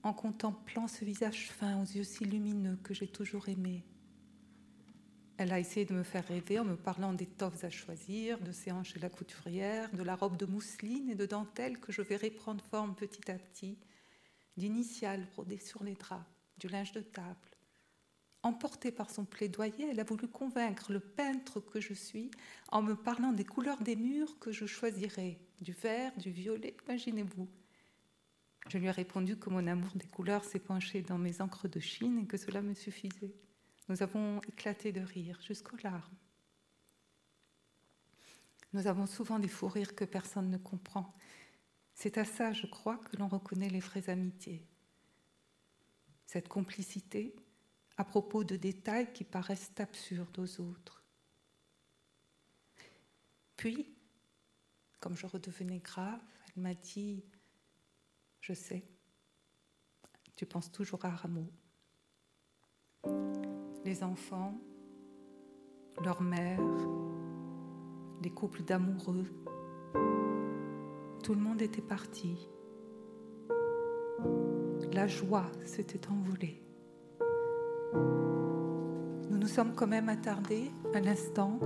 en 0.02 0.14
contemplant 0.14 0.88
ce 0.88 1.04
visage 1.04 1.50
fin 1.50 1.78
aux 1.78 1.84
yeux 1.84 2.04
si 2.04 2.24
lumineux 2.24 2.78
que 2.82 2.94
j'ai 2.94 3.06
toujours 3.06 3.50
aimé. 3.50 3.84
Elle 5.36 5.52
a 5.52 5.60
essayé 5.60 5.84
de 5.84 5.92
me 5.92 6.04
faire 6.04 6.26
rêver 6.26 6.58
en 6.58 6.64
me 6.64 6.76
parlant 6.76 7.12
d'étoffes 7.12 7.62
à 7.62 7.68
choisir, 7.68 8.40
de 8.40 8.52
séances 8.52 8.86
chez 8.86 8.98
la 8.98 9.10
couturière, 9.10 9.92
de 9.92 10.02
la 10.02 10.16
robe 10.16 10.38
de 10.38 10.46
mousseline 10.46 11.10
et 11.10 11.14
de 11.14 11.26
dentelle 11.26 11.78
que 11.80 11.92
je 11.92 12.00
verrai 12.00 12.30
prendre 12.30 12.64
forme 12.70 12.94
petit 12.94 13.30
à 13.30 13.34
petit, 13.34 13.76
d'initiales 14.56 15.26
brodées 15.34 15.60
sur 15.60 15.84
les 15.84 15.96
draps, 15.96 16.24
du 16.58 16.68
linge 16.68 16.92
de 16.92 17.00
table. 17.00 17.49
Emportée 18.42 18.90
par 18.90 19.10
son 19.10 19.26
plaidoyer, 19.26 19.90
elle 19.90 20.00
a 20.00 20.04
voulu 20.04 20.26
convaincre 20.26 20.92
le 20.92 21.00
peintre 21.00 21.60
que 21.60 21.78
je 21.80 21.92
suis 21.92 22.30
en 22.68 22.80
me 22.80 22.94
parlant 22.94 23.32
des 23.32 23.44
couleurs 23.44 23.82
des 23.82 23.96
murs 23.96 24.38
que 24.38 24.50
je 24.50 24.64
choisirais, 24.64 25.38
du 25.60 25.72
vert, 25.72 26.16
du 26.16 26.30
violet, 26.30 26.74
imaginez-vous. 26.86 27.48
Je 28.68 28.78
lui 28.78 28.86
ai 28.86 28.90
répondu 28.90 29.36
que 29.36 29.50
mon 29.50 29.66
amour 29.66 29.90
des 29.94 30.06
couleurs 30.06 30.44
s'est 30.44 30.58
penché 30.58 31.02
dans 31.02 31.18
mes 31.18 31.40
encres 31.42 31.68
de 31.68 31.80
Chine 31.80 32.20
et 32.20 32.26
que 32.26 32.38
cela 32.38 32.62
me 32.62 32.72
suffisait. 32.72 33.34
Nous 33.88 34.02
avons 34.02 34.40
éclaté 34.42 34.92
de 34.92 35.00
rire 35.00 35.38
jusqu'aux 35.42 35.76
larmes. 35.82 36.16
Nous 38.72 38.86
avons 38.86 39.06
souvent 39.06 39.38
des 39.38 39.48
fous 39.48 39.68
rires 39.68 39.94
que 39.94 40.04
personne 40.04 40.48
ne 40.48 40.58
comprend. 40.58 41.14
C'est 41.94 42.16
à 42.16 42.24
ça, 42.24 42.52
je 42.52 42.66
crois, 42.66 42.98
que 42.98 43.16
l'on 43.16 43.28
reconnaît 43.28 43.68
les 43.68 43.80
vraies 43.80 44.08
amitiés. 44.08 44.64
Cette 46.26 46.48
complicité 46.48 47.34
à 48.00 48.04
propos 48.04 48.44
de 48.44 48.56
détails 48.56 49.12
qui 49.12 49.24
paraissent 49.24 49.72
absurdes 49.78 50.38
aux 50.38 50.60
autres. 50.62 51.04
Puis, 53.58 53.94
comme 55.00 55.14
je 55.14 55.26
redevenais 55.26 55.80
grave, 55.80 56.22
elle 56.46 56.62
m'a 56.62 56.72
dit, 56.72 57.22
je 58.40 58.54
sais, 58.54 58.82
tu 60.34 60.46
penses 60.46 60.72
toujours 60.72 61.04
à 61.04 61.10
Rameau 61.10 61.52
les 63.84 64.02
enfants, 64.02 64.58
leurs 66.02 66.22
mères, 66.22 66.58
les 68.22 68.30
couples 68.30 68.62
d'amoureux. 68.62 69.26
Tout 71.22 71.34
le 71.34 71.40
monde 71.40 71.60
était 71.60 71.82
parti. 71.82 72.48
La 74.90 75.06
joie 75.06 75.52
s'était 75.66 76.08
envolée. 76.08 76.62
Nous 77.94 79.38
nous 79.38 79.48
sommes 79.48 79.72
quand 79.74 79.86
même 79.86 80.08
attardés 80.08 80.70
un 80.94 81.06
instant 81.06 81.58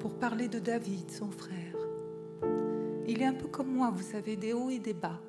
pour 0.00 0.14
parler 0.18 0.48
de 0.48 0.58
David, 0.58 1.10
son 1.10 1.30
frère. 1.30 1.76
Il 3.06 3.22
est 3.22 3.26
un 3.26 3.34
peu 3.34 3.48
comme 3.48 3.72
moi, 3.72 3.90
vous 3.90 4.02
savez, 4.02 4.36
des 4.36 4.52
hauts 4.52 4.70
et 4.70 4.78
des 4.78 4.94
bas. 4.94 5.20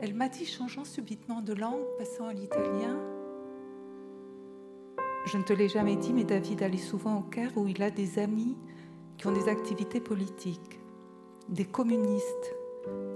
Elle 0.00 0.14
m'a 0.14 0.28
dit, 0.28 0.44
changeant 0.44 0.84
subitement 0.84 1.40
de 1.40 1.54
langue, 1.54 1.84
passant 1.98 2.26
à 2.26 2.32
l'italien, 2.32 2.98
je 5.26 5.38
ne 5.38 5.42
te 5.42 5.54
l'ai 5.54 5.68
jamais 5.68 5.96
dit, 5.96 6.12
mais 6.12 6.24
David 6.24 6.62
allait 6.62 6.76
souvent 6.76 7.18
au 7.18 7.22
Caire 7.22 7.56
où 7.56 7.66
il 7.66 7.82
a 7.82 7.90
des 7.90 8.18
amis 8.18 8.56
qui 9.16 9.26
ont 9.26 9.32
des 9.32 9.48
activités 9.48 10.00
politiques, 10.00 10.80
des 11.48 11.64
communistes, 11.64 12.54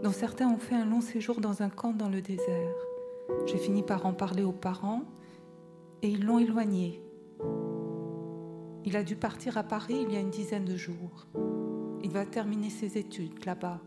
dont 0.03 0.13
certains 0.13 0.49
ont 0.49 0.59
fait 0.59 0.75
un 0.75 0.87
long 0.87 1.03
séjour 1.03 1.41
dans 1.41 1.63
un 1.63 1.69
camp 1.69 1.93
dans 1.93 2.09
le 2.09 2.23
désert. 2.23 2.88
J'ai 3.47 3.59
fini 3.59 3.83
par 3.83 4.07
en 4.07 4.13
parler 4.13 4.43
aux 4.43 4.53
parents 4.53 5.05
et 6.03 6.09
ils 6.09 6.25
l'ont 6.25 6.39
éloigné. 6.39 7.03
Il 8.85 8.97
a 8.97 9.03
dû 9.03 9.17
partir 9.17 9.59
à 9.59 9.63
Paris 9.63 9.97
il 10.07 10.13
y 10.13 10.17
a 10.17 10.21
une 10.21 10.31
dizaine 10.31 10.65
de 10.65 10.77
jours. 10.77 11.27
Il 12.03 12.11
va 12.11 12.25
terminer 12.25 12.71
ses 12.71 12.97
études 12.97 13.45
là-bas. 13.45 13.81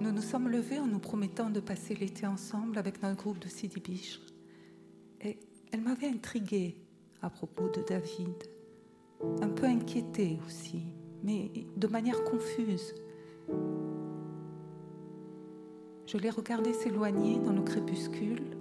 Nous 0.00 0.12
nous 0.12 0.22
sommes 0.22 0.48
levés 0.48 0.78
en 0.78 0.86
nous 0.86 1.00
promettant 1.00 1.50
de 1.50 1.60
passer 1.60 1.94
l'été 1.94 2.26
ensemble 2.26 2.78
avec 2.78 3.02
notre 3.02 3.16
groupe 3.16 3.38
de 3.38 3.48
Sidi 3.48 3.80
Bishr. 3.80 4.20
Et 5.20 5.38
elle 5.72 5.82
m'avait 5.82 6.08
intriguée 6.08 6.76
à 7.20 7.30
propos 7.30 7.68
de 7.68 7.82
David, 7.86 8.34
un 9.42 9.48
peu 9.48 9.66
inquiétée 9.66 10.38
aussi, 10.46 10.82
mais 11.22 11.50
de 11.76 11.86
manière 11.88 12.24
confuse. 12.24 12.94
Je 16.08 16.16
l'ai 16.16 16.30
regardé 16.30 16.72
s'éloigner 16.72 17.38
dans 17.38 17.52
le 17.52 17.60
crépuscule, 17.60 18.56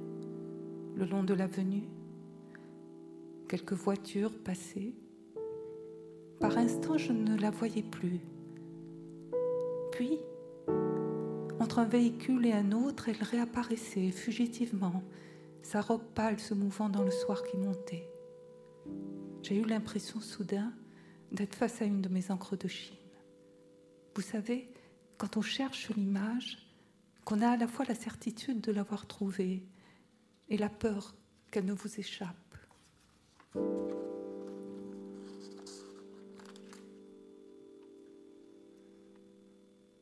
le 0.95 1.05
long 1.05 1.23
de 1.23 1.33
l'avenue. 1.33 1.87
Quelques 3.47 3.71
voitures 3.71 4.37
passaient. 4.37 4.93
Par 6.41 6.57
instant, 6.57 6.97
je 6.97 7.13
ne 7.13 7.37
la 7.37 7.49
voyais 7.49 7.83
plus. 7.83 8.19
Puis, 9.93 10.19
entre 11.61 11.79
un 11.79 11.85
véhicule 11.85 12.45
et 12.45 12.51
un 12.51 12.73
autre, 12.73 13.07
elle 13.07 13.23
réapparaissait 13.23 14.11
fugitivement, 14.11 15.01
sa 15.61 15.79
robe 15.79 16.03
pâle 16.15 16.41
se 16.41 16.53
mouvant 16.53 16.89
dans 16.89 17.03
le 17.03 17.11
soir 17.11 17.43
qui 17.43 17.55
montait. 17.55 18.09
J'ai 19.41 19.55
eu 19.55 19.63
l'impression 19.63 20.19
soudain 20.19 20.73
d'être 21.31 21.55
face 21.55 21.81
à 21.81 21.85
une 21.85 22.01
de 22.01 22.09
mes 22.09 22.29
encres 22.29 22.57
de 22.57 22.67
Chine. 22.67 22.97
Vous 24.15 24.21
savez, 24.21 24.69
quand 25.17 25.37
on 25.37 25.41
cherche 25.41 25.89
l'image, 25.95 26.66
qu'on 27.27 27.41
a 27.41 27.49
à 27.49 27.57
la 27.57 27.67
fois 27.67 27.83
la 27.83 27.93
certitude 27.93 28.61
de 28.61 28.71
l'avoir 28.71 29.05
trouvée 29.05 29.61
et 30.47 30.55
la 30.55 30.69
peur 30.69 31.13
qu'elle 31.51 31.65
ne 31.65 31.73
vous 31.73 31.99
échappe. 31.99 32.55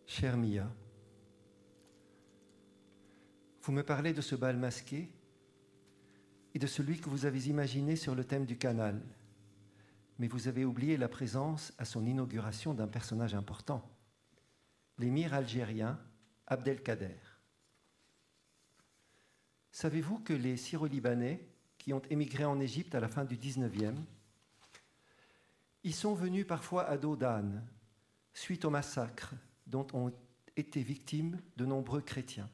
Cher 0.06 0.38
Mia, 0.38 0.72
vous 3.64 3.72
me 3.72 3.82
parlez 3.82 4.14
de 4.14 4.22
ce 4.22 4.36
bal 4.36 4.58
masqué 4.58 5.10
et 6.54 6.60
de 6.60 6.68
celui 6.68 7.00
que 7.00 7.10
vous 7.10 7.26
avez 7.26 7.48
imaginé 7.48 7.96
sur 7.96 8.14
le 8.14 8.24
thème 8.24 8.46
du 8.46 8.60
canal. 8.60 9.02
Mais 10.20 10.28
vous 10.28 10.48
avez 10.48 10.64
oublié 10.64 10.96
la 10.96 11.08
présence 11.08 11.74
à 11.80 11.86
son 11.86 12.06
inauguration 12.06 12.76
d'un 12.76 12.88
personnage 12.88 13.34
important, 13.34 13.84
l'émir 15.00 15.34
algérien 15.34 16.00
Abdelkader. 16.48 17.18
Savez-vous 19.72 20.20
que 20.20 20.34
les 20.34 20.58
Syro-Libanais 20.58 21.46
qui 21.78 21.94
ont 21.94 22.02
émigré 22.10 22.46
en 22.46 22.60
Égypte 22.60 22.96
à 22.96 23.00
la 23.00 23.08
fin 23.08 23.26
du 23.26 23.38
19e, 23.38 23.96
ils 25.84 25.94
sont 25.94 26.16
venus 26.16 26.48
parfois 26.48 26.88
à 26.88 26.98
dos 26.98 27.18
suite 28.34 28.66
au 28.66 28.70
massacre 28.70 29.34
dont 29.68 29.88
ont 29.94 30.12
été 30.56 30.82
victimes 30.82 31.40
de 31.58 31.66
nombreux 31.66 32.02
chrétiens, 32.02 32.50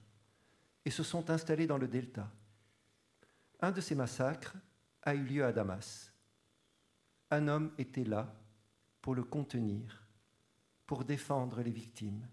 et 0.83 0.91
se 0.91 1.03
sont 1.03 1.29
installés 1.29 1.67
dans 1.67 1.77
le 1.77 1.87
delta. 1.87 2.31
Un 3.59 3.71
de 3.71 3.81
ces 3.81 3.95
massacres 3.95 4.55
a 5.03 5.13
eu 5.13 5.23
lieu 5.23 5.45
à 5.45 5.53
Damas. 5.53 6.11
Un 7.29 7.47
homme 7.47 7.71
était 7.77 8.03
là 8.03 8.33
pour 9.01 9.15
le 9.15 9.23
contenir, 9.23 10.03
pour 10.85 11.05
défendre 11.05 11.61
les 11.61 11.71
victimes. 11.71 12.27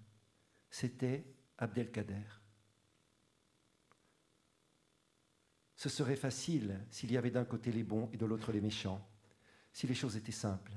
C'était 0.71 1.25
Abdelkader. 1.59 2.25
Ce 5.77 5.89
serait 5.89 6.17
facile 6.17 6.81
s'il 6.91 7.13
y 7.13 7.17
avait 7.17 7.31
d'un 7.31 7.45
côté 7.45 7.71
les 7.71 7.85
bons 7.85 8.09
et 8.13 8.17
de 8.17 8.27
l'autre 8.27 8.53
les 8.53 8.61
méchants, 8.61 9.07
si 9.73 9.87
les 9.87 9.95
choses 9.95 10.17
étaient 10.17 10.33
simples. 10.33 10.73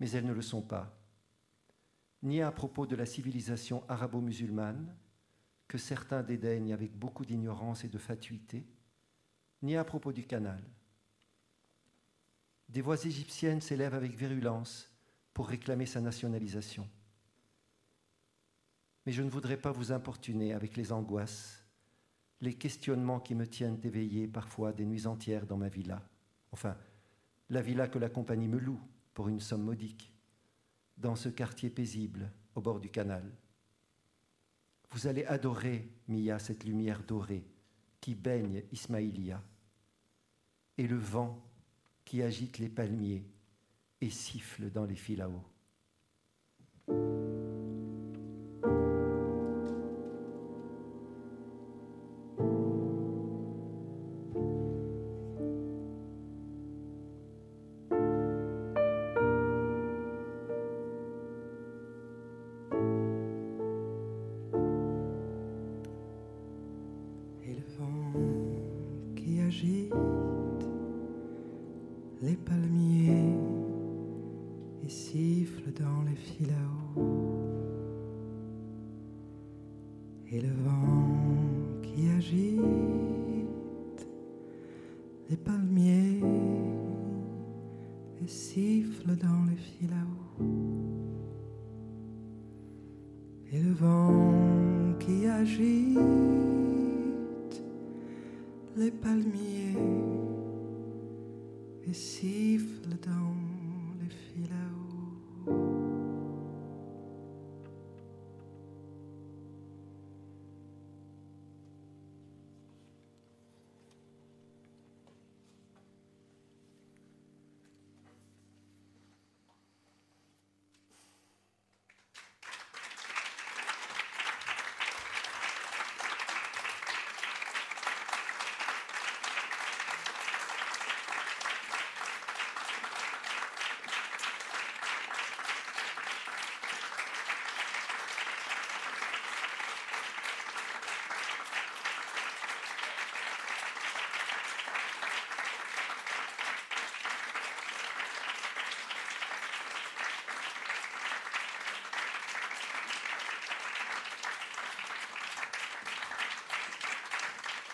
Mais 0.00 0.10
elles 0.10 0.26
ne 0.26 0.32
le 0.32 0.42
sont 0.42 0.62
pas. 0.62 0.98
ni 2.22 2.40
à 2.40 2.50
propos 2.50 2.86
de 2.86 2.96
la 2.96 3.04
civilisation 3.04 3.84
arabo-musulmane, 3.88 4.96
que 5.68 5.76
certains 5.76 6.22
dédaignent 6.22 6.72
avec 6.72 6.96
beaucoup 6.96 7.24
d'ignorance 7.24 7.84
et 7.84 7.88
de 7.88 7.98
fatuité, 7.98 8.66
ni 9.62 9.76
à 9.76 9.84
propos 9.84 10.12
du 10.12 10.26
canal. 10.26 10.62
Des 12.70 12.80
voix 12.80 13.02
égyptiennes 13.04 13.60
s'élèvent 13.60 13.94
avec 13.94 14.16
virulence 14.16 14.90
pour 15.34 15.48
réclamer 15.48 15.86
sa 15.86 16.00
nationalisation. 16.00 16.88
Mais 19.06 19.12
je 19.12 19.22
ne 19.22 19.30
voudrais 19.30 19.56
pas 19.56 19.72
vous 19.72 19.92
importuner 19.92 20.54
avec 20.54 20.76
les 20.76 20.92
angoisses, 20.92 21.64
les 22.40 22.54
questionnements 22.54 23.20
qui 23.20 23.34
me 23.34 23.46
tiennent 23.46 23.80
éveillé 23.84 24.26
parfois 24.26 24.72
des 24.72 24.84
nuits 24.84 25.06
entières 25.06 25.46
dans 25.46 25.56
ma 25.56 25.68
villa. 25.68 26.02
Enfin, 26.52 26.76
la 27.50 27.62
villa 27.62 27.88
que 27.88 27.98
la 27.98 28.08
compagnie 28.08 28.48
me 28.48 28.58
loue 28.58 28.80
pour 29.12 29.28
une 29.28 29.40
somme 29.40 29.62
modique, 29.62 30.12
dans 30.96 31.16
ce 31.16 31.28
quartier 31.28 31.70
paisible 31.70 32.30
au 32.54 32.60
bord 32.60 32.80
du 32.80 32.90
canal. 32.90 33.24
Vous 34.90 35.06
allez 35.06 35.24
adorer, 35.24 35.90
Mia, 36.08 36.38
cette 36.38 36.64
lumière 36.64 37.02
dorée 37.02 37.44
qui 38.00 38.14
baigne 38.14 38.62
Ismaïlia, 38.70 39.42
et 40.76 40.86
le 40.86 40.98
vent 40.98 41.42
qui 42.04 42.22
agite 42.22 42.58
les 42.58 42.68
palmiers 42.68 43.24
et 44.00 44.10
siffle 44.10 44.70
dans 44.70 44.84
les 44.84 44.94
fils 44.94 45.22